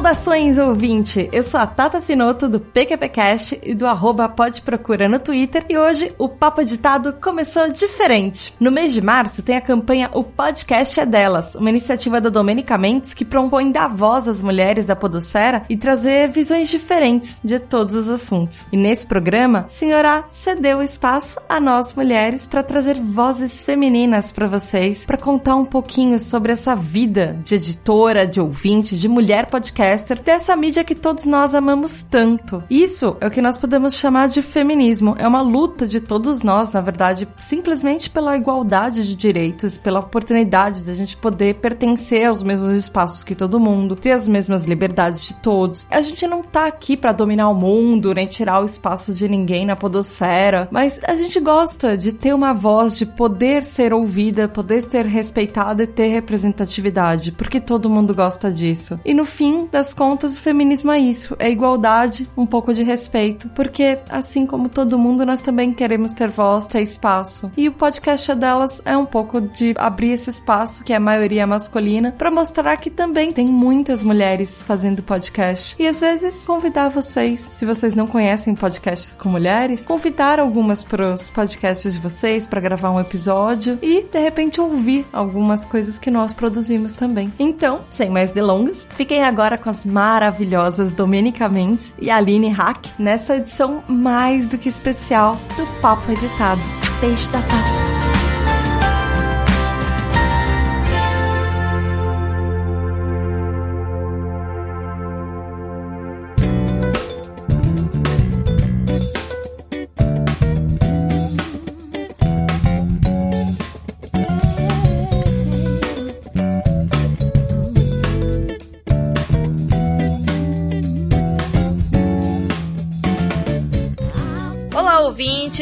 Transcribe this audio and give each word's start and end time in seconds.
Saudações, 0.00 0.56
ouvinte! 0.56 1.28
Eu 1.30 1.42
sou 1.42 1.60
a 1.60 1.66
Tata 1.66 2.00
Finoto 2.00 2.48
do 2.48 2.58
PQPcast 2.58 3.60
e 3.62 3.74
do 3.74 3.86
arroba 3.86 4.30
Pode 4.30 4.62
Procura 4.62 5.06
no 5.06 5.18
Twitter 5.18 5.62
e 5.68 5.76
hoje 5.76 6.14
o 6.16 6.26
Papo 6.26 6.62
Editado 6.62 7.12
começou 7.20 7.70
diferente. 7.70 8.54
No 8.58 8.72
mês 8.72 8.94
de 8.94 9.02
março 9.02 9.42
tem 9.42 9.58
a 9.58 9.60
campanha 9.60 10.08
O 10.14 10.24
Podcast 10.24 10.98
é 10.98 11.04
Delas, 11.04 11.54
uma 11.54 11.68
iniciativa 11.68 12.18
da 12.18 12.30
Domenica 12.30 12.78
Mendes 12.78 13.12
que 13.12 13.26
propõe 13.26 13.70
dar 13.70 13.88
voz 13.88 14.26
às 14.26 14.40
mulheres 14.40 14.86
da 14.86 14.96
podosfera 14.96 15.66
e 15.68 15.76
trazer 15.76 16.30
visões 16.30 16.70
diferentes 16.70 17.36
de 17.44 17.58
todos 17.58 17.94
os 17.94 18.08
assuntos. 18.08 18.66
E 18.72 18.78
nesse 18.78 19.06
programa, 19.06 19.66
senhora 19.68 20.24
cedeu 20.32 20.82
espaço 20.82 21.38
a 21.46 21.60
nós 21.60 21.92
mulheres 21.92 22.46
para 22.46 22.62
trazer 22.62 22.98
vozes 22.98 23.62
femininas 23.62 24.32
para 24.32 24.48
vocês, 24.48 25.04
para 25.04 25.18
contar 25.18 25.56
um 25.56 25.66
pouquinho 25.66 26.18
sobre 26.18 26.52
essa 26.52 26.74
vida 26.74 27.38
de 27.44 27.56
editora, 27.56 28.26
de 28.26 28.40
ouvinte, 28.40 28.96
de 28.96 29.06
mulher 29.06 29.44
podcast 29.44 29.89
dessa 30.24 30.56
mídia 30.56 30.84
que 30.84 30.94
todos 30.94 31.26
nós 31.26 31.54
amamos 31.54 32.02
tanto. 32.02 32.62
Isso 32.68 33.16
é 33.20 33.26
o 33.26 33.30
que 33.30 33.42
nós 33.42 33.58
podemos 33.58 33.94
chamar 33.94 34.28
de 34.28 34.42
feminismo. 34.42 35.14
É 35.18 35.26
uma 35.26 35.40
luta 35.40 35.86
de 35.86 36.00
todos 36.00 36.42
nós, 36.42 36.72
na 36.72 36.80
verdade, 36.80 37.28
simplesmente 37.38 38.10
pela 38.10 38.36
igualdade 38.36 39.06
de 39.06 39.14
direitos, 39.14 39.78
pela 39.78 40.00
oportunidade 40.00 40.84
de 40.84 40.90
a 40.90 40.94
gente 40.94 41.16
poder 41.16 41.54
pertencer 41.56 42.26
aos 42.26 42.42
mesmos 42.42 42.76
espaços 42.76 43.24
que 43.24 43.34
todo 43.34 43.60
mundo, 43.60 43.96
ter 43.96 44.12
as 44.12 44.28
mesmas 44.28 44.64
liberdades 44.64 45.22
de 45.26 45.36
todos. 45.36 45.86
A 45.90 46.02
gente 46.02 46.26
não 46.26 46.42
tá 46.42 46.66
aqui 46.66 46.96
para 46.96 47.12
dominar 47.12 47.48
o 47.48 47.54
mundo, 47.54 48.14
nem 48.14 48.26
tirar 48.26 48.60
o 48.60 48.66
espaço 48.66 49.12
de 49.12 49.28
ninguém 49.28 49.64
na 49.64 49.76
podosfera, 49.76 50.68
mas 50.70 51.00
a 51.06 51.16
gente 51.16 51.40
gosta 51.40 51.96
de 51.96 52.12
ter 52.12 52.34
uma 52.34 52.52
voz, 52.52 52.96
de 52.96 53.06
poder 53.06 53.62
ser 53.62 53.92
ouvida, 53.92 54.48
poder 54.48 54.82
ser 54.90 55.06
respeitada 55.06 55.82
e 55.82 55.86
ter 55.86 56.08
representatividade, 56.08 57.32
porque 57.32 57.60
todo 57.60 57.90
mundo 57.90 58.14
gosta 58.14 58.50
disso. 58.50 58.98
E 59.04 59.14
no 59.14 59.24
fim, 59.24 59.68
das 59.70 59.79
contas, 59.92 60.36
o 60.36 60.42
feminismo 60.42 60.90
é 60.90 60.98
isso: 60.98 61.36
é 61.38 61.50
igualdade, 61.50 62.28
um 62.36 62.46
pouco 62.46 62.74
de 62.74 62.82
respeito. 62.82 63.48
Porque, 63.50 63.98
assim 64.08 64.46
como 64.46 64.68
todo 64.68 64.98
mundo, 64.98 65.24
nós 65.24 65.40
também 65.40 65.72
queremos 65.72 66.12
ter 66.12 66.28
voz, 66.28 66.66
ter 66.66 66.82
espaço. 66.82 67.50
E 67.56 67.68
o 67.68 67.72
podcast 67.72 68.34
delas 68.34 68.80
é 68.84 68.96
um 68.96 69.06
pouco 69.06 69.40
de 69.40 69.74
abrir 69.78 70.12
esse 70.12 70.30
espaço, 70.30 70.84
que 70.84 70.92
é 70.92 70.96
a 70.96 71.00
maioria 71.00 71.46
masculina, 71.46 72.12
para 72.12 72.30
mostrar 72.30 72.76
que 72.76 72.90
também 72.90 73.32
tem 73.32 73.46
muitas 73.46 74.02
mulheres 74.02 74.62
fazendo 74.62 75.02
podcast. 75.02 75.74
E 75.78 75.86
às 75.86 75.98
vezes 75.98 76.44
convidar 76.44 76.88
vocês, 76.88 77.48
se 77.50 77.64
vocês 77.64 77.94
não 77.94 78.06
conhecem 78.06 78.54
podcasts 78.54 79.16
com 79.16 79.28
mulheres, 79.28 79.86
convidar 79.86 80.38
algumas 80.38 80.84
para 80.84 81.12
os 81.12 81.30
podcasts 81.30 81.92
de 81.92 81.98
vocês 81.98 82.46
para 82.46 82.60
gravar 82.60 82.90
um 82.90 83.00
episódio 83.00 83.78
e 83.80 84.02
de 84.02 84.18
repente 84.18 84.60
ouvir 84.60 85.06
algumas 85.12 85.64
coisas 85.64 85.98
que 85.98 86.10
nós 86.10 86.32
produzimos 86.32 86.96
também. 86.96 87.32
Então, 87.38 87.84
sem 87.90 88.10
mais 88.10 88.32
delongas, 88.32 88.86
fiquem 88.90 89.22
agora 89.22 89.56
com 89.56 89.69
as 89.70 89.84
maravilhosas 89.84 90.90
Domenica 90.90 91.48
Mendes 91.48 91.94
e 91.98 92.10
Aline 92.10 92.48
Hack 92.48 92.88
nessa 92.98 93.36
edição 93.36 93.82
mais 93.88 94.48
do 94.48 94.58
que 94.58 94.68
especial 94.68 95.38
do 95.56 95.66
Papo 95.80 96.10
Editado. 96.10 96.60
Beijo 97.00 97.30
da 97.30 97.40
Tata. 97.40 98.09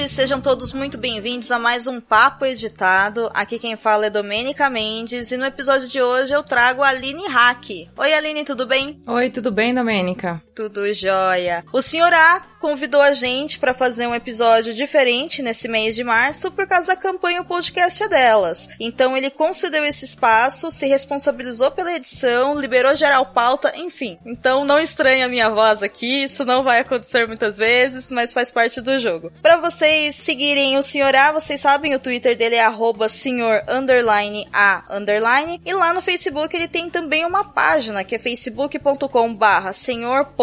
Sejam 0.08 0.40
todos 0.40 0.72
muito 0.72 0.96
bem-vindos 0.96 1.50
a 1.50 1.58
mais 1.58 1.86
um 1.86 2.00
Papo 2.00 2.44
Editado. 2.44 3.30
Aqui 3.34 3.58
quem 3.58 3.76
fala 3.76 4.06
é 4.06 4.10
Domênica 4.10 4.68
Mendes 4.70 5.30
e 5.30 5.36
no 5.36 5.44
episódio 5.44 5.86
de 5.86 6.00
hoje 6.00 6.32
eu 6.32 6.42
trago 6.42 6.82
a 6.82 6.88
Aline 6.88 7.26
Hack. 7.26 7.88
Oi 7.96 8.12
Aline, 8.14 8.44
tudo 8.44 8.66
bem? 8.66 9.00
Oi, 9.06 9.30
tudo 9.30 9.52
bem, 9.52 9.74
Domênica? 9.74 10.42
Tudo 10.58 10.92
jóia. 10.92 11.64
O 11.72 11.80
senhor 11.80 12.12
A 12.12 12.42
convidou 12.58 13.00
a 13.00 13.12
gente 13.12 13.58
para 13.58 13.72
fazer 13.72 14.06
um 14.06 14.14
episódio 14.14 14.74
diferente 14.74 15.42
nesse 15.42 15.68
mês 15.68 15.94
de 15.94 16.02
março 16.02 16.50
por 16.50 16.66
causa 16.66 16.88
da 16.88 16.96
campanha 16.96 17.42
O 17.42 17.44
Podcast 17.44 18.02
é 18.02 18.08
Delas. 18.08 18.68
Então 18.80 19.16
ele 19.16 19.30
concedeu 19.30 19.84
esse 19.84 20.04
espaço, 20.04 20.70
se 20.70 20.86
responsabilizou 20.86 21.70
pela 21.70 21.94
edição, 21.94 22.58
liberou 22.58 22.94
geral 22.96 23.26
pauta, 23.26 23.72
enfim. 23.76 24.18
Então 24.26 24.64
não 24.64 24.80
estranhe 24.80 25.22
a 25.22 25.28
minha 25.28 25.48
voz 25.48 25.82
aqui, 25.82 26.24
isso 26.24 26.44
não 26.44 26.64
vai 26.64 26.80
acontecer 26.80 27.26
muitas 27.26 27.56
vezes, 27.56 28.10
mas 28.10 28.32
faz 28.32 28.50
parte 28.50 28.80
do 28.80 28.98
jogo. 28.98 29.30
Para 29.40 29.58
vocês 29.58 30.16
seguirem 30.16 30.76
o 30.76 30.82
Senhor 30.82 31.14
A, 31.14 31.32
vocês 31.32 31.60
sabem, 31.60 31.94
o 31.94 32.00
Twitter 32.00 32.36
dele 32.36 32.56
é 32.56 32.64
arroba 32.64 33.08
senhor 33.08 33.62
underline 33.68 34.48
A 34.52 34.82
underline, 34.90 35.60
e 35.64 35.72
lá 35.72 35.94
no 35.94 36.02
Facebook 36.02 36.54
ele 36.56 36.68
tem 36.68 36.90
também 36.90 37.24
uma 37.24 37.44
página 37.44 38.02
que 38.02 38.14
é 38.14 38.18
facebook.com 38.18 39.32
barra 39.32 39.72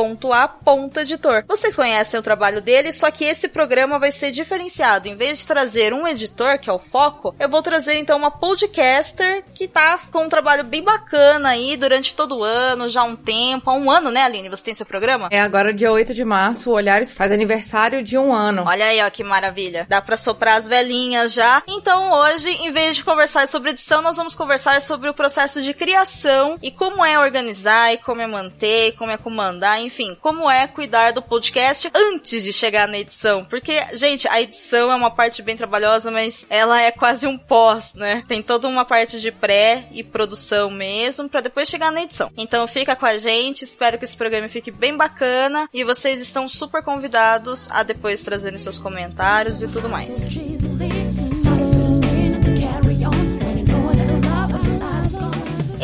senhor.a.editor. 0.05 1.43
Vocês 1.47 1.75
conhecem 1.75 1.95
conhecem 1.95 2.19
o 2.19 2.23
trabalho 2.23 2.61
dele, 2.61 2.91
só 2.91 3.09
que 3.09 3.23
esse 3.23 3.47
programa 3.47 3.97
vai 3.97 4.11
ser 4.11 4.29
diferenciado. 4.29 5.07
Em 5.07 5.16
vez 5.16 5.39
de 5.39 5.45
trazer 5.45 5.93
um 5.93 6.05
editor, 6.05 6.59
que 6.59 6.69
é 6.69 6.73
o 6.73 6.79
foco, 6.79 7.33
eu 7.39 7.47
vou 7.47 7.61
trazer 7.61 7.97
então 7.97 8.17
uma 8.17 8.29
podcaster 8.29 9.43
que 9.53 9.67
tá 9.67 9.97
com 10.11 10.23
um 10.23 10.29
trabalho 10.29 10.63
bem 10.63 10.83
bacana 10.83 11.49
aí 11.49 11.77
durante 11.77 12.13
todo 12.13 12.39
o 12.39 12.43
ano, 12.43 12.89
já 12.89 13.01
há 13.01 13.03
um 13.05 13.16
tempo. 13.16 13.69
Há 13.69 13.73
um 13.73 13.89
ano, 13.89 14.11
né, 14.11 14.23
Aline? 14.23 14.49
Você 14.49 14.63
tem 14.63 14.73
seu 14.73 14.85
programa? 14.85 15.29
É 15.31 15.39
agora, 15.39 15.73
dia 15.73 15.91
8 15.91 16.13
de 16.13 16.25
março, 16.25 16.69
o 16.69 16.73
Olhares 16.73 17.13
faz 17.13 17.31
aniversário 17.31 18.03
de 18.03 18.17
um 18.17 18.33
ano. 18.33 18.63
Olha 18.66 18.87
aí, 18.87 19.01
ó, 19.01 19.09
que 19.09 19.23
maravilha. 19.23 19.85
Dá 19.87 20.01
pra 20.01 20.17
soprar 20.17 20.57
as 20.57 20.67
velhinhas 20.67 21.33
já. 21.33 21.63
Então, 21.67 22.11
hoje, 22.11 22.49
em 22.49 22.72
vez 22.72 22.97
de 22.97 23.03
conversar 23.05 23.47
sobre 23.47 23.72
edição, 23.72 24.01
nós 24.01 24.17
vamos 24.17 24.35
conversar 24.35 24.81
sobre 24.81 25.09
o 25.09 25.13
processo 25.13 25.61
de 25.61 25.73
criação 25.73 26.59
e 26.61 26.72
como 26.72 27.05
é 27.05 27.17
organizar, 27.17 27.93
e 27.93 27.97
como 27.97 28.22
é 28.22 28.27
manter, 28.27 28.91
como 28.97 29.11
é 29.11 29.17
comandar, 29.17 29.79
enfim, 29.79 29.94
como 30.19 30.50
é 30.50 30.67
cuidar 30.67 31.11
do 31.11 31.22
podcast 31.22 31.89
antes 31.94 32.44
de 32.44 32.51
chegar 32.51 32.88
na 32.88 32.97
edição. 32.97 33.45
Porque, 33.45 33.79
gente, 33.94 34.28
a 34.28 34.41
edição 34.41 34.91
é 34.91 34.95
uma 34.95 35.11
parte 35.11 35.41
bem 35.41 35.56
trabalhosa, 35.56 36.11
mas 36.11 36.45
ela 36.50 36.81
é 36.81 36.91
quase 36.91 37.28
um 37.28 37.38
pós, 37.38 37.94
né? 37.94 38.23
Tem 38.28 38.41
toda 38.41 38.67
uma 38.67 38.84
parte 38.84 39.19
de 39.22 39.31
pré 39.31 39.88
e 39.91 40.03
produção 40.03 40.69
mesmo, 40.69 41.29
para 41.29 41.41
depois 41.41 41.69
chegar 41.69 41.91
na 41.91 42.01
edição. 42.01 42.31
Então 42.35 42.67
fica 42.67 42.95
com 42.95 43.05
a 43.05 43.17
gente, 43.17 43.63
espero 43.63 43.97
que 43.97 44.05
esse 44.05 44.17
programa 44.17 44.50
fique 44.50 44.72
bem 44.72 44.95
bacana 44.95 45.69
e 45.73 45.84
vocês 45.84 46.22
estão 46.22 46.47
super 46.47 46.84
convidados 46.84 47.67
a 47.72 47.84
depois 47.84 48.22
trazerem 48.22 48.59
seus 48.59 48.78
comentários 48.78 49.61
e 49.61 49.67
tudo 49.67 49.88
mais. 49.88 50.25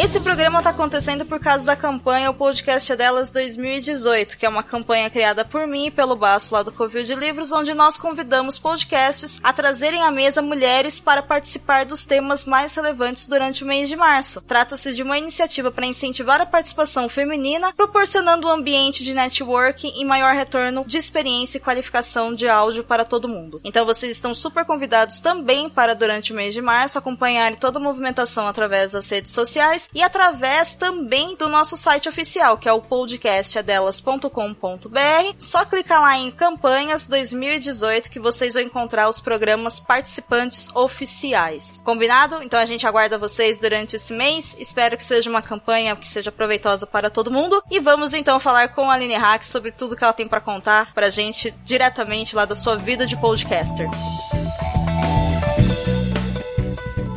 Esse 0.03 0.19
programa 0.19 0.57
está 0.57 0.71
acontecendo 0.71 1.27
por 1.27 1.39
causa 1.39 1.63
da 1.63 1.75
campanha 1.75 2.31
O 2.31 2.33
Podcast 2.33 2.91
é 2.91 2.95
Delas 2.95 3.29
2018, 3.29 4.35
que 4.35 4.47
é 4.47 4.49
uma 4.49 4.63
campanha 4.63 5.11
criada 5.11 5.45
por 5.45 5.67
mim 5.67 5.85
e 5.85 5.91
pelo 5.91 6.15
Baço 6.15 6.55
lá 6.55 6.63
do 6.63 6.71
Covil 6.71 7.03
de 7.03 7.13
Livros, 7.13 7.51
onde 7.51 7.75
nós 7.75 7.99
convidamos 7.99 8.57
podcasts 8.57 9.39
a 9.43 9.53
trazerem 9.53 10.01
à 10.01 10.09
mesa 10.09 10.41
mulheres 10.41 10.99
para 10.99 11.21
participar 11.21 11.85
dos 11.85 12.03
temas 12.03 12.45
mais 12.45 12.73
relevantes 12.73 13.27
durante 13.27 13.63
o 13.63 13.67
mês 13.67 13.87
de 13.87 13.95
março. 13.95 14.41
Trata-se 14.41 14.95
de 14.95 15.03
uma 15.03 15.19
iniciativa 15.19 15.69
para 15.69 15.85
incentivar 15.85 16.41
a 16.41 16.47
participação 16.47 17.07
feminina, 17.07 17.71
proporcionando 17.71 18.47
um 18.47 18.51
ambiente 18.51 19.03
de 19.03 19.13
networking 19.13 19.93
e 19.95 20.03
maior 20.03 20.33
retorno 20.33 20.83
de 20.83 20.97
experiência 20.97 21.59
e 21.59 21.61
qualificação 21.61 22.33
de 22.33 22.49
áudio 22.49 22.83
para 22.83 23.05
todo 23.05 23.29
mundo. 23.29 23.61
Então 23.63 23.85
vocês 23.85 24.13
estão 24.13 24.33
super 24.33 24.65
convidados 24.65 25.19
também 25.19 25.69
para, 25.69 25.93
durante 25.93 26.33
o 26.33 26.35
mês 26.35 26.55
de 26.55 26.61
março, 26.61 26.97
acompanharem 26.97 27.59
toda 27.59 27.77
a 27.77 27.81
movimentação 27.81 28.47
através 28.47 28.93
das 28.93 29.07
redes 29.07 29.31
sociais 29.31 29.90
e 29.93 30.01
através 30.01 30.73
também 30.73 31.35
do 31.35 31.47
nosso 31.47 31.77
site 31.77 32.09
oficial, 32.09 32.57
que 32.57 32.67
é 32.67 32.73
o 32.73 32.81
podcastadelas.com.br. 32.81 35.35
Só 35.37 35.65
clicar 35.65 36.01
lá 36.01 36.17
em 36.17 36.31
campanhas 36.31 37.05
2018 37.07 38.09
que 38.09 38.19
vocês 38.19 38.53
vão 38.53 38.63
encontrar 38.63 39.09
os 39.09 39.19
programas 39.19 39.79
participantes 39.79 40.69
oficiais. 40.73 41.81
Combinado? 41.83 42.41
Então 42.43 42.59
a 42.59 42.65
gente 42.65 42.87
aguarda 42.87 43.17
vocês 43.17 43.59
durante 43.59 43.95
esse 43.95 44.13
mês. 44.13 44.55
Espero 44.59 44.97
que 44.97 45.03
seja 45.03 45.29
uma 45.29 45.41
campanha 45.41 45.95
que 45.95 46.07
seja 46.07 46.31
proveitosa 46.31 46.87
para 46.87 47.09
todo 47.09 47.31
mundo. 47.31 47.61
E 47.69 47.79
vamos 47.79 48.13
então 48.13 48.39
falar 48.39 48.69
com 48.69 48.89
a 48.89 48.93
Aline 48.93 49.15
Hack 49.15 49.43
sobre 49.43 49.71
tudo 49.71 49.95
que 49.95 50.03
ela 50.03 50.13
tem 50.13 50.27
para 50.27 50.41
contar 50.41 50.93
pra 50.93 51.09
gente 51.09 51.51
diretamente 51.63 52.35
lá 52.35 52.45
da 52.45 52.55
sua 52.55 52.75
vida 52.75 53.05
de 53.05 53.17
podcaster. 53.17 53.87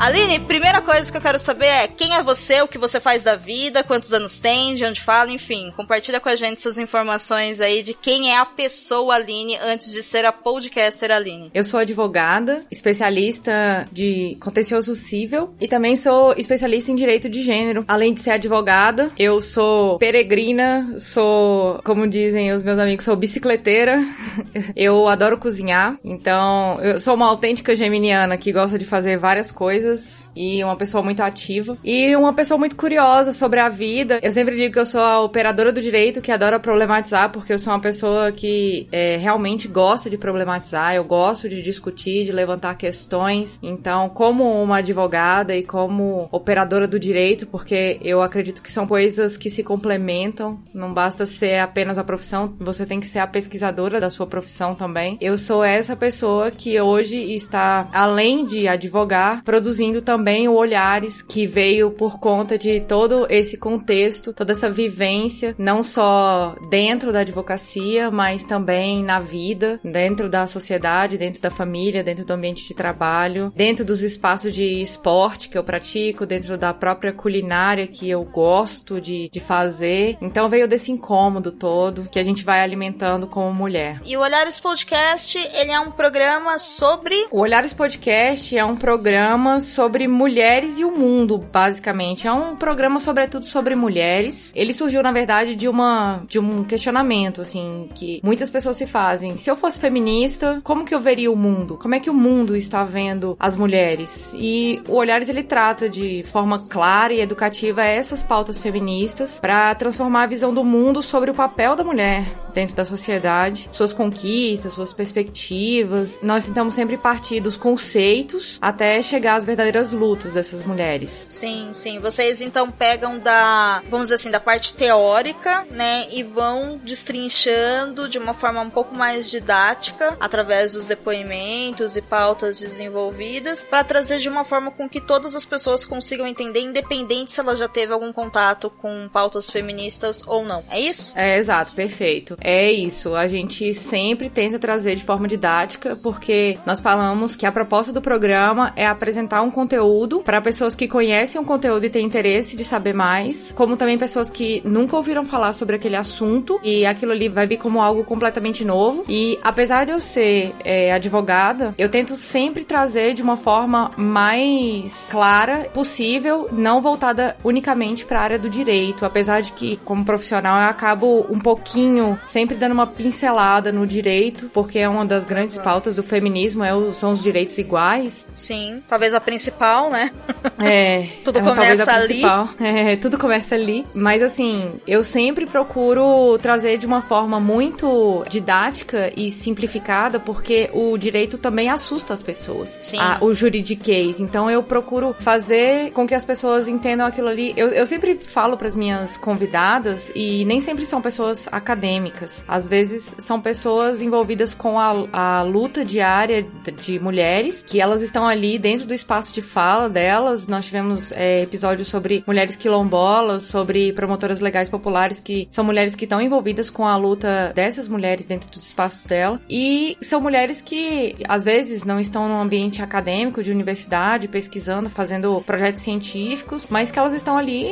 Aline, 0.04 0.38
primeira 0.38 0.82
coisa 0.82 1.10
que 1.10 1.16
eu 1.16 1.20
quero 1.22 1.38
saber 1.38 1.64
é 1.64 1.88
quem 1.88 2.14
é 2.14 2.22
você, 2.22 2.60
o 2.60 2.68
que 2.68 2.76
você 2.76 3.00
faz 3.00 3.22
da 3.22 3.36
vida, 3.36 3.82
quantos 3.82 4.12
anos 4.12 4.38
tem, 4.38 4.74
de 4.74 4.84
onde 4.84 5.00
fala, 5.00 5.32
enfim. 5.32 5.72
Compartilha 5.74 6.20
com 6.20 6.28
a 6.28 6.36
gente 6.36 6.58
essas 6.58 6.76
informações 6.76 7.58
aí 7.58 7.82
de 7.82 7.94
quem 7.94 8.30
é 8.30 8.36
a 8.36 8.44
pessoa 8.44 9.14
Aline 9.14 9.56
antes 9.64 9.90
de 9.90 10.02
ser 10.02 10.26
a 10.26 10.30
podcaster 10.30 11.10
Aline. 11.10 11.50
Eu 11.54 11.64
sou 11.64 11.80
advogada, 11.80 12.66
especialista 12.70 13.88
de 13.90 14.36
contencioso 14.40 14.94
civil 14.94 15.54
e 15.58 15.66
também 15.66 15.96
sou 15.96 16.34
especialista 16.36 16.92
em 16.92 16.94
direito 16.94 17.26
de 17.26 17.40
gênero. 17.40 17.82
Além 17.88 18.12
de 18.12 18.20
ser 18.20 18.32
advogada, 18.32 19.10
eu 19.18 19.40
sou 19.40 19.98
peregrina, 19.98 20.96
sou, 20.98 21.80
como 21.82 22.06
dizem 22.06 22.52
os 22.52 22.62
meus 22.62 22.78
amigos, 22.78 23.06
sou 23.06 23.16
bicicleteira. 23.16 24.06
eu 24.76 25.08
adoro 25.08 25.38
cozinhar, 25.38 25.96
então 26.04 26.78
eu 26.82 27.00
sou 27.00 27.14
uma 27.14 27.26
autêntica 27.26 27.74
geminiana 27.74 28.36
que 28.36 28.52
gosta 28.52 28.78
de 28.78 28.84
fazer 28.84 29.16
várias 29.16 29.50
coisas 29.50 29.93
e 30.34 30.62
uma 30.62 30.76
pessoa 30.76 31.02
muito 31.02 31.20
ativa 31.20 31.76
e 31.84 32.14
uma 32.16 32.32
pessoa 32.32 32.58
muito 32.58 32.76
curiosa 32.76 33.32
sobre 33.32 33.60
a 33.60 33.68
vida. 33.68 34.18
Eu 34.22 34.32
sempre 34.32 34.56
digo 34.56 34.72
que 34.72 34.78
eu 34.78 34.86
sou 34.86 35.00
a 35.00 35.20
operadora 35.20 35.72
do 35.72 35.80
direito 35.80 36.20
que 36.20 36.32
adora 36.32 36.58
problematizar, 36.58 37.30
porque 37.30 37.52
eu 37.52 37.58
sou 37.58 37.72
uma 37.72 37.80
pessoa 37.80 38.32
que 38.32 38.88
é, 38.90 39.16
realmente 39.16 39.68
gosta 39.68 40.08
de 40.08 40.16
problematizar, 40.16 40.94
eu 40.94 41.04
gosto 41.04 41.48
de 41.48 41.62
discutir, 41.62 42.24
de 42.24 42.32
levantar 42.32 42.76
questões. 42.76 43.58
Então, 43.62 44.08
como 44.08 44.44
uma 44.62 44.78
advogada 44.78 45.54
e 45.54 45.62
como 45.62 46.28
operadora 46.30 46.88
do 46.88 46.98
direito, 46.98 47.46
porque 47.46 47.98
eu 48.02 48.22
acredito 48.22 48.62
que 48.62 48.72
são 48.72 48.86
coisas 48.86 49.36
que 49.36 49.50
se 49.50 49.62
complementam, 49.62 50.58
não 50.72 50.92
basta 50.92 51.26
ser 51.26 51.58
apenas 51.58 51.98
a 51.98 52.04
profissão, 52.04 52.54
você 52.58 52.86
tem 52.86 53.00
que 53.00 53.06
ser 53.06 53.18
a 53.18 53.26
pesquisadora 53.26 54.00
da 54.00 54.10
sua 54.10 54.26
profissão 54.26 54.74
também. 54.74 55.18
Eu 55.20 55.36
sou 55.36 55.62
essa 55.62 55.96
pessoa 55.96 56.50
que 56.50 56.80
hoje 56.80 57.18
está, 57.34 57.88
além 57.92 58.46
de 58.46 58.66
advogar, 58.66 59.42
produzindo 59.44 59.83
também 60.02 60.48
o 60.48 60.54
Olhares, 60.54 61.22
que 61.22 61.46
veio 61.46 61.90
por 61.90 62.18
conta 62.18 62.56
de 62.56 62.80
todo 62.80 63.26
esse 63.30 63.56
contexto, 63.56 64.32
toda 64.32 64.52
essa 64.52 64.70
vivência, 64.70 65.54
não 65.58 65.82
só 65.82 66.54
dentro 66.68 67.12
da 67.12 67.20
advocacia, 67.20 68.10
mas 68.10 68.44
também 68.44 69.02
na 69.02 69.20
vida, 69.20 69.80
dentro 69.84 70.28
da 70.28 70.46
sociedade, 70.46 71.18
dentro 71.18 71.40
da 71.40 71.50
família, 71.50 72.02
dentro 72.02 72.24
do 72.24 72.32
ambiente 72.32 72.66
de 72.66 72.74
trabalho, 72.74 73.52
dentro 73.54 73.84
dos 73.84 74.02
espaços 74.02 74.54
de 74.54 74.82
esporte 74.82 75.48
que 75.48 75.58
eu 75.58 75.64
pratico, 75.64 76.26
dentro 76.26 76.56
da 76.56 76.72
própria 76.72 77.12
culinária 77.12 77.86
que 77.86 78.08
eu 78.08 78.24
gosto 78.24 79.00
de, 79.00 79.28
de 79.28 79.40
fazer. 79.40 80.16
Então 80.20 80.48
veio 80.48 80.68
desse 80.68 80.92
incômodo 80.92 81.50
todo 81.52 82.08
que 82.10 82.18
a 82.18 82.22
gente 82.22 82.44
vai 82.44 82.60
alimentando 82.60 83.26
como 83.26 83.52
mulher. 83.52 84.00
E 84.04 84.16
o 84.16 84.20
Olhares 84.20 84.60
Podcast, 84.60 85.38
ele 85.54 85.70
é 85.70 85.80
um 85.80 85.90
programa 85.90 86.58
sobre. 86.58 87.14
O 87.30 87.40
Olhares 87.40 87.72
Podcast 87.72 88.56
é 88.56 88.64
um 88.64 88.76
programa 88.76 89.60
sobre 89.64 90.06
mulheres 90.06 90.78
e 90.78 90.84
o 90.84 90.90
mundo, 90.90 91.38
basicamente. 91.38 92.26
É 92.26 92.32
um 92.32 92.56
programa, 92.56 93.00
sobretudo, 93.00 93.44
sobre 93.46 93.74
mulheres. 93.74 94.52
Ele 94.54 94.72
surgiu, 94.72 95.02
na 95.02 95.12
verdade, 95.12 95.54
de 95.54 95.68
uma 95.68 96.22
de 96.28 96.38
um 96.38 96.64
questionamento, 96.64 97.40
assim, 97.40 97.88
que 97.94 98.20
muitas 98.22 98.50
pessoas 98.50 98.76
se 98.76 98.86
fazem. 98.86 99.36
Se 99.36 99.50
eu 99.50 99.56
fosse 99.56 99.80
feminista, 99.80 100.60
como 100.62 100.84
que 100.84 100.94
eu 100.94 101.00
veria 101.00 101.30
o 101.30 101.36
mundo? 101.36 101.78
Como 101.80 101.94
é 101.94 102.00
que 102.00 102.10
o 102.10 102.14
mundo 102.14 102.56
está 102.56 102.84
vendo 102.84 103.36
as 103.38 103.56
mulheres? 103.56 104.34
E 104.36 104.80
o 104.88 104.94
Olhares 104.94 105.28
ele 105.28 105.42
trata 105.42 105.88
de 105.88 106.22
forma 106.24 106.58
clara 106.68 107.12
e 107.12 107.20
educativa 107.20 107.82
essas 107.84 108.22
pautas 108.22 108.60
feministas 108.60 109.38
para 109.40 109.74
transformar 109.74 110.24
a 110.24 110.26
visão 110.26 110.52
do 110.52 110.64
mundo 110.64 111.02
sobre 111.02 111.30
o 111.30 111.34
papel 111.34 111.76
da 111.76 111.84
mulher 111.84 112.24
dentro 112.52 112.76
da 112.76 112.84
sociedade, 112.84 113.68
suas 113.70 113.92
conquistas, 113.92 114.72
suas 114.72 114.92
perspectivas. 114.92 116.18
Nós 116.22 116.46
tentamos 116.46 116.74
sempre 116.74 116.96
partir 116.96 117.40
dos 117.40 117.56
conceitos 117.56 118.58
até 118.62 119.02
chegar 119.02 119.36
às 119.36 119.44
verdadeiras 119.54 119.92
lutas 119.92 120.32
dessas 120.32 120.64
mulheres. 120.64 121.28
Sim, 121.30 121.70
sim. 121.72 121.98
Vocês 121.98 122.40
então 122.40 122.70
pegam 122.70 123.18
da, 123.18 123.82
vamos 123.88 124.06
dizer 124.06 124.16
assim, 124.16 124.30
da 124.30 124.40
parte 124.40 124.74
teórica, 124.74 125.64
né, 125.70 126.06
e 126.10 126.22
vão 126.22 126.80
destrinchando 126.82 128.08
de 128.08 128.18
uma 128.18 128.34
forma 128.34 128.60
um 128.60 128.70
pouco 128.70 128.94
mais 128.94 129.30
didática 129.30 130.16
através 130.18 130.72
dos 130.72 130.88
depoimentos 130.88 131.96
e 131.96 132.02
pautas 132.02 132.58
desenvolvidas 132.58 133.64
para 133.64 133.84
trazer 133.84 134.18
de 134.18 134.28
uma 134.28 134.44
forma 134.44 134.70
com 134.70 134.88
que 134.88 135.00
todas 135.00 135.36
as 135.36 135.44
pessoas 135.44 135.84
consigam 135.84 136.26
entender, 136.26 136.60
independente 136.60 137.32
se 137.32 137.40
ela 137.40 137.54
já 137.54 137.68
teve 137.68 137.92
algum 137.92 138.12
contato 138.12 138.70
com 138.70 139.08
pautas 139.12 139.48
feministas 139.48 140.22
ou 140.26 140.44
não. 140.44 140.64
É 140.68 140.80
isso? 140.80 141.12
É, 141.16 141.36
exato, 141.38 141.74
perfeito. 141.74 142.36
É 142.40 142.70
isso. 142.72 143.14
A 143.14 143.26
gente 143.26 143.72
sempre 143.72 144.28
tenta 144.28 144.58
trazer 144.58 144.94
de 144.96 145.04
forma 145.04 145.28
didática, 145.28 145.96
porque 146.02 146.58
nós 146.66 146.80
falamos 146.80 147.36
que 147.36 147.46
a 147.46 147.52
proposta 147.52 147.92
do 147.92 148.02
programa 148.02 148.72
é 148.76 148.86
apresentar 148.86 149.42
um 149.44 149.50
conteúdo 149.50 150.20
para 150.20 150.40
pessoas 150.40 150.74
que 150.74 150.88
conhecem 150.88 151.40
o 151.40 151.44
conteúdo 151.44 151.84
e 151.84 151.90
têm 151.90 152.04
interesse 152.04 152.56
de 152.56 152.64
saber 152.64 152.94
mais, 152.94 153.52
como 153.52 153.76
também 153.76 153.96
pessoas 153.98 154.30
que 154.30 154.62
nunca 154.64 154.96
ouviram 154.96 155.24
falar 155.24 155.52
sobre 155.52 155.76
aquele 155.76 155.96
assunto 155.96 156.58
e 156.62 156.84
aquilo 156.84 157.12
ali 157.12 157.28
vai 157.28 157.46
vir 157.46 157.58
como 157.58 157.80
algo 157.80 158.04
completamente 158.04 158.64
novo. 158.64 159.04
E 159.08 159.38
apesar 159.42 159.84
de 159.84 159.92
eu 159.92 160.00
ser 160.00 160.54
é, 160.64 160.92
advogada, 160.92 161.74
eu 161.78 161.88
tento 161.88 162.16
sempre 162.16 162.64
trazer 162.64 163.14
de 163.14 163.22
uma 163.22 163.36
forma 163.36 163.90
mais 163.96 165.08
clara 165.10 165.68
possível, 165.72 166.48
não 166.52 166.80
voltada 166.80 167.36
unicamente 167.44 168.04
para 168.04 168.20
a 168.20 168.22
área 168.22 168.38
do 168.38 168.48
direito, 168.48 169.04
apesar 169.04 169.40
de 169.40 169.52
que 169.52 169.76
como 169.84 170.04
profissional 170.04 170.60
eu 170.60 170.68
acabo 170.68 171.26
um 171.30 171.38
pouquinho 171.38 172.18
sempre 172.24 172.56
dando 172.56 172.72
uma 172.72 172.86
pincelada 172.86 173.72
no 173.72 173.86
direito, 173.86 174.50
porque 174.52 174.78
é 174.78 174.88
uma 174.88 175.04
das 175.04 175.26
grandes 175.26 175.58
pautas 175.58 175.96
do 175.96 176.02
feminismo, 176.02 176.64
é 176.64 176.74
são 176.92 177.10
os 177.10 177.22
direitos 177.22 177.56
iguais. 177.58 178.26
Sim, 178.34 178.82
talvez 178.88 179.14
a 179.14 179.20
principal, 179.34 179.90
né? 179.90 180.10
É. 180.58 181.08
tudo 181.24 181.40
é, 181.40 181.42
começa 181.42 181.92
ali. 181.92 182.22
É, 182.60 182.96
tudo 182.96 183.18
começa 183.18 183.54
ali. 183.54 183.84
Mas 183.94 184.22
assim, 184.22 184.80
eu 184.86 185.02
sempre 185.02 185.44
procuro 185.46 186.38
trazer 186.38 186.78
de 186.78 186.86
uma 186.86 187.02
forma 187.02 187.40
muito 187.40 188.24
didática 188.28 189.12
e 189.16 189.30
simplificada, 189.30 190.20
porque 190.20 190.70
o 190.72 190.96
direito 190.96 191.36
também 191.36 191.68
assusta 191.68 192.14
as 192.14 192.22
pessoas. 192.22 192.78
Sim. 192.80 192.98
A, 192.98 193.18
o 193.20 193.34
juridiquês. 193.34 194.20
Então 194.20 194.48
eu 194.48 194.62
procuro 194.62 195.14
fazer 195.18 195.90
com 195.92 196.06
que 196.06 196.14
as 196.14 196.24
pessoas 196.24 196.68
entendam 196.68 197.06
aquilo 197.06 197.28
ali. 197.28 197.52
Eu, 197.56 197.68
eu 197.68 197.84
sempre 197.84 198.18
falo 198.18 198.56
para 198.56 198.68
as 198.68 198.76
minhas 198.76 199.16
convidadas, 199.16 200.12
e 200.14 200.44
nem 200.44 200.60
sempre 200.60 200.86
são 200.86 201.02
pessoas 201.02 201.48
acadêmicas 201.50 202.44
às 202.46 202.68
vezes 202.68 203.16
são 203.18 203.40
pessoas 203.40 204.00
envolvidas 204.00 204.54
com 204.54 204.78
a, 204.78 205.06
a 205.12 205.42
luta 205.42 205.84
diária 205.84 206.46
de 206.80 206.98
mulheres, 206.98 207.64
que 207.66 207.80
elas 207.80 208.02
estão 208.02 208.26
ali 208.26 208.58
dentro 208.58 208.86
do 208.86 208.94
espaço 208.94 209.23
de 209.32 209.42
fala 209.42 209.88
delas. 209.88 210.48
Nós 210.48 210.66
tivemos 210.66 211.12
é, 211.12 211.42
episódios 211.42 211.88
sobre 211.88 212.24
mulheres 212.26 212.56
quilombolas, 212.56 213.44
sobre 213.44 213.92
promotoras 213.92 214.40
legais 214.40 214.68
populares, 214.68 215.20
que 215.20 215.48
são 215.50 215.64
mulheres 215.64 215.94
que 215.94 216.04
estão 216.04 216.20
envolvidas 216.20 216.70
com 216.70 216.86
a 216.86 216.96
luta 216.96 217.52
dessas 217.54 217.88
mulheres 217.88 218.26
dentro 218.26 218.50
dos 218.50 218.66
espaços 218.66 219.04
dela. 219.04 219.40
E 219.48 219.96
são 220.00 220.20
mulheres 220.20 220.60
que, 220.60 221.14
às 221.28 221.44
vezes, 221.44 221.84
não 221.84 222.00
estão 222.00 222.28
num 222.28 222.40
ambiente 222.40 222.82
acadêmico, 222.82 223.42
de 223.42 223.50
universidade, 223.50 224.28
pesquisando, 224.28 224.90
fazendo 224.90 225.42
projetos 225.46 225.82
científicos, 225.82 226.66
mas 226.68 226.90
que 226.90 226.98
elas 226.98 227.12
estão 227.12 227.36
ali 227.36 227.66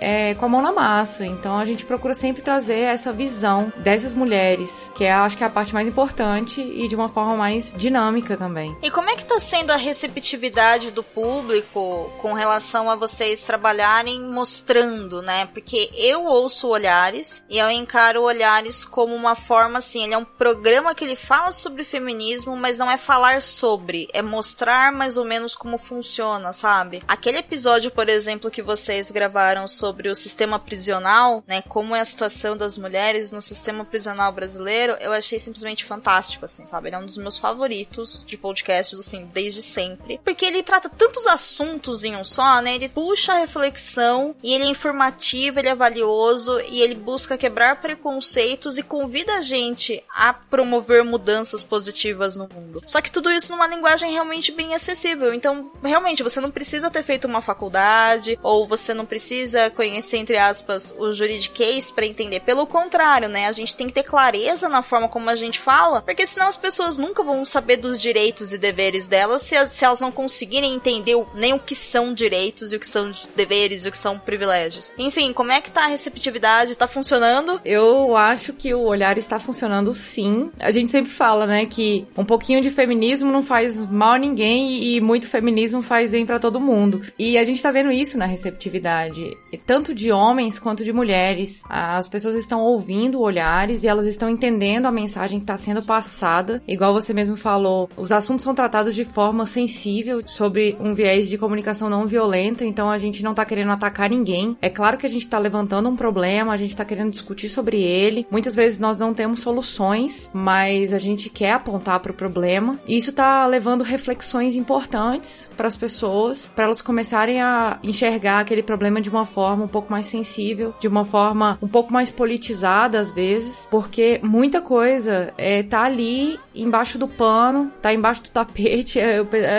é, 0.00 0.34
com 0.34 0.46
a 0.46 0.48
mão 0.48 0.62
na 0.62 0.72
massa. 0.72 1.24
Então 1.26 1.58
a 1.58 1.64
gente 1.64 1.84
procura 1.84 2.14
sempre 2.14 2.42
trazer 2.42 2.80
essa 2.80 3.12
visão 3.12 3.72
dessas 3.78 4.14
mulheres, 4.14 4.92
que 4.94 5.04
é, 5.04 5.12
acho 5.12 5.36
que 5.36 5.44
é 5.44 5.46
a 5.46 5.50
parte 5.50 5.72
mais 5.74 5.88
importante 5.88 6.60
e 6.60 6.86
de 6.88 6.94
uma 6.94 7.08
forma 7.08 7.36
mais 7.36 7.72
dinâmica 7.76 8.36
também. 8.36 8.76
E 8.82 8.90
como 8.90 9.10
é 9.10 9.16
que 9.16 9.24
tá 9.24 9.38
sendo 9.40 9.70
a 9.70 9.76
receptividade 9.76 10.90
do 10.94 11.02
público 11.02 12.10
com 12.22 12.32
relação 12.32 12.88
a 12.88 12.96
vocês 12.96 13.42
trabalharem 13.42 14.22
mostrando, 14.22 15.20
né? 15.20 15.46
Porque 15.46 15.90
eu 15.94 16.24
ouço 16.24 16.68
Olhares 16.68 17.44
e 17.50 17.58
eu 17.58 17.70
encaro 17.70 18.22
Olhares 18.22 18.84
como 18.84 19.14
uma 19.14 19.34
forma 19.34 19.78
assim, 19.78 20.04
ele 20.04 20.14
é 20.14 20.18
um 20.18 20.24
programa 20.24 20.94
que 20.94 21.04
ele 21.04 21.16
fala 21.16 21.52
sobre 21.52 21.84
feminismo, 21.84 22.56
mas 22.56 22.78
não 22.78 22.90
é 22.90 22.96
falar 22.96 23.42
sobre, 23.42 24.08
é 24.12 24.22
mostrar 24.22 24.92
mais 24.92 25.16
ou 25.16 25.24
menos 25.24 25.54
como 25.54 25.76
funciona, 25.76 26.52
sabe? 26.52 27.02
Aquele 27.06 27.38
episódio, 27.38 27.90
por 27.90 28.08
exemplo, 28.08 28.50
que 28.50 28.62
vocês 28.62 29.10
gravaram 29.10 29.66
sobre 29.66 30.08
o 30.08 30.14
sistema 30.14 30.58
prisional, 30.58 31.42
né? 31.46 31.62
Como 31.62 31.94
é 31.94 32.00
a 32.00 32.04
situação 32.04 32.56
das 32.56 32.78
mulheres 32.78 33.30
no 33.30 33.42
sistema 33.42 33.84
prisional 33.84 34.32
brasileiro, 34.32 34.96
eu 35.00 35.12
achei 35.12 35.38
simplesmente 35.38 35.84
fantástico, 35.84 36.44
assim, 36.44 36.66
sabe? 36.66 36.88
Ele 36.88 36.96
é 36.96 36.98
um 36.98 37.06
dos 37.06 37.18
meus 37.18 37.36
favoritos 37.36 38.24
de 38.26 38.36
podcasts, 38.36 38.98
assim, 38.98 39.28
desde 39.32 39.62
sempre. 39.62 40.20
Porque 40.24 40.44
ele 40.44 40.62
trata 40.62 40.83
tantos 40.88 41.26
assuntos 41.26 42.04
em 42.04 42.16
um 42.16 42.24
só, 42.24 42.60
né? 42.60 42.74
Ele 42.74 42.88
puxa 42.88 43.32
a 43.32 43.38
reflexão 43.38 44.34
e 44.42 44.54
ele 44.54 44.64
é 44.64 44.68
informativo, 44.68 45.58
ele 45.58 45.68
é 45.68 45.74
valioso 45.74 46.60
e 46.68 46.82
ele 46.82 46.94
busca 46.94 47.38
quebrar 47.38 47.80
preconceitos 47.80 48.78
e 48.78 48.82
convida 48.82 49.34
a 49.34 49.42
gente 49.42 50.02
a 50.14 50.32
promover 50.32 51.04
mudanças 51.04 51.62
positivas 51.62 52.36
no 52.36 52.48
mundo. 52.48 52.82
Só 52.86 53.00
que 53.00 53.10
tudo 53.10 53.30
isso 53.30 53.52
numa 53.52 53.66
linguagem 53.66 54.12
realmente 54.12 54.52
bem 54.52 54.74
acessível. 54.74 55.32
Então, 55.32 55.70
realmente, 55.82 56.22
você 56.22 56.40
não 56.40 56.50
precisa 56.50 56.90
ter 56.90 57.02
feito 57.02 57.26
uma 57.26 57.40
faculdade 57.40 58.38
ou 58.42 58.66
você 58.66 58.94
não 58.94 59.06
precisa 59.06 59.70
conhecer, 59.70 60.18
entre 60.18 60.36
aspas, 60.36 60.94
o 60.98 61.12
juridiquês 61.12 61.90
para 61.90 62.06
entender. 62.06 62.40
Pelo 62.40 62.66
contrário, 62.66 63.28
né? 63.28 63.46
A 63.46 63.52
gente 63.52 63.74
tem 63.74 63.86
que 63.86 63.92
ter 63.92 64.02
clareza 64.02 64.68
na 64.68 64.82
forma 64.82 65.08
como 65.08 65.30
a 65.30 65.36
gente 65.36 65.58
fala, 65.58 66.02
porque 66.02 66.26
senão 66.26 66.48
as 66.48 66.56
pessoas 66.56 66.98
nunca 66.98 67.22
vão 67.22 67.44
saber 67.44 67.76
dos 67.76 68.00
direitos 68.00 68.52
e 68.52 68.58
deveres 68.58 69.06
delas 69.06 69.42
se, 69.42 69.68
se 69.68 69.84
elas 69.84 70.00
não 70.00 70.12
conseguirem 70.12 70.73
entender 70.74 71.14
nem 71.34 71.52
o 71.52 71.58
que 71.58 71.74
são 71.74 72.12
direitos 72.12 72.72
e 72.72 72.76
o 72.76 72.80
que 72.80 72.86
são 72.86 73.12
deveres 73.36 73.84
e 73.84 73.88
o 73.88 73.92
que 73.92 73.98
são 73.98 74.18
privilégios. 74.18 74.92
Enfim, 74.98 75.32
como 75.32 75.52
é 75.52 75.60
que 75.60 75.70
tá 75.70 75.84
a 75.84 75.88
receptividade? 75.88 76.74
Tá 76.74 76.86
funcionando? 76.86 77.60
Eu 77.64 78.16
acho 78.16 78.52
que 78.52 78.74
o 78.74 78.82
olhar 78.82 79.16
está 79.18 79.38
funcionando 79.38 79.92
sim. 79.94 80.50
A 80.60 80.70
gente 80.70 80.90
sempre 80.90 81.10
fala, 81.10 81.46
né, 81.46 81.66
que 81.66 82.06
um 82.16 82.24
pouquinho 82.24 82.60
de 82.60 82.70
feminismo 82.70 83.30
não 83.30 83.42
faz 83.42 83.86
mal 83.86 84.12
a 84.12 84.18
ninguém 84.18 84.82
e 84.82 85.00
muito 85.00 85.26
feminismo 85.26 85.82
faz 85.82 86.10
bem 86.10 86.26
para 86.26 86.38
todo 86.38 86.60
mundo. 86.60 87.00
E 87.18 87.38
a 87.38 87.44
gente 87.44 87.62
tá 87.62 87.70
vendo 87.70 87.90
isso 87.90 88.18
na 88.18 88.26
receptividade, 88.26 89.36
tanto 89.66 89.94
de 89.94 90.10
homens 90.12 90.58
quanto 90.58 90.84
de 90.84 90.92
mulheres. 90.92 91.62
As 91.68 92.08
pessoas 92.08 92.34
estão 92.34 92.60
ouvindo 92.60 93.20
olhares 93.20 93.82
e 93.82 93.88
elas 93.88 94.06
estão 94.06 94.28
entendendo 94.28 94.86
a 94.86 94.92
mensagem 94.92 95.38
que 95.38 95.44
está 95.44 95.56
sendo 95.56 95.82
passada. 95.82 96.62
Igual 96.66 96.92
você 96.92 97.12
mesmo 97.12 97.36
falou, 97.36 97.88
os 97.96 98.12
assuntos 98.12 98.44
são 98.44 98.54
tratados 98.54 98.94
de 98.94 99.04
forma 99.04 99.46
sensível, 99.46 100.22
sobre 100.26 100.53
um 100.80 100.94
viés 100.94 101.28
de 101.28 101.38
comunicação 101.38 101.88
não 101.88 102.06
violenta, 102.06 102.64
então 102.64 102.90
a 102.90 102.98
gente 102.98 103.22
não 103.22 103.34
tá 103.34 103.44
querendo 103.44 103.72
atacar 103.72 104.08
ninguém. 104.08 104.56
É 104.60 104.68
claro 104.68 104.96
que 104.96 105.06
a 105.06 105.08
gente 105.08 105.26
tá 105.26 105.38
levantando 105.38 105.88
um 105.88 105.96
problema, 105.96 106.52
a 106.52 106.56
gente 106.56 106.76
tá 106.76 106.84
querendo 106.84 107.10
discutir 107.10 107.48
sobre 107.48 107.80
ele. 107.80 108.26
Muitas 108.30 108.54
vezes 108.54 108.78
nós 108.78 108.98
não 108.98 109.14
temos 109.14 109.40
soluções, 109.40 110.30
mas 110.32 110.92
a 110.92 110.98
gente 110.98 111.28
quer 111.28 111.52
apontar 111.52 112.00
para 112.00 112.12
o 112.12 112.14
problema. 112.14 112.78
E 112.86 112.96
isso 112.96 113.12
tá 113.12 113.46
levando 113.46 113.82
reflexões 113.82 114.56
importantes 114.56 115.50
para 115.56 115.66
as 115.66 115.76
pessoas, 115.76 116.50
para 116.54 116.64
elas 116.64 116.82
começarem 116.82 117.40
a 117.40 117.78
enxergar 117.82 118.40
aquele 118.40 118.62
problema 118.62 119.00
de 119.00 119.10
uma 119.10 119.24
forma 119.24 119.64
um 119.64 119.68
pouco 119.68 119.90
mais 119.90 120.06
sensível, 120.06 120.74
de 120.78 120.88
uma 120.88 121.04
forma 121.04 121.58
um 121.62 121.68
pouco 121.68 121.92
mais 121.92 122.10
politizada 122.10 122.98
às 122.98 123.12
vezes, 123.12 123.68
porque 123.70 124.20
muita 124.22 124.60
coisa 124.60 125.32
é, 125.36 125.62
tá 125.62 125.82
ali 125.82 126.38
embaixo 126.54 126.98
do 126.98 127.08
pano, 127.08 127.70
tá 127.82 127.92
embaixo 127.92 128.22
do 128.22 128.30
tapete. 128.30 129.00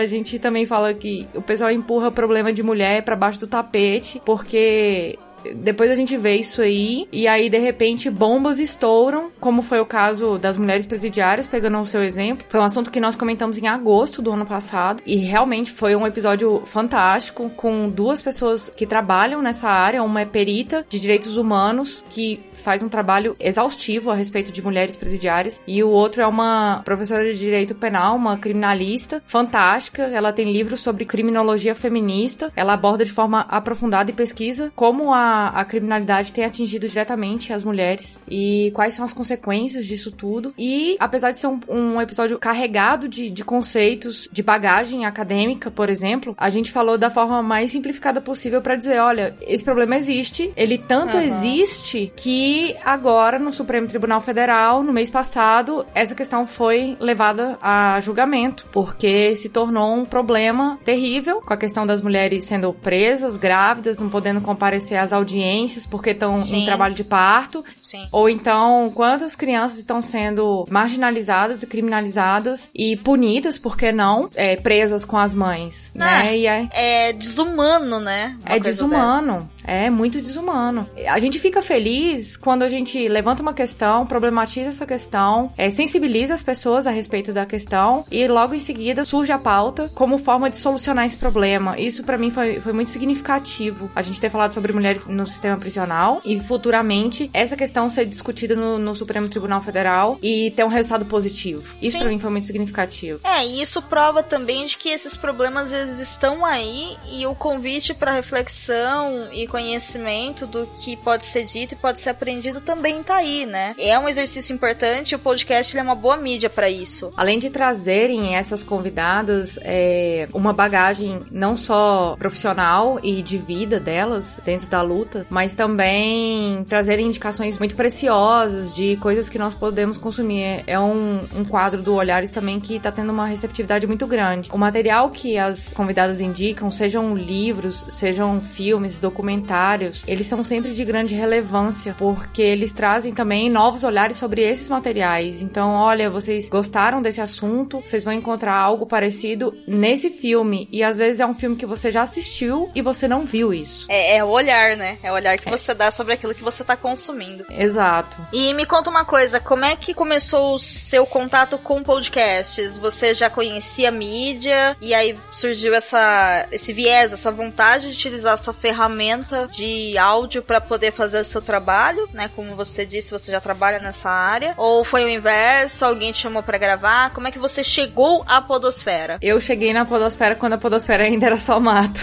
A 0.01 0.05
gente 0.05 0.39
também 0.39 0.65
fala 0.65 0.84
que 0.93 1.27
o 1.33 1.41
pessoal 1.41 1.71
empurra 1.71 2.11
problema 2.11 2.53
de 2.53 2.61
mulher 2.63 3.03
para 3.03 3.15
baixo 3.15 3.39
do 3.39 3.47
tapete, 3.47 4.21
porque 4.25 5.17
depois 5.55 5.91
a 5.91 5.95
gente 5.95 6.17
vê 6.17 6.35
isso 6.35 6.61
aí, 6.61 7.07
e 7.11 7.27
aí 7.27 7.49
de 7.49 7.57
repente 7.57 8.09
bombas 8.09 8.59
estouram, 8.59 9.29
como 9.39 9.61
foi 9.61 9.79
o 9.79 9.85
caso 9.85 10.37
das 10.37 10.57
mulheres 10.57 10.85
presidiárias, 10.85 11.47
pegando 11.47 11.79
o 11.79 11.85
seu 11.85 12.03
exemplo. 12.03 12.45
Foi 12.49 12.59
um 12.59 12.63
assunto 12.63 12.91
que 12.91 12.99
nós 12.99 13.15
comentamos 13.15 13.57
em 13.57 13.67
agosto 13.67 14.21
do 14.21 14.31
ano 14.31 14.45
passado, 14.45 15.01
e 15.05 15.17
realmente 15.17 15.71
foi 15.71 15.95
um 15.95 16.07
episódio 16.07 16.61
fantástico, 16.65 17.49
com 17.51 17.89
duas 17.89 18.21
pessoas 18.21 18.69
que 18.69 18.85
trabalham 18.85 19.41
nessa 19.41 19.69
área. 19.69 20.03
Uma 20.03 20.21
é 20.21 20.25
perita 20.25 20.85
de 20.89 20.99
direitos 20.99 21.37
humanos, 21.37 22.03
que 22.09 22.39
faz 22.51 22.81
um 22.81 22.89
trabalho 22.89 23.35
exaustivo 23.39 24.09
a 24.09 24.15
respeito 24.15 24.51
de 24.51 24.61
mulheres 24.61 24.95
presidiárias, 24.95 25.61
e 25.67 25.83
o 25.83 25.89
outro 25.89 26.21
é 26.21 26.27
uma 26.27 26.81
professora 26.83 27.31
de 27.31 27.37
direito 27.37 27.75
penal, 27.75 28.15
uma 28.15 28.37
criminalista 28.37 29.21
fantástica. 29.25 30.03
Ela 30.03 30.31
tem 30.31 30.51
livros 30.51 30.79
sobre 30.79 31.05
criminologia 31.05 31.75
feminista, 31.75 32.51
ela 32.55 32.73
aborda 32.73 33.05
de 33.05 33.11
forma 33.11 33.41
aprofundada 33.41 34.11
e 34.11 34.13
pesquisa 34.13 34.71
como 34.75 35.13
a 35.13 35.34
a, 35.49 35.65
criminalidade 35.65 36.33
tem 36.33 36.45
atingido 36.45 36.87
diretamente 36.87 37.51
as 37.51 37.63
mulheres 37.63 38.21
e 38.29 38.71
quais 38.73 38.93
são 38.93 39.05
as 39.05 39.13
consequências 39.13 39.85
disso 39.85 40.11
tudo. 40.11 40.53
E 40.57 40.95
apesar 40.99 41.31
de 41.31 41.39
ser 41.39 41.47
um, 41.47 41.59
um 41.69 42.01
episódio 42.01 42.37
carregado 42.39 43.07
de, 43.07 43.29
de 43.29 43.43
conceitos, 43.43 44.27
de 44.31 44.41
bagagem 44.41 45.05
acadêmica, 45.05 45.69
por 45.69 45.89
exemplo, 45.89 46.35
a 46.37 46.49
gente 46.49 46.71
falou 46.71 46.97
da 46.97 47.09
forma 47.09 47.41
mais 47.41 47.71
simplificada 47.71 48.21
possível 48.21 48.61
para 48.61 48.75
dizer: 48.75 48.99
olha, 48.99 49.35
esse 49.41 49.63
problema 49.63 49.95
existe, 49.95 50.51
ele 50.55 50.77
tanto 50.77 51.17
uhum. 51.17 51.23
existe 51.23 52.11
que 52.15 52.75
agora 52.83 53.39
no 53.39 53.51
Supremo 53.51 53.87
Tribunal 53.87 54.21
Federal, 54.21 54.83
no 54.83 54.93
mês 54.93 55.09
passado, 55.09 55.85
essa 55.93 56.15
questão 56.15 56.45
foi 56.47 56.95
levada 56.99 57.57
a 57.61 57.99
julgamento, 58.01 58.67
porque 58.71 59.35
se 59.35 59.49
tornou 59.49 59.95
um 59.95 60.05
problema 60.05 60.79
terrível 60.83 61.41
com 61.41 61.53
a 61.53 61.57
questão 61.57 61.85
das 61.85 62.01
mulheres 62.01 62.45
sendo 62.45 62.73
presas, 62.73 63.37
grávidas, 63.37 63.99
não 63.99 64.09
podendo 64.09 64.41
comparecer 64.41 64.97
às 64.97 65.11
audiências 65.11 65.24
audiências 65.25 65.87
porque 65.87 66.11
estão 66.11 66.37
em 66.37 66.65
trabalho 66.65 66.93
de 66.93 67.03
parto. 67.03 67.65
Sim. 67.85 68.07
Ou 68.11 68.27
então, 68.27 68.91
quantas 68.95 69.35
crianças 69.35 69.77
estão 69.77 70.01
sendo 70.01 70.65
marginalizadas 70.71 71.61
e 71.61 71.67
criminalizadas 71.67 72.71
e 72.73 72.97
punidas, 72.97 73.59
por 73.59 73.77
que 73.77 73.91
não, 73.91 74.27
é, 74.33 74.55
presas 74.55 75.05
com 75.05 75.17
as 75.17 75.35
mães, 75.35 75.91
não, 75.93 76.05
né? 76.05 76.35
E 76.35 76.47
é, 76.47 76.67
é 76.71 77.13
desumano, 77.13 77.99
né? 77.99 78.35
Uma 78.43 78.55
é 78.55 78.59
desumano. 78.59 79.33
Dela. 79.33 79.55
É 79.67 79.89
muito 79.89 80.21
desumano. 80.21 80.87
A 81.07 81.19
gente 81.19 81.39
fica 81.39 81.61
feliz 81.61 82.37
quando 82.37 82.63
a 82.63 82.67
gente 82.67 83.07
levanta 83.07 83.41
uma 83.41 83.53
questão, 83.53 84.05
problematiza 84.05 84.69
essa 84.69 84.85
questão, 84.85 85.51
é, 85.57 85.69
sensibiliza 85.69 86.33
as 86.33 86.43
pessoas 86.43 86.85
a 86.85 86.91
respeito 86.91 87.33
da 87.33 87.45
questão 87.45 88.05
e 88.11 88.27
logo 88.27 88.53
em 88.53 88.59
seguida 88.59 89.03
surge 89.03 89.31
a 89.31 89.39
pauta 89.39 89.89
como 89.95 90.17
forma 90.17 90.49
de 90.49 90.57
solucionar 90.57 91.05
esse 91.05 91.17
problema. 91.17 91.79
Isso 91.79 92.03
para 92.03 92.17
mim 92.17 92.29
foi, 92.29 92.59
foi 92.59 92.73
muito 92.73 92.89
significativo. 92.89 93.89
A 93.95 94.01
gente 94.01 94.21
ter 94.21 94.29
falado 94.29 94.53
sobre 94.53 94.71
mulheres 94.71 95.03
no 95.05 95.25
sistema 95.25 95.57
prisional 95.57 96.21
e 96.23 96.39
futuramente 96.39 97.29
essa 97.33 97.55
questão 97.55 97.74
ser 97.89 98.05
discutida 98.05 98.55
no, 98.55 98.77
no 98.77 98.95
Supremo 98.95 99.27
Tribunal 99.27 99.61
Federal 99.61 100.17
e 100.21 100.51
ter 100.51 100.63
um 100.63 100.69
resultado 100.69 101.05
positivo. 101.05 101.75
Isso 101.81 101.97
para 101.97 102.07
mim 102.07 102.19
foi 102.19 102.29
muito 102.29 102.45
significativo. 102.45 103.19
É, 103.23 103.45
e 103.45 103.61
isso 103.61 103.81
prova 103.81 104.23
também 104.23 104.65
de 104.65 104.77
que 104.77 104.89
esses 104.89 105.15
problemas 105.15 105.71
eles 105.71 105.99
estão 105.99 106.45
aí 106.45 106.97
e 107.11 107.25
o 107.25 107.35
convite 107.35 107.93
para 107.93 108.11
reflexão 108.11 109.29
e 109.33 109.47
conhecimento 109.47 110.45
do 110.45 110.67
que 110.83 110.95
pode 110.95 111.25
ser 111.25 111.45
dito 111.45 111.73
e 111.73 111.77
pode 111.77 111.99
ser 111.99 112.11
aprendido 112.11 112.61
também 112.61 113.01
tá 113.03 113.15
aí, 113.17 113.45
né? 113.45 113.75
É 113.77 113.97
um 113.97 114.07
exercício 114.07 114.53
importante 114.53 115.11
e 115.11 115.15
o 115.15 115.19
podcast 115.19 115.77
é 115.77 115.81
uma 115.81 115.95
boa 115.95 116.17
mídia 116.17 116.49
para 116.49 116.69
isso. 116.69 117.11
Além 117.17 117.39
de 117.39 117.49
trazerem 117.49 118.35
essas 118.35 118.63
convidadas 118.63 119.59
é, 119.61 120.27
uma 120.33 120.53
bagagem 120.53 121.21
não 121.31 121.57
só 121.57 122.15
profissional 122.17 122.99
e 123.01 123.21
de 123.21 123.37
vida 123.37 123.79
delas 123.79 124.39
dentro 124.43 124.67
da 124.67 124.81
luta, 124.81 125.25
mas 125.29 125.53
também 125.53 126.63
trazerem 126.65 127.07
indicações 127.07 127.57
muito 127.57 127.64
preciosas 127.73 128.73
de 128.75 128.97
coisas 128.97 129.29
que 129.29 129.39
nós 129.39 129.55
podemos 129.55 129.97
consumir. 129.97 130.63
É 130.67 130.79
um, 130.79 131.25
um 131.35 131.45
quadro 131.45 131.81
do 131.81 131.95
Olhares 131.95 132.31
também 132.31 132.59
que 132.59 132.79
tá 132.79 132.91
tendo 132.91 133.11
uma 133.11 133.25
receptividade 133.25 133.87
muito 133.87 134.05
grande. 134.05 134.49
O 134.51 134.57
material 134.57 135.09
que 135.09 135.37
as 135.37 135.73
convidadas 135.73 136.21
indicam, 136.21 136.69
sejam 136.69 137.15
livros, 137.15 137.85
sejam 137.89 138.39
filmes, 138.39 138.99
documentários, 138.99 140.03
eles 140.07 140.27
são 140.27 140.43
sempre 140.43 140.73
de 140.73 140.85
grande 140.85 141.15
relevância, 141.15 141.95
porque 141.97 142.41
eles 142.41 142.73
trazem 142.73 143.13
também 143.13 143.49
novos 143.49 143.83
olhares 143.83 144.17
sobre 144.17 144.41
esses 144.41 144.69
materiais. 144.69 145.41
Então, 145.41 145.71
olha, 145.71 146.09
vocês 146.09 146.49
gostaram 146.49 147.01
desse 147.01 147.21
assunto, 147.21 147.81
vocês 147.83 148.03
vão 148.03 148.13
encontrar 148.13 148.55
algo 148.55 148.85
parecido 148.85 149.55
nesse 149.67 150.09
filme. 150.09 150.67
E 150.71 150.83
às 150.83 150.97
vezes 150.97 151.19
é 151.19 151.25
um 151.25 151.33
filme 151.33 151.55
que 151.55 151.65
você 151.65 151.91
já 151.91 152.01
assistiu 152.01 152.69
e 152.75 152.81
você 152.81 153.07
não 153.07 153.25
viu 153.25 153.53
isso. 153.53 153.87
É, 153.89 154.17
é 154.17 154.23
o 154.23 154.27
olhar, 154.27 154.75
né? 154.75 154.97
É 155.01 155.11
o 155.11 155.15
olhar 155.15 155.37
que 155.37 155.47
é. 155.47 155.51
você 155.51 155.73
dá 155.73 155.91
sobre 155.91 156.13
aquilo 156.13 156.33
que 156.33 156.43
você 156.43 156.63
tá 156.63 156.75
consumindo. 156.75 157.45
Exato. 157.57 158.17
E 158.31 158.53
me 158.53 158.65
conta 158.65 158.89
uma 158.89 159.05
coisa, 159.05 159.39
como 159.39 159.65
é 159.65 159.75
que 159.75 159.93
começou 159.93 160.55
o 160.55 160.59
seu 160.59 161.05
contato 161.05 161.57
com 161.57 161.83
podcasts? 161.83 162.77
Você 162.77 163.13
já 163.13 163.29
conhecia 163.29 163.89
a 163.89 163.91
mídia 163.91 164.75
e 164.81 164.93
aí 164.93 165.17
surgiu 165.31 165.73
essa, 165.73 166.47
esse 166.51 166.73
viés, 166.73 167.13
essa 167.13 167.31
vontade 167.31 167.89
de 167.89 167.95
utilizar 167.95 168.33
essa 168.33 168.53
ferramenta 168.53 168.85
ferramenta 168.95 169.47
de 169.51 169.97
áudio 169.97 170.41
para 170.41 170.61
poder 170.61 170.91
fazer 170.91 171.23
seu 171.23 171.41
trabalho, 171.41 172.07
né? 172.13 172.29
Como 172.35 172.55
você 172.55 172.85
disse, 172.85 173.11
você 173.11 173.31
já 173.31 173.41
trabalha 173.41 173.79
nessa 173.79 174.09
área. 174.09 174.53
Ou 174.57 174.83
foi 174.83 175.03
o 175.03 175.09
inverso? 175.09 175.85
Alguém 175.85 176.11
te 176.11 176.19
chamou 176.19 176.43
para 176.43 176.57
gravar? 176.57 177.11
Como 177.11 177.27
é 177.27 177.31
que 177.31 177.39
você 177.39 177.63
chegou 177.63 178.23
à 178.27 178.41
podosfera? 178.41 179.17
Eu 179.21 179.39
cheguei 179.39 179.73
na 179.73 179.85
podosfera 179.85 180.35
quando 180.35 180.53
a 180.53 180.57
podosfera 180.57 181.03
ainda 181.03 181.25
era 181.25 181.37
só 181.37 181.59
mato. 181.59 181.99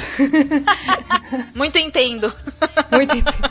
Muito 1.55 1.79
entendo. 1.79 2.33
Muito 2.91 3.17
entendo. 3.17 3.51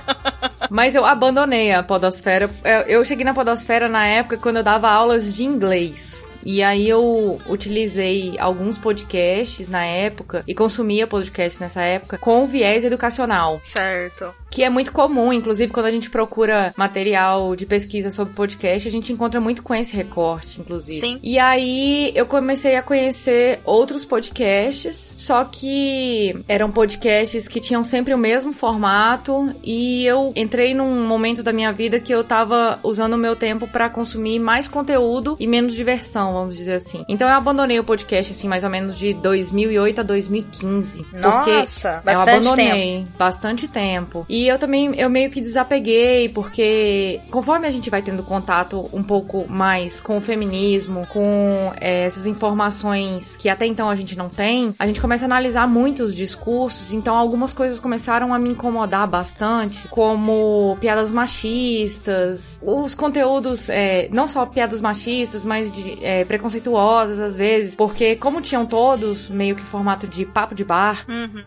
Mas 0.70 0.96
eu 0.96 1.05
abandonei 1.05 1.74
a 1.74 1.84
podosfera. 1.91 2.50
Eu 2.88 3.03
cheguei 3.03 3.25
na 3.25 3.33
podosfera 3.33 3.89
na 3.89 4.07
época 4.07 4.38
quando 4.38 4.57
eu 4.57 4.63
dava 4.63 4.89
aulas 4.89 5.36
de 5.36 5.43
inglês. 5.43 6.29
E 6.45 6.63
aí 6.63 6.88
eu 6.88 7.38
utilizei 7.50 8.36
alguns 8.39 8.77
podcasts 8.77 9.67
na 9.67 9.83
época 9.83 10.41
e 10.48 10.55
consumia 10.55 11.05
podcasts 11.05 11.60
nessa 11.60 11.81
época 11.81 12.17
com 12.17 12.48
viés 12.48 12.86
educacional. 12.86 13.60
Certo. 13.62 14.33
Que 14.51 14.63
é 14.63 14.70
muito 14.70 14.91
comum, 14.91 15.31
inclusive 15.31 15.72
quando 15.72 15.86
a 15.86 15.91
gente 15.91 16.10
procura 16.10 16.74
material 16.75 17.55
de 17.55 17.65
pesquisa 17.65 18.12
sobre 18.12 18.34
podcast, 18.34 18.88
a 18.88 18.91
gente 18.91 19.12
encontra 19.13 19.39
muito 19.39 19.63
com 19.63 19.74
esse 19.74 19.96
recorte, 19.96 20.60
inclusive. 20.60 21.00
Sim. 21.00 21.20
E 21.24 21.39
aí 21.39 22.12
eu 22.13 22.25
comecei 22.25 22.75
a 22.75 22.84
conhecer 22.84 23.62
outros 23.63 24.03
podcasts, 24.03 25.15
só 25.17 25.46
que 25.46 26.36
eram 26.48 26.70
podcasts 26.70 27.48
que 27.48 27.60
tinham 27.62 27.84
sempre 27.84 28.13
o 28.13 28.17
mesmo 28.17 28.51
formato 28.51 29.55
e 29.63 30.05
eu 30.05 30.34
entrei 30.36 30.74
num 30.74 31.05
momento 31.08 31.41
da 31.41 31.53
minha 31.53 31.72
vida 31.72 32.00
que 32.00 32.13
eu 32.13 32.24
tava 32.24 32.79
usando 32.84 33.13
o 33.13 33.17
meu 33.17 33.36
tempo 33.36 33.67
para 33.67 33.89
consumir 33.89 34.38
mais 34.39 34.67
conteúdo 34.67 35.38
e 35.39 35.48
menos 35.48 35.74
diversão. 35.74 36.34
vamos 36.34 36.58
dizer 36.58 36.74
assim. 36.74 37.05
Então 37.08 37.27
eu 37.27 37.34
abandonei 37.34 37.79
o 37.79 37.84
podcast, 37.84 38.31
assim, 38.31 38.48
mais 38.48 38.63
ou 38.63 38.70
menos 38.70 38.98
de 38.98 39.13
2008 39.13 40.01
a 40.01 40.03
2015. 40.03 41.05
Nossa, 41.13 42.01
bastante 42.03 42.13
eu 42.13 42.22
abandonei 42.22 42.98
tempo. 43.00 43.17
bastante 43.17 43.67
tempo. 43.67 44.25
E 44.27 44.40
eu 44.48 44.57
também, 44.57 44.93
eu 44.98 45.10
meio 45.10 45.29
que 45.29 45.41
desapeguei, 45.41 46.29
porque 46.29 47.19
conforme 47.29 47.67
a 47.67 47.71
gente 47.71 47.89
vai 47.89 48.01
tendo 48.01 48.24
contato 48.24 48.89
um 48.93 49.03
pouco 49.03 49.45
mais 49.50 50.00
com 50.00 50.17
o 50.17 50.21
feminismo, 50.21 51.05
com 51.07 51.71
é, 51.79 52.05
essas 52.05 52.25
informações 52.25 53.36
que 53.38 53.50
até 53.50 53.65
então 53.65 53.89
a 53.89 53.95
gente 53.95 54.17
não 54.17 54.29
tem, 54.29 54.74
a 54.77 54.88
gente 54.88 55.01
começa 55.01 55.25
a 55.25 55.27
analisar 55.27 55.67
muitos 55.67 56.13
discursos, 56.15 56.93
então 56.93 57.15
algumas 57.15 57.53
coisas 57.53 57.79
começaram 57.79 58.33
a 58.33 58.39
me 58.39 58.50
incomodar 58.50 59.07
bastante, 59.07 59.88
como 59.89 60.77
piadas 60.79 61.12
machistas, 61.12 62.60
os 62.63 62.95
conteúdos, 62.95 63.69
é, 63.69 64.07
não 64.12 64.27
só 64.27 64.45
piadas 64.45 64.81
machistas, 64.81 65.45
mas 65.45 65.71
de, 65.71 65.98
é, 66.03 66.25
preconceituosas 66.25 67.19
às 67.19 67.36
vezes, 67.36 67.75
porque 67.75 68.15
como 68.15 68.41
tinham 68.41 68.65
todos 68.65 69.29
meio 69.29 69.55
que 69.55 69.63
formato 69.63 70.07
de 70.07 70.25
papo 70.25 70.55
de 70.55 70.63
bar, 70.63 71.05
uhum. 71.07 71.43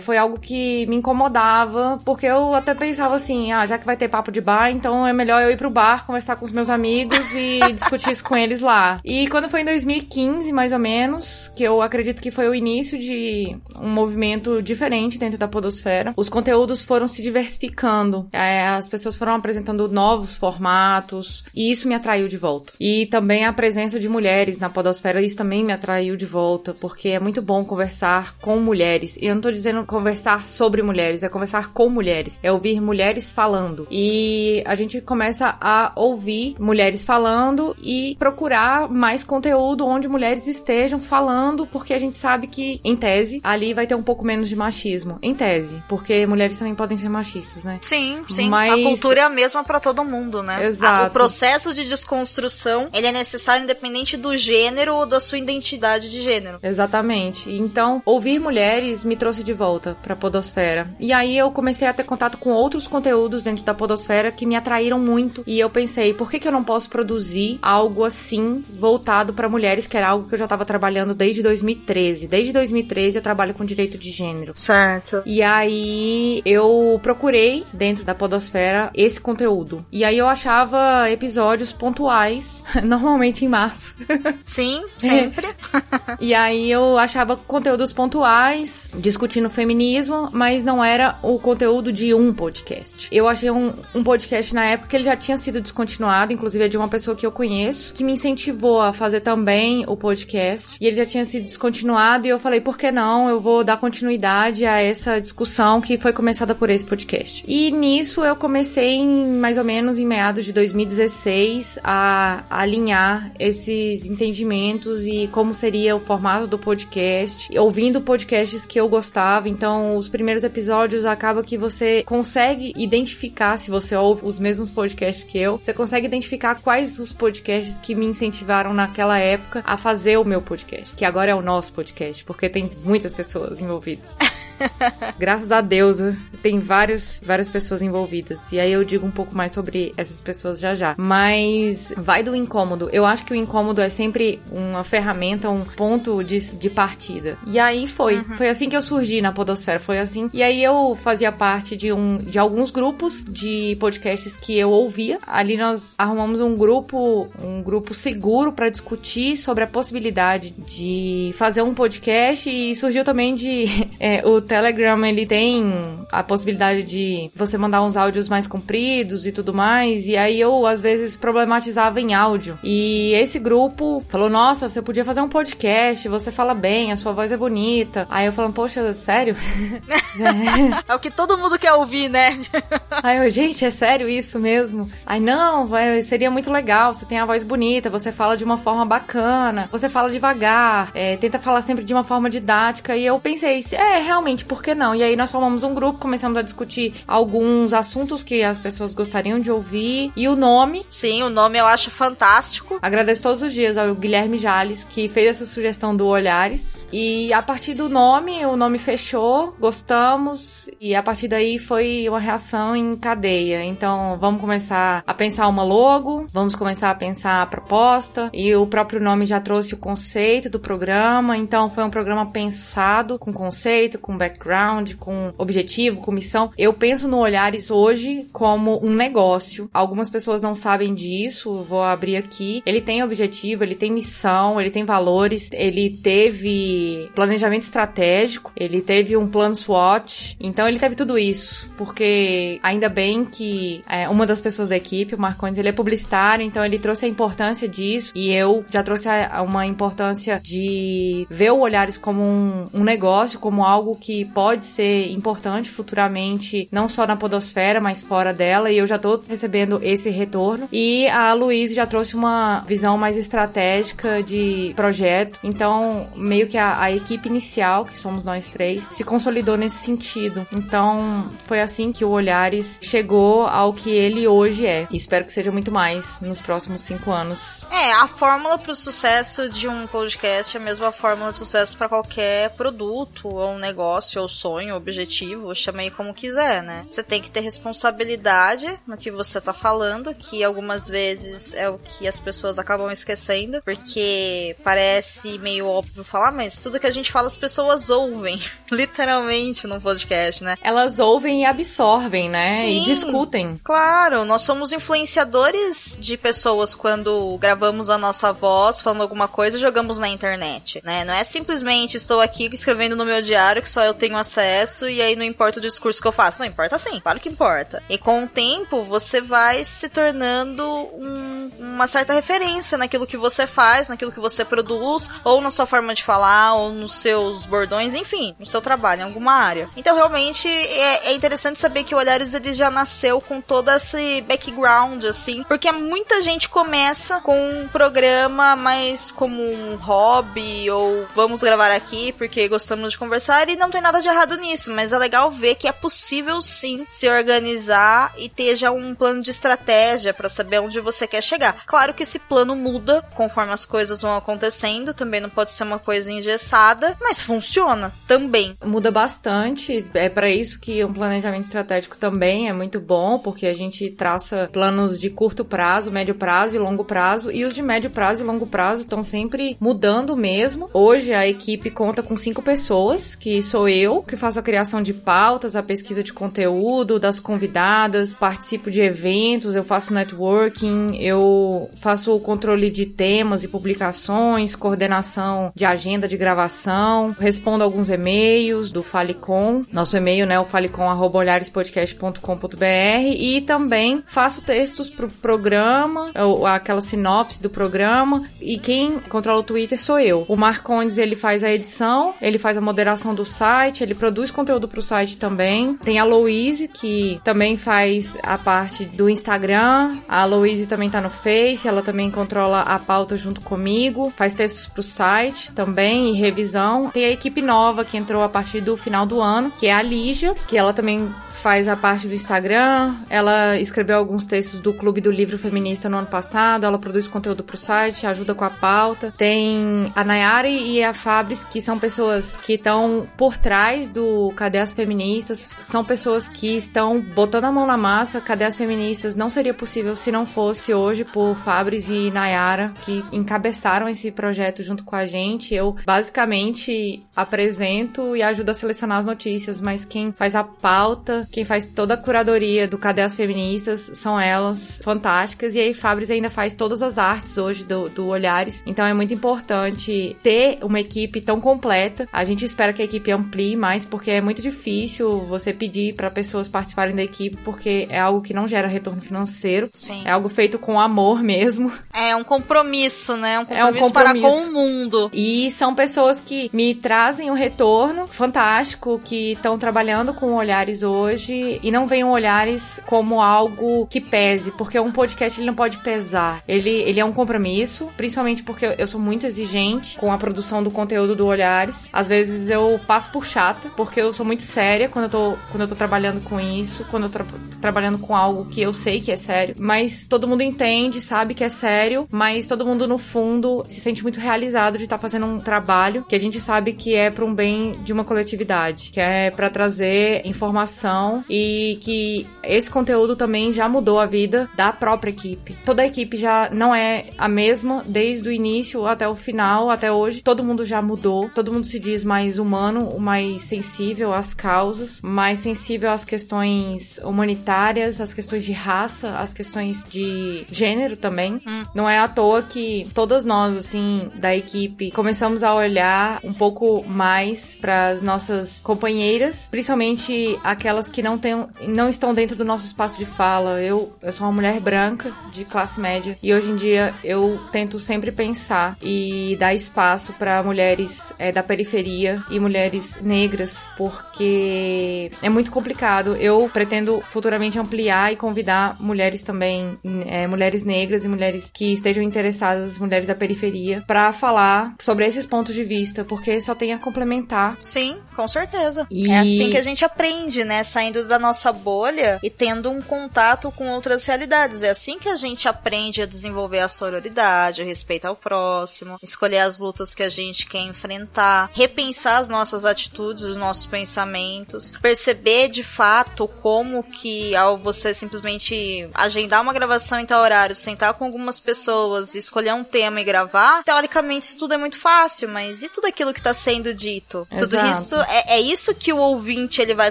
foi 0.00 0.16
algo 0.16 0.38
que 0.38 0.86
me 0.86 0.96
incomodava, 0.96 2.00
porque 2.04 2.26
eu 2.26 2.35
até 2.54 2.74
pensava 2.74 3.14
assim, 3.14 3.52
ah, 3.52 3.66
já 3.66 3.78
que 3.78 3.86
vai 3.86 3.96
ter 3.96 4.08
papo 4.08 4.30
de 4.30 4.40
bar, 4.40 4.70
então 4.70 5.06
é 5.06 5.12
melhor 5.12 5.42
eu 5.42 5.50
ir 5.50 5.56
pro 5.56 5.70
bar, 5.70 6.06
conversar 6.06 6.36
com 6.36 6.44
os 6.44 6.52
meus 6.52 6.68
amigos 6.68 7.34
e 7.34 7.60
discutir 7.74 8.10
isso 8.10 8.24
com 8.24 8.36
eles 8.36 8.60
lá. 8.60 9.00
E 9.04 9.28
quando 9.28 9.48
foi 9.48 9.62
em 9.62 9.64
2015, 9.64 10.52
mais 10.52 10.72
ou 10.72 10.78
menos, 10.78 11.50
que 11.54 11.62
eu 11.62 11.82
acredito 11.82 12.22
que 12.22 12.30
foi 12.30 12.48
o 12.48 12.54
início 12.54 12.98
de 12.98 13.56
um 13.76 13.88
movimento 13.88 14.62
diferente 14.62 15.18
dentro 15.18 15.38
da 15.38 15.48
podosfera, 15.48 16.12
os 16.16 16.28
conteúdos 16.28 16.82
foram 16.82 17.08
se 17.08 17.22
diversificando, 17.22 18.28
é, 18.32 18.66
as 18.68 18.88
pessoas 18.88 19.16
foram 19.16 19.34
apresentando 19.34 19.88
novos 19.88 20.36
formatos, 20.36 21.44
e 21.54 21.70
isso 21.70 21.88
me 21.88 21.94
atraiu 21.94 22.28
de 22.28 22.36
volta. 22.36 22.72
E 22.80 23.06
também 23.06 23.44
a 23.44 23.52
presença 23.52 23.98
de 23.98 24.08
mulheres 24.08 24.58
na 24.58 24.68
podosfera, 24.68 25.22
isso 25.22 25.36
também 25.36 25.64
me 25.64 25.72
atraiu 25.72 26.16
de 26.16 26.26
volta, 26.26 26.74
porque 26.74 27.10
é 27.10 27.20
muito 27.20 27.42
bom 27.42 27.64
conversar 27.64 28.36
com 28.40 28.58
mulheres. 28.58 29.16
E 29.16 29.26
eu 29.26 29.34
não 29.34 29.42
tô 29.42 29.50
dizendo 29.50 29.84
conversar 29.84 30.46
sobre 30.46 30.82
mulheres, 30.82 31.22
é 31.22 31.28
conversar 31.28 31.72
com 31.72 31.88
mulheres, 31.88 32.25
é 32.42 32.50
ouvir 32.50 32.80
mulheres 32.80 33.30
falando. 33.30 33.86
E 33.90 34.62
a 34.66 34.74
gente 34.74 35.00
começa 35.00 35.56
a 35.60 35.92
ouvir 35.94 36.56
mulheres 36.58 37.04
falando 37.04 37.76
e 37.82 38.16
procurar 38.18 38.88
mais 38.88 39.24
conteúdo 39.24 39.86
onde 39.86 40.08
mulheres 40.08 40.46
estejam 40.46 41.00
falando, 41.00 41.66
porque 41.66 41.94
a 41.94 41.98
gente 41.98 42.16
sabe 42.16 42.46
que, 42.46 42.80
em 42.84 42.96
tese, 42.96 43.40
ali 43.42 43.72
vai 43.72 43.86
ter 43.86 43.94
um 43.94 44.02
pouco 44.02 44.24
menos 44.24 44.48
de 44.48 44.56
machismo. 44.56 45.18
Em 45.22 45.34
tese, 45.34 45.82
porque 45.88 46.26
mulheres 46.26 46.58
também 46.58 46.74
podem 46.74 46.96
ser 46.96 47.08
machistas, 47.08 47.64
né? 47.64 47.78
Sim, 47.82 48.24
sim. 48.28 48.48
Mas... 48.48 48.72
A 48.72 48.82
cultura 48.82 49.20
é 49.20 49.24
a 49.24 49.28
mesma 49.28 49.64
para 49.64 49.80
todo 49.80 50.04
mundo, 50.04 50.42
né? 50.42 50.66
Exato. 50.66 51.08
o 51.08 51.10
processo 51.10 51.74
de 51.74 51.84
desconstrução, 51.84 52.88
ele 52.92 53.06
é 53.06 53.12
necessário 53.12 53.64
independente 53.64 54.16
do 54.16 54.36
gênero 54.36 54.94
ou 54.94 55.06
da 55.06 55.20
sua 55.20 55.38
identidade 55.38 56.10
de 56.10 56.22
gênero. 56.22 56.58
Exatamente. 56.62 57.50
Então, 57.50 58.02
ouvir 58.04 58.38
mulheres 58.38 59.04
me 59.04 59.16
trouxe 59.16 59.42
de 59.42 59.52
volta 59.52 59.96
pra 60.02 60.16
podosfera. 60.16 60.88
E 60.98 61.12
aí 61.12 61.36
eu 61.36 61.50
comecei 61.50 61.86
a 61.86 61.92
ter 61.92 62.04
contato 62.16 62.38
com 62.38 62.50
outros 62.50 62.86
conteúdos 62.86 63.42
dentro 63.42 63.62
da 63.62 63.74
podosfera 63.74 64.32
que 64.32 64.46
me 64.46 64.56
atraíram 64.56 64.98
muito. 64.98 65.44
E 65.46 65.60
eu 65.60 65.68
pensei, 65.68 66.14
por 66.14 66.30
que 66.30 66.38
que 66.38 66.48
eu 66.48 66.52
não 66.52 66.64
posso 66.64 66.88
produzir 66.88 67.58
algo 67.60 68.04
assim 68.04 68.64
voltado 68.72 69.34
para 69.34 69.50
mulheres, 69.50 69.86
que 69.86 69.96
era 69.96 70.08
algo 70.08 70.26
que 70.26 70.34
eu 70.34 70.38
já 70.38 70.46
tava 70.46 70.64
trabalhando 70.64 71.14
desde 71.14 71.42
2013. 71.42 72.26
Desde 72.26 72.52
2013 72.54 73.18
eu 73.18 73.22
trabalho 73.22 73.52
com 73.52 73.64
direito 73.66 73.98
de 73.98 74.10
gênero. 74.10 74.52
Certo. 74.54 75.22
E 75.26 75.42
aí 75.42 76.40
eu 76.46 76.98
procurei 77.02 77.64
dentro 77.72 78.02
da 78.02 78.14
podosfera 78.14 78.90
esse 78.94 79.20
conteúdo. 79.20 79.84
E 79.92 80.02
aí 80.02 80.16
eu 80.16 80.26
achava 80.26 81.10
episódios 81.10 81.70
pontuais, 81.70 82.64
normalmente 82.82 83.44
em 83.44 83.48
março. 83.48 83.94
Sim, 84.44 84.82
sempre. 84.96 85.48
e 86.18 86.34
aí 86.34 86.70
eu 86.70 86.98
achava 86.98 87.36
conteúdos 87.36 87.92
pontuais, 87.92 88.90
discutindo 88.94 89.50
feminismo, 89.50 90.30
mas 90.32 90.64
não 90.64 90.82
era 90.82 91.18
o 91.22 91.38
conteúdo 91.38 91.92
de 91.96 92.12
um 92.12 92.32
podcast. 92.32 93.08
Eu 93.10 93.26
achei 93.26 93.50
um, 93.50 93.72
um 93.94 94.04
podcast 94.04 94.54
na 94.54 94.66
época 94.66 94.90
que 94.90 94.96
ele 94.96 95.04
já 95.04 95.16
tinha 95.16 95.38
sido 95.38 95.62
descontinuado, 95.62 96.32
inclusive 96.32 96.64
é 96.64 96.68
de 96.68 96.76
uma 96.76 96.88
pessoa 96.88 97.16
que 97.16 97.24
eu 97.24 97.32
conheço, 97.32 97.94
que 97.94 98.04
me 98.04 98.12
incentivou 98.12 98.82
a 98.82 98.92
fazer 98.92 99.20
também 99.20 99.84
o 99.88 99.96
podcast. 99.96 100.76
E 100.78 100.86
ele 100.86 100.96
já 100.96 101.06
tinha 101.06 101.24
sido 101.24 101.44
descontinuado 101.44 102.26
e 102.26 102.30
eu 102.30 102.38
falei, 102.38 102.60
por 102.60 102.76
que 102.76 102.92
não? 102.92 103.30
Eu 103.30 103.40
vou 103.40 103.64
dar 103.64 103.78
continuidade 103.78 104.66
a 104.66 104.80
essa 104.80 105.18
discussão 105.18 105.80
que 105.80 105.96
foi 105.96 106.12
começada 106.12 106.54
por 106.54 106.68
esse 106.68 106.84
podcast. 106.84 107.42
E 107.48 107.70
nisso 107.70 108.22
eu 108.22 108.36
comecei 108.36 108.96
em, 108.96 109.38
mais 109.38 109.56
ou 109.56 109.64
menos 109.64 109.98
em 109.98 110.04
meados 110.04 110.44
de 110.44 110.52
2016 110.52 111.78
a, 111.82 112.44
a 112.50 112.60
alinhar 112.60 113.32
esses 113.38 114.06
entendimentos 114.06 115.06
e 115.06 115.28
como 115.28 115.54
seria 115.54 115.96
o 115.96 115.98
formato 115.98 116.46
do 116.46 116.58
podcast, 116.58 117.48
ouvindo 117.58 118.02
podcasts 118.02 118.66
que 118.66 118.78
eu 118.78 118.86
gostava. 118.86 119.48
Então, 119.48 119.96
os 119.96 120.08
primeiros 120.08 120.44
episódios 120.44 121.06
acaba 121.06 121.42
que 121.42 121.56
você 121.56 121.85
consegue 122.04 122.72
identificar 122.76 123.56
se 123.56 123.70
você 123.70 123.94
ouve 123.96 124.24
os 124.24 124.38
mesmos 124.38 124.70
podcasts 124.70 125.24
que 125.24 125.38
eu, 125.38 125.58
você 125.58 125.72
consegue 125.72 126.06
identificar 126.06 126.60
quais 126.60 126.98
os 126.98 127.12
podcasts 127.12 127.78
que 127.78 127.94
me 127.94 128.06
incentivaram 128.06 128.72
naquela 128.72 129.18
época 129.18 129.62
a 129.66 129.76
fazer 129.76 130.18
o 130.18 130.24
meu 130.24 130.40
podcast, 130.40 130.94
que 130.94 131.04
agora 131.04 131.30
é 131.30 131.34
o 131.34 131.42
nosso 131.42 131.72
podcast, 131.72 132.24
porque 132.24 132.48
tem 132.48 132.70
muitas 132.84 133.14
pessoas 133.14 133.60
envolvidas. 133.60 134.16
Graças 135.18 135.52
a 135.52 135.60
Deus, 135.60 135.98
tem 136.42 136.58
vários, 136.58 137.20
várias 137.24 137.50
pessoas 137.50 137.82
envolvidas. 137.82 138.52
E 138.52 138.60
aí 138.60 138.72
eu 138.72 138.84
digo 138.84 139.06
um 139.06 139.10
pouco 139.10 139.34
mais 139.34 139.52
sobre 139.52 139.92
essas 139.96 140.20
pessoas 140.20 140.58
já 140.60 140.74
já. 140.74 140.94
Mas 140.96 141.92
vai 141.96 142.22
do 142.22 142.34
incômodo. 142.34 142.88
Eu 142.92 143.04
acho 143.04 143.24
que 143.24 143.32
o 143.32 143.36
incômodo 143.36 143.80
é 143.80 143.88
sempre 143.88 144.40
uma 144.50 144.84
ferramenta, 144.84 145.50
um 145.50 145.64
ponto 145.64 146.22
de, 146.22 146.54
de 146.54 146.70
partida. 146.70 147.38
E 147.46 147.58
aí 147.58 147.86
foi. 147.86 148.16
Uhum. 148.16 148.36
Foi 148.36 148.48
assim 148.48 148.68
que 148.68 148.76
eu 148.76 148.82
surgi 148.82 149.20
na 149.20 149.32
Podosfera. 149.32 149.78
Foi 149.78 149.98
assim. 149.98 150.28
E 150.32 150.42
aí 150.42 150.62
eu 150.62 150.96
fazia 151.00 151.32
parte 151.32 151.76
de, 151.76 151.92
um, 151.92 152.18
de 152.18 152.38
alguns 152.38 152.70
grupos 152.70 153.24
de 153.24 153.76
podcasts 153.80 154.36
que 154.36 154.56
eu 154.56 154.70
ouvia. 154.70 155.18
Ali 155.26 155.56
nós 155.56 155.94
arrumamos 155.98 156.40
um 156.40 156.54
grupo, 156.54 157.28
um 157.42 157.62
grupo 157.62 157.94
seguro 157.94 158.52
para 158.52 158.68
discutir 158.68 159.36
sobre 159.36 159.64
a 159.64 159.66
possibilidade 159.66 160.54
de 160.58 161.30
fazer 161.34 161.62
um 161.62 161.74
podcast. 161.74 162.48
E 162.50 162.74
surgiu 162.74 163.04
também 163.04 163.34
de. 163.34 163.66
É, 163.98 164.26
o 164.26 164.42
Telegram 164.46 165.04
ele 165.04 165.26
tem 165.26 166.06
a 166.10 166.22
possibilidade 166.22 166.82
de 166.82 167.30
você 167.34 167.58
mandar 167.58 167.82
uns 167.82 167.96
áudios 167.96 168.28
mais 168.28 168.46
compridos 168.46 169.26
e 169.26 169.32
tudo 169.32 169.52
mais. 169.52 170.06
E 170.06 170.16
aí 170.16 170.40
eu 170.40 170.66
às 170.66 170.80
vezes 170.80 171.16
problematizava 171.16 172.00
em 172.00 172.14
áudio. 172.14 172.58
E 172.62 173.12
esse 173.14 173.38
grupo 173.38 174.02
falou: 174.08 174.30
Nossa, 174.30 174.68
você 174.68 174.80
podia 174.80 175.04
fazer 175.04 175.20
um 175.20 175.28
podcast, 175.28 176.08
você 176.08 176.30
fala 176.30 176.54
bem, 176.54 176.92
a 176.92 176.96
sua 176.96 177.12
voz 177.12 177.30
é 177.30 177.36
bonita. 177.36 178.06
Aí 178.10 178.26
eu 178.26 178.32
falando, 178.32 178.54
poxa, 178.54 178.92
sério? 178.92 179.36
é. 180.20 180.86
é 180.92 180.94
o 180.94 180.98
que 180.98 181.10
todo 181.10 181.38
mundo 181.38 181.58
quer 181.58 181.72
ouvir, 181.72 182.08
né? 182.08 182.38
aí 183.02 183.18
eu, 183.18 183.30
gente, 183.30 183.64
é 183.64 183.70
sério 183.70 184.08
isso 184.08 184.38
mesmo? 184.38 184.90
Aí, 185.04 185.20
não, 185.20 185.66
vai, 185.66 186.02
seria 186.02 186.30
muito 186.30 186.50
legal, 186.50 186.92
você 186.92 187.04
tem 187.04 187.18
a 187.18 187.24
voz 187.24 187.42
bonita, 187.42 187.90
você 187.90 188.12
fala 188.12 188.36
de 188.36 188.44
uma 188.44 188.56
forma 188.56 188.84
bacana, 188.84 189.68
você 189.70 189.88
fala 189.88 190.10
devagar, 190.10 190.90
é, 190.94 191.16
tenta 191.16 191.38
falar 191.38 191.62
sempre 191.62 191.84
de 191.84 191.92
uma 191.92 192.04
forma 192.04 192.30
didática. 192.30 192.96
E 192.96 193.04
eu 193.04 193.18
pensei, 193.18 193.64
é, 193.72 193.98
realmente 193.98 194.35
gente, 194.36 194.44
por 194.44 194.62
que 194.62 194.74
não? 194.74 194.94
E 194.94 195.02
aí 195.02 195.16
nós 195.16 195.32
formamos 195.32 195.64
um 195.64 195.74
grupo, 195.74 195.98
começamos 195.98 196.36
a 196.36 196.42
discutir 196.42 196.94
alguns 197.08 197.72
assuntos 197.72 198.22
que 198.22 198.42
as 198.42 198.60
pessoas 198.60 198.92
gostariam 198.92 199.40
de 199.40 199.50
ouvir. 199.50 200.12
E 200.14 200.28
o 200.28 200.36
nome. 200.36 200.84
Sim, 200.90 201.22
o 201.22 201.30
nome 201.30 201.58
eu 201.58 201.66
acho 201.66 201.90
fantástico. 201.90 202.78
Agradeço 202.82 203.22
todos 203.22 203.42
os 203.42 203.52
dias 203.52 203.78
ao 203.78 203.94
Guilherme 203.94 204.36
Jales, 204.36 204.84
que 204.84 205.08
fez 205.08 205.28
essa 205.28 205.46
sugestão 205.46 205.96
do 205.96 206.06
Olhares. 206.06 206.74
E 206.92 207.32
a 207.32 207.42
partir 207.42 207.74
do 207.74 207.88
nome, 207.88 208.46
o 208.46 208.56
nome 208.56 208.78
fechou, 208.78 209.54
gostamos, 209.58 210.70
e 210.80 210.94
a 210.94 211.02
partir 211.02 211.26
daí 211.26 211.58
foi 211.58 212.08
uma 212.08 212.20
reação 212.20 212.76
em 212.76 212.94
cadeia. 212.96 213.64
Então 213.64 214.16
vamos 214.20 214.40
começar 214.40 215.02
a 215.06 215.12
pensar 215.12 215.48
uma 215.48 215.64
logo, 215.64 216.26
vamos 216.32 216.54
começar 216.54 216.90
a 216.90 216.94
pensar 216.94 217.42
a 217.42 217.46
proposta, 217.46 218.30
e 218.32 218.54
o 218.54 218.66
próprio 218.66 219.00
nome 219.00 219.26
já 219.26 219.40
trouxe 219.40 219.74
o 219.74 219.78
conceito 219.78 220.48
do 220.48 220.60
programa. 220.60 221.36
Então 221.36 221.68
foi 221.68 221.82
um 221.82 221.90
programa 221.90 222.26
pensado 222.26 223.18
com 223.18 223.32
conceito, 223.32 223.98
com 223.98 224.16
background, 224.26 224.94
com 224.94 225.32
objetivo, 225.38 226.00
com 226.00 226.12
missão. 226.12 226.50
Eu 226.58 226.72
penso 226.72 227.08
no 227.08 227.18
Olhares 227.18 227.70
hoje 227.70 228.26
como 228.32 228.84
um 228.84 228.92
negócio. 228.92 229.70
Algumas 229.72 230.10
pessoas 230.10 230.42
não 230.42 230.54
sabem 230.54 230.94
disso, 230.94 231.62
vou 231.62 231.82
abrir 231.82 232.16
aqui. 232.16 232.62
Ele 232.66 232.80
tem 232.80 233.02
objetivo, 233.02 233.62
ele 233.62 233.74
tem 233.74 233.92
missão, 233.92 234.60
ele 234.60 234.70
tem 234.70 234.84
valores, 234.84 235.50
ele 235.52 235.90
teve 236.02 237.10
planejamento 237.14 237.62
estratégico, 237.62 238.52
ele 238.56 238.80
teve 238.80 239.16
um 239.16 239.28
plano 239.28 239.54
SWOT, 239.54 240.36
então 240.40 240.68
ele 240.68 240.78
teve 240.78 240.94
tudo 240.94 241.18
isso, 241.18 241.70
porque 241.76 242.58
ainda 242.62 242.88
bem 242.88 243.24
que 243.24 243.82
é, 243.88 244.08
uma 244.08 244.26
das 244.26 244.40
pessoas 244.40 244.68
da 244.68 244.76
equipe, 244.76 245.14
o 245.14 245.20
Marcondes, 245.20 245.58
ele 245.58 245.68
é 245.68 245.72
publicitário, 245.72 246.44
então 246.44 246.64
ele 246.64 246.78
trouxe 246.78 247.06
a 247.06 247.08
importância 247.08 247.68
disso 247.68 248.12
e 248.14 248.30
eu 248.30 248.64
já 248.70 248.82
trouxe 248.82 249.08
a, 249.08 249.42
uma 249.42 249.66
importância 249.66 250.40
de 250.42 251.26
ver 251.30 251.52
o 251.52 251.60
Olhares 251.60 251.96
como 251.96 252.22
um, 252.22 252.64
um 252.72 252.84
negócio, 252.84 253.38
como 253.38 253.64
algo 253.64 253.96
que 253.96 254.15
pode 254.24 254.64
ser 254.64 255.10
importante 255.10 255.70
futuramente, 255.70 256.68
não 256.72 256.88
só 256.88 257.06
na 257.06 257.16
podosfera, 257.16 257.80
mas 257.80 258.02
fora 258.02 258.32
dela, 258.32 258.70
e 258.70 258.78
eu 258.78 258.86
já 258.86 258.98
tô 258.98 259.20
recebendo 259.28 259.78
esse 259.82 260.10
retorno. 260.10 260.68
E 260.72 261.06
a 261.08 261.32
Luiz 261.32 261.74
já 261.74 261.86
trouxe 261.86 262.14
uma 262.14 262.60
visão 262.60 262.96
mais 262.96 263.16
estratégica 263.16 264.22
de 264.22 264.72
projeto, 264.74 265.38
então 265.42 266.08
meio 266.16 266.46
que 266.46 266.58
a, 266.58 266.80
a 266.80 266.92
equipe 266.92 267.28
inicial, 267.28 267.84
que 267.84 267.98
somos 267.98 268.24
nós 268.24 268.48
três, 268.48 268.86
se 268.90 269.04
consolidou 269.04 269.56
nesse 269.56 269.76
sentido. 269.76 270.46
Então 270.52 271.28
foi 271.44 271.60
assim 271.60 271.92
que 271.92 272.04
o 272.04 272.10
Olhares 272.10 272.78
chegou 272.82 273.46
ao 273.46 273.72
que 273.72 273.90
ele 273.90 274.26
hoje 274.26 274.66
é. 274.66 274.86
E 274.90 274.96
espero 274.96 275.24
que 275.24 275.32
seja 275.32 275.50
muito 275.50 275.72
mais 275.72 276.20
nos 276.20 276.40
próximos 276.40 276.82
cinco 276.82 277.10
anos. 277.10 277.66
É, 277.70 277.92
a 277.92 278.06
fórmula 278.06 278.58
para 278.58 278.72
o 278.72 278.76
sucesso 278.76 279.48
de 279.48 279.68
um 279.68 279.86
podcast 279.86 280.56
é 280.56 280.60
a 280.60 280.62
mesma 280.62 280.92
fórmula 280.92 281.30
de 281.30 281.38
sucesso 281.38 281.76
para 281.76 281.88
qualquer 281.88 282.50
produto, 282.50 283.28
ou 283.28 283.50
um 283.50 283.58
negócio, 283.58 284.05
ou 284.14 284.28
sonho, 284.28 284.76
objetivo, 284.76 285.54
chamei 285.54 285.90
como 285.90 286.14
quiser, 286.14 286.62
né? 286.62 286.86
Você 286.90 287.02
tem 287.02 287.20
que 287.20 287.30
ter 287.30 287.40
responsabilidade 287.40 288.78
no 288.86 288.96
que 288.96 289.10
você 289.10 289.40
tá 289.40 289.52
falando, 289.52 290.14
que 290.14 290.44
algumas 290.44 290.88
vezes 290.88 291.54
é 291.54 291.68
o 291.68 291.78
que 291.78 292.06
as 292.06 292.20
pessoas 292.20 292.58
acabam 292.58 292.90
esquecendo, 292.90 293.60
porque 293.64 294.54
parece 294.62 295.38
meio 295.38 295.66
óbvio 295.66 296.04
falar, 296.04 296.32
mas 296.32 296.60
tudo 296.60 296.78
que 296.78 296.86
a 296.86 296.92
gente 296.92 297.10
fala 297.10 297.26
as 297.26 297.36
pessoas 297.36 297.90
ouvem, 297.90 298.40
literalmente 298.70 299.66
no 299.66 299.80
podcast, 299.80 300.44
né? 300.44 300.56
Elas 300.62 300.98
ouvem 300.98 301.42
e 301.42 301.44
absorvem, 301.44 302.28
né? 302.28 302.62
Sim, 302.62 302.82
e 302.82 302.84
discutem. 302.84 303.60
Claro, 303.64 304.24
nós 304.24 304.42
somos 304.42 304.72
influenciadores 304.72 305.96
de 305.98 306.16
pessoas 306.16 306.74
quando 306.74 307.36
gravamos 307.38 307.90
a 307.90 307.98
nossa 307.98 308.32
voz, 308.32 308.80
falando 308.80 309.02
alguma 309.02 309.28
coisa 309.28 309.56
e 309.56 309.60
jogamos 309.60 309.98
na 309.98 310.08
internet, 310.08 310.80
né? 310.84 311.04
Não 311.04 311.14
é 311.14 311.24
simplesmente 311.24 311.96
estou 311.96 312.20
aqui 312.20 312.48
escrevendo 312.52 312.96
no 312.96 313.04
meu 313.04 313.22
diário 313.22 313.62
que 313.62 313.70
só 313.70 313.82
eu 313.82 313.94
tenho 313.96 314.16
acesso 314.16 314.88
e 314.88 315.00
aí 315.00 315.16
não 315.16 315.24
importa 315.24 315.58
o 315.58 315.62
discurso 315.62 316.00
que 316.00 316.08
eu 316.08 316.12
faço. 316.12 316.38
Não 316.38 316.46
importa 316.46 316.78
sim, 316.78 317.00
claro 317.00 317.20
que 317.20 317.28
importa. 317.28 317.82
E 317.88 317.98
com 317.98 318.24
o 318.24 318.28
tempo 318.28 318.84
você 318.84 319.20
vai 319.20 319.64
se 319.64 319.88
tornando 319.88 320.64
um, 320.64 321.50
uma 321.58 321.86
certa 321.86 322.12
referência 322.12 322.78
naquilo 322.78 323.06
que 323.06 323.16
você 323.16 323.46
faz, 323.46 323.88
naquilo 323.88 324.12
que 324.12 324.20
você 324.20 324.44
produz, 324.44 325.10
ou 325.24 325.40
na 325.40 325.50
sua 325.50 325.66
forma 325.66 325.94
de 325.94 326.04
falar, 326.04 326.54
ou 326.54 326.70
nos 326.70 326.94
seus 326.94 327.46
bordões, 327.46 327.94
enfim, 327.94 328.34
no 328.38 328.46
seu 328.46 328.60
trabalho, 328.60 329.00
em 329.00 329.04
alguma 329.04 329.32
área. 329.32 329.68
Então 329.76 329.96
realmente 329.96 330.48
é, 330.48 331.08
é 331.08 331.14
interessante 331.14 331.60
saber 331.60 331.84
que 331.84 331.94
o 331.94 331.98
Olhares 331.98 332.34
ele 332.34 332.54
já 332.54 332.70
nasceu 332.70 333.20
com 333.20 333.40
todo 333.40 333.70
esse 333.70 334.20
background, 334.22 335.04
assim, 335.04 335.42
porque 335.44 335.70
muita 335.72 336.22
gente 336.22 336.48
começa 336.48 337.20
com 337.20 337.36
um 337.38 337.68
programa 337.68 338.56
mais 338.56 339.10
como 339.10 339.42
um 339.42 339.76
hobby, 339.76 340.70
ou 340.70 341.06
vamos 341.14 341.40
gravar 341.40 341.70
aqui 341.70 342.12
porque 342.12 342.48
gostamos 342.48 342.92
de 342.92 342.98
conversar, 342.98 343.48
e 343.48 343.56
não 343.56 343.70
tem 343.70 343.80
nada 343.86 344.00
de 344.00 344.08
errado 344.08 344.36
nisso, 344.36 344.72
mas 344.72 344.92
é 344.92 344.98
legal 344.98 345.30
ver 345.30 345.54
que 345.54 345.68
é 345.68 345.72
possível 345.72 346.42
sim 346.42 346.84
se 346.88 347.08
organizar 347.08 348.12
e 348.18 348.28
ter 348.28 348.56
já 348.56 348.72
um 348.72 348.96
plano 348.96 349.22
de 349.22 349.30
estratégia 349.30 350.12
para 350.12 350.28
saber 350.28 350.60
onde 350.60 350.80
você 350.80 351.06
quer 351.06 351.22
chegar. 351.22 351.64
Claro 351.64 351.94
que 351.94 352.02
esse 352.02 352.18
plano 352.18 352.56
muda 352.56 353.00
conforme 353.14 353.52
as 353.52 353.64
coisas 353.64 354.02
vão 354.02 354.16
acontecendo, 354.16 354.92
também 354.92 355.20
não 355.20 355.30
pode 355.30 355.52
ser 355.52 355.62
uma 355.62 355.78
coisa 355.78 356.10
engessada, 356.10 356.96
mas 357.00 357.22
funciona 357.22 357.92
também. 358.08 358.56
Muda 358.64 358.90
bastante, 358.90 359.84
é 359.94 360.08
para 360.08 360.28
isso 360.28 360.58
que 360.60 360.84
um 360.84 360.92
planejamento 360.92 361.44
estratégico 361.44 361.96
também 361.96 362.48
é 362.48 362.52
muito 362.52 362.80
bom, 362.80 363.20
porque 363.20 363.46
a 363.46 363.54
gente 363.54 363.88
traça 363.90 364.50
planos 364.52 364.98
de 364.98 365.10
curto 365.10 365.44
prazo, 365.44 365.92
médio 365.92 366.16
prazo 366.16 366.56
e 366.56 366.58
longo 366.58 366.84
prazo, 366.84 367.30
e 367.30 367.44
os 367.44 367.54
de 367.54 367.62
médio 367.62 367.90
prazo 367.90 368.24
e 368.24 368.26
longo 368.26 368.48
prazo 368.48 368.82
estão 368.82 369.04
sempre 369.04 369.56
mudando 369.60 370.16
mesmo. 370.16 370.68
Hoje 370.74 371.14
a 371.14 371.24
equipe 371.24 371.70
conta 371.70 372.02
com 372.02 372.16
cinco 372.16 372.42
pessoas, 372.42 373.14
que 373.14 373.40
sou 373.40 373.65
eu, 373.68 374.02
que 374.02 374.16
faço 374.16 374.38
a 374.38 374.42
criação 374.42 374.82
de 374.82 374.94
pautas, 374.94 375.56
a 375.56 375.62
pesquisa 375.62 376.02
de 376.02 376.12
conteúdo, 376.12 376.98
das 376.98 377.20
convidadas, 377.20 378.14
participo 378.14 378.70
de 378.70 378.80
eventos, 378.80 379.54
eu 379.54 379.64
faço 379.64 379.92
networking, 379.92 380.96
eu 381.00 381.68
faço 381.80 382.14
o 382.14 382.20
controle 382.20 382.70
de 382.70 382.86
temas 382.86 383.44
e 383.44 383.48
publicações, 383.48 384.56
coordenação 384.56 385.52
de 385.54 385.64
agenda 385.64 386.08
de 386.08 386.16
gravação, 386.16 387.14
respondo 387.18 387.64
alguns 387.64 387.90
e-mails 387.90 388.70
do 388.70 388.82
Falicom, 388.82 389.62
nosso 389.72 389.96
e-mail, 389.96 390.26
né, 390.26 390.38
o 390.38 390.44
falicom@olharespodcast.com.br 390.44 393.16
e 393.16 393.40
também 393.42 394.02
faço 394.06 394.42
textos 394.42 394.90
pro 394.90 395.08
programa, 395.08 396.10
aquela 396.52 396.80
sinopse 396.80 397.42
do 397.42 397.50
programa 397.50 398.24
e 398.40 398.58
quem 398.58 398.98
controla 399.08 399.40
o 399.40 399.44
Twitter 399.44 399.80
sou 399.80 399.98
eu. 399.98 400.24
O 400.28 400.36
Marcondes, 400.36 400.98
ele 400.98 401.16
faz 401.16 401.42
a 401.44 401.52
edição, 401.52 402.14
ele 402.20 402.38
faz 402.38 402.56
a 402.56 402.60
moderação 402.60 403.14
do 403.14 403.24
site, 403.24 403.55
ele 403.82 403.94
produz 403.94 404.30
conteúdo 404.30 404.68
pro 404.68 404.82
site 404.82 405.18
também. 405.18 405.74
Tem 405.76 405.98
a 405.98 406.04
Louise, 406.04 406.68
que 406.68 407.20
também 407.24 407.56
faz 407.56 408.16
a 408.22 408.36
parte 408.36 408.84
do 408.84 409.08
Instagram. 409.08 409.98
A 410.08 410.24
Louise 410.24 410.66
também 410.66 410.90
tá 410.90 411.00
no 411.00 411.10
Face, 411.10 411.66
ela 411.66 411.82
também 411.82 412.10
controla 412.10 412.60
a 412.60 412.78
pauta 412.78 413.16
junto 413.16 413.40
comigo, 413.40 414.12
faz 414.16 414.34
textos 414.34 414.66
pro 414.66 414.82
site 414.82 415.52
também 415.52 416.10
e 416.10 416.18
revisão. 416.18 416.90
Tem 416.90 417.04
a 417.04 417.10
equipe 417.10 417.40
nova 417.40 417.84
que 417.84 417.96
entrou 417.96 418.22
a 418.22 418.28
partir 418.28 418.60
do 418.60 418.76
final 418.76 419.06
do 419.06 419.20
ano, 419.20 419.50
que 419.50 419.66
é 419.66 419.72
a 419.72 419.82
Lígia, 419.82 420.34
que 420.46 420.56
ela 420.56 420.72
também 420.72 421.12
faz 421.28 421.68
a 421.68 421.76
parte 421.76 422.06
do 422.06 422.14
Instagram. 422.14 422.94
Ela 423.08 423.58
escreveu 423.58 423.96
alguns 423.96 424.26
textos 424.26 424.60
do 424.60 424.72
Clube 424.72 425.00
do 425.00 425.10
Livro 425.10 425.38
Feminista 425.38 425.88
no 425.88 425.98
ano 425.98 426.06
passado, 426.06 426.64
ela 426.64 426.78
produz 426.78 427.06
conteúdo 427.06 427.42
pro 427.42 427.56
site, 427.56 428.06
ajuda 428.06 428.34
com 428.34 428.44
a 428.44 428.50
pauta. 428.50 429.12
Tem 429.16 429.92
a 429.94 430.04
Nayari 430.04 430.72
e 430.72 430.82
a 430.82 430.92
Fabris, 430.92 431.44
que 431.44 431.60
são 431.60 431.78
pessoas 431.78 432.36
que 432.38 432.54
estão 432.54 433.06
por 433.16 433.36
trás 433.46 433.90
do 433.90 434.32
Cadê 434.34 434.58
as 434.58 434.74
Feministas, 434.74 435.54
são 435.60 435.84
pessoas 435.84 436.26
que 436.26 436.56
estão 436.56 437.00
botando 437.00 437.44
a 437.44 437.52
mão 437.52 437.64
na 437.64 437.76
massa. 437.76 438.20
Cadê 438.20 438.42
as 438.42 438.58
Feministas 438.58 439.14
não 439.14 439.30
seria 439.30 439.54
possível 439.54 439.94
se 439.94 440.10
não 440.10 440.26
fosse 440.26 440.74
hoje 440.74 441.04
por 441.04 441.36
Fabris 441.36 441.88
e 441.88 442.10
Nayara, 442.10 442.74
que 442.82 443.04
encabeçaram 443.12 443.88
esse 443.88 444.10
projeto 444.10 444.64
junto 444.64 444.82
com 444.82 444.96
a 444.96 445.06
gente. 445.06 445.54
Eu 445.54 445.76
basicamente 445.86 447.04
apresento 447.14 448.16
e 448.16 448.22
ajudo 448.24 448.50
a 448.50 448.54
selecionar 448.54 448.98
as 448.98 449.04
notícias, 449.04 449.60
mas 449.60 449.84
quem 449.84 450.10
faz 450.10 450.34
a 450.34 450.42
pauta, 450.42 451.28
quem 451.30 451.44
faz 451.44 451.66
toda 451.66 451.94
a 451.94 451.96
curadoria 451.96 452.66
do 452.66 452.76
Cadê 452.76 453.02
as 453.02 453.14
Feministas 453.14 453.92
são 453.94 454.18
elas, 454.18 454.80
fantásticas. 454.82 455.54
E 455.54 455.60
aí 455.60 455.72
Fabris 455.72 456.10
ainda 456.10 456.30
faz 456.30 456.56
todas 456.56 456.82
as 456.82 456.98
artes 456.98 457.38
hoje 457.38 457.64
do, 457.64 457.88
do 457.90 458.08
Olhares. 458.08 458.64
Então 458.66 458.84
é 458.84 458.92
muito 458.92 459.14
importante 459.14 460.16
ter 460.20 460.58
uma 460.62 460.80
equipe 460.80 461.20
tão 461.20 461.40
completa. 461.40 462.08
A 462.12 462.24
gente 462.24 462.44
espera 462.44 462.72
que 462.72 462.82
a 462.82 462.84
equipe 462.84 463.12
amplie 463.12 463.35
mais, 463.56 463.84
porque 463.84 464.10
é 464.10 464.20
muito 464.20 464.40
difícil 464.40 465.20
você 465.20 465.52
pedir 465.52 465.94
para 465.94 466.10
pessoas 466.10 466.48
participarem 466.48 466.94
da 466.94 467.02
equipe, 467.02 467.36
porque 467.44 467.86
é 467.90 467.98
algo 467.98 468.20
que 468.20 468.32
não 468.32 468.46
gera 468.48 468.68
retorno 468.68 469.00
financeiro. 469.00 469.68
Sim. 469.72 470.02
É 470.04 470.10
algo 470.10 470.28
feito 470.28 470.58
com 470.58 470.80
amor 470.80 471.22
mesmo. 471.22 471.72
É 471.94 472.14
um 472.16 472.24
compromisso, 472.24 473.16
né? 473.16 473.38
Um 473.38 473.44
compromisso, 473.44 473.60
é 473.60 473.64
um 473.64 473.86
compromisso 473.86 473.92
para 473.92 474.30
com 474.30 474.50
o 474.50 474.52
mundo. 474.52 475.10
E 475.12 475.50
são 475.50 475.74
pessoas 475.74 476.20
que 476.20 476.50
me 476.52 476.74
trazem 476.74 477.30
o 477.30 477.32
um 477.32 477.36
retorno 477.36 478.06
fantástico, 478.06 479.00
que 479.04 479.32
estão 479.32 479.58
trabalhando 479.58 480.14
com 480.14 480.32
olhares 480.34 480.82
hoje 480.82 481.60
e 481.62 481.70
não 481.70 481.86
veem 481.86 482.04
olhares 482.04 482.80
como 482.86 483.20
algo 483.20 483.86
que 483.86 484.00
pese, 484.00 484.50
porque 484.52 484.78
um 484.78 484.92
podcast 484.92 485.38
ele 485.38 485.46
não 485.46 485.54
pode 485.54 485.78
pesar. 485.78 486.42
Ele, 486.48 486.70
ele 486.70 487.00
é 487.00 487.04
um 487.04 487.12
compromisso, 487.12 487.88
principalmente 487.96 488.42
porque 488.42 488.74
eu 488.78 488.86
sou 488.86 489.00
muito 489.00 489.26
exigente 489.26 489.98
com 489.98 490.12
a 490.12 490.16
produção 490.16 490.62
do 490.62 490.70
conteúdo 490.70 491.14
do 491.14 491.26
Olhares. 491.26 491.90
Às 491.92 492.08
vezes 492.08 492.48
eu 492.48 492.80
passo 492.86 493.10
por 493.10 493.25
chata, 493.26 493.70
porque 493.76 494.00
eu 494.00 494.12
sou 494.12 494.24
muito 494.24 494.42
séria 494.42 494.88
quando 494.88 495.04
eu 495.04 495.10
tô, 495.10 495.38
quando 495.50 495.62
eu 495.62 495.68
tô 495.68 495.74
trabalhando 495.74 496.20
com 496.22 496.40
isso, 496.40 496.84
quando 496.90 497.04
eu 497.04 497.10
tra 497.10 497.24
tô 497.24 497.58
trabalhando 497.60 497.98
com 497.98 498.14
algo 498.14 498.44
que 498.46 498.60
eu 498.60 498.72
sei 498.72 499.00
que 499.00 499.10
é 499.10 499.16
sério. 499.16 499.54
Mas 499.58 500.06
todo 500.08 500.28
mundo 500.28 500.42
entende, 500.42 501.00
sabe 501.00 501.34
que 501.34 501.44
é 501.44 501.48
sério, 501.48 502.04
mas 502.10 502.46
todo 502.46 502.64
mundo 502.64 502.86
no 502.86 502.98
fundo 502.98 503.64
se 503.68 503.80
sente 503.80 504.02
muito 504.02 504.20
realizado 504.20 504.78
de 504.78 504.84
estar 504.84 504.96
tá 504.96 505.02
fazendo 505.02 505.26
um 505.26 505.40
trabalho 505.40 506.04
que 506.08 506.14
a 506.14 506.20
gente 506.20 506.40
sabe 506.40 506.72
que 506.72 506.94
é 506.94 507.10
para 507.10 507.24
um 507.24 507.34
bem 507.34 507.72
de 507.82 507.92
uma 507.92 508.04
coletividade, 508.04 508.90
que 508.90 509.00
é 509.00 509.30
para 509.30 509.50
trazer 509.50 510.22
informação 510.26 511.24
e 511.28 511.78
que 511.80 512.26
esse 512.42 512.70
conteúdo 512.70 513.16
também 513.16 513.52
já 513.52 513.68
mudou 513.68 513.98
a 513.98 514.06
vida 514.06 514.48
da 514.56 514.72
própria 514.72 515.10
equipe. 515.10 515.56
Toda 515.64 515.82
a 515.82 515.86
equipe 515.86 516.16
já 516.16 516.48
não 516.52 516.74
é 516.74 517.06
a 517.18 517.28
mesma 517.28 517.84
desde 517.86 518.28
o 518.28 518.32
início 518.32 518.86
até 518.86 519.08
o 519.08 519.14
final, 519.14 519.70
até 519.70 519.90
hoje. 519.90 520.22
Todo 520.22 520.44
mundo 520.44 520.64
já 520.64 520.80
mudou, 520.80 521.28
todo 521.34 521.52
mundo 521.52 521.66
se 521.66 521.78
diz 521.78 522.04
mais 522.04 522.38
humano, 522.38 522.98
mais 522.98 523.15
sensível 523.38 524.12
às 524.12 524.34
causas, 524.34 525.00
mais 525.02 525.40
sensível 525.40 525.90
às 525.90 526.04
questões 526.04 526.98
humanitárias, 526.98 528.00
às 528.00 528.12
questões 528.12 528.44
de 528.44 528.52
raça, 528.52 529.18
às 529.18 529.32
questões 529.32 529.84
de 529.84 530.46
gênero 530.50 530.96
também. 530.96 531.40
Hum. 531.46 531.64
Não 531.74 531.88
é 531.88 531.98
à 531.98 532.08
toa 532.08 532.42
que 532.42 532.88
todas 532.94 533.24
nós, 533.24 533.56
assim, 533.56 534.10
da 534.14 534.34
equipe, 534.34 534.90
começamos 534.90 535.42
a 535.42 535.54
olhar 535.54 536.20
um 536.22 536.32
pouco 536.32 536.84
mais 536.86 537.54
para 537.54 537.88
as 537.88 538.02
nossas 538.02 538.60
companheiras, 538.62 539.48
principalmente 539.50 540.38
aquelas 540.42 540.88
que 540.88 541.02
não, 541.02 541.18
tem, 541.18 541.46
não 541.68 541.88
estão 541.88 542.14
dentro 542.14 542.36
do 542.36 542.44
nosso 542.44 542.66
espaço 542.66 542.98
de 542.98 543.06
fala. 543.06 543.60
Eu, 543.62 543.92
eu 544.02 544.12
sou 544.12 544.26
uma 544.26 544.32
mulher 544.32 544.60
branca 544.60 545.12
de 545.32 545.44
classe 545.44 545.80
média 545.80 546.16
e 546.22 546.32
hoje 546.32 546.50
em 546.50 546.56
dia 546.56 546.94
eu 547.02 547.40
tento 547.52 547.78
sempre 547.78 548.10
pensar 548.10 548.76
e 548.82 549.36
dar 549.38 549.54
espaço 549.54 550.12
para 550.14 550.42
mulheres 550.42 551.12
é, 551.18 551.32
da 551.32 551.42
periferia 551.42 552.22
e 552.30 552.38
mulheres 552.38 552.98
negras, 553.06 553.70
porque 553.76 555.10
é 555.22 555.28
muito 555.28 555.50
complicado. 555.50 556.16
Eu 556.16 556.50
pretendo 556.52 557.02
futuramente 557.08 557.58
ampliar 557.58 558.12
e 558.12 558.16
convidar 558.16 558.76
mulheres 558.80 559.22
também, 559.22 559.78
é, 560.06 560.26
mulheres 560.26 560.64
negras 560.64 561.04
e 561.04 561.08
mulheres 561.08 561.50
que 561.52 561.72
estejam 561.72 562.02
interessadas, 562.02 562.78
mulheres 562.78 563.06
da 563.06 563.14
periferia, 563.14 563.82
para 563.86 564.12
falar 564.12 564.74
sobre 564.80 565.06
esses 565.06 565.24
pontos 565.24 565.54
de 565.54 565.64
vista, 565.64 566.04
porque 566.04 566.40
só 566.40 566.54
tem 566.54 566.72
a 566.72 566.78
complementar. 566.78 567.56
Sim, 567.60 567.98
com 568.14 568.26
certeza. 568.28 568.86
E... 568.90 569.10
É 569.10 569.20
assim 569.20 569.50
que 569.50 569.56
a 569.56 569.62
gente 569.62 569.84
aprende, 569.84 570.44
né? 570.44 570.64
Saindo 570.64 571.04
da 571.04 571.18
nossa 571.18 571.52
bolha 571.52 572.18
e 572.22 572.28
tendo 572.28 572.70
um 572.70 572.82
contato 572.82 573.50
com 573.52 573.68
outras 573.70 574.04
realidades. 574.04 574.62
É 574.62 574.70
assim 574.70 574.98
que 574.98 575.08
a 575.08 575.16
gente 575.16 575.48
aprende 575.48 576.02
a 576.02 576.06
desenvolver 576.06 576.58
a 576.58 576.68
sororidade, 576.68 577.62
o 577.62 577.64
respeito 577.64 578.06
ao 578.06 578.16
próximo, 578.16 578.98
escolher 579.02 579.38
as 579.38 579.58
lutas 579.58 579.94
que 579.94 580.02
a 580.02 580.08
gente 580.08 580.46
quer 580.46 580.60
enfrentar, 580.60 581.50
repensar 581.52 582.18
as 582.18 582.28
nossas 582.28 582.64
atitudes, 582.64 582.95
os 583.02 583.36
nossos 583.36 583.66
pensamentos, 583.66 584.72
perceber 584.80 585.48
de 585.48 585.62
fato 585.62 586.28
como 586.28 586.82
que 586.82 587.34
ao 587.34 587.56
você 587.56 587.92
simplesmente 587.94 588.88
agendar 588.94 589.42
uma 589.42 589.52
gravação 589.52 589.98
em 589.98 590.06
tal 590.06 590.22
horário, 590.22 590.54
sentar 590.54 590.94
com 590.94 591.04
algumas 591.04 591.40
pessoas, 591.40 592.14
escolher 592.14 592.54
um 592.54 592.64
tema 592.64 593.00
e 593.00 593.04
gravar, 593.04 593.62
teoricamente 593.64 594.26
isso 594.26 594.38
tudo 594.38 594.54
é 594.54 594.56
muito 594.56 594.78
fácil, 594.78 595.28
mas 595.28 595.62
e 595.62 595.68
tudo 595.68 595.86
aquilo 595.86 596.12
que 596.12 596.20
está 596.20 596.34
sendo 596.34 596.72
dito? 596.74 597.26
Exato. 597.30 597.50
Tudo 597.50 597.66
isso 597.70 597.94
é, 598.02 598.36
é, 598.36 598.40
isso 598.40 598.74
que 598.74 598.92
o 598.92 598.98
ouvinte 598.98 599.60
ele 599.60 599.74
vai 599.74 599.90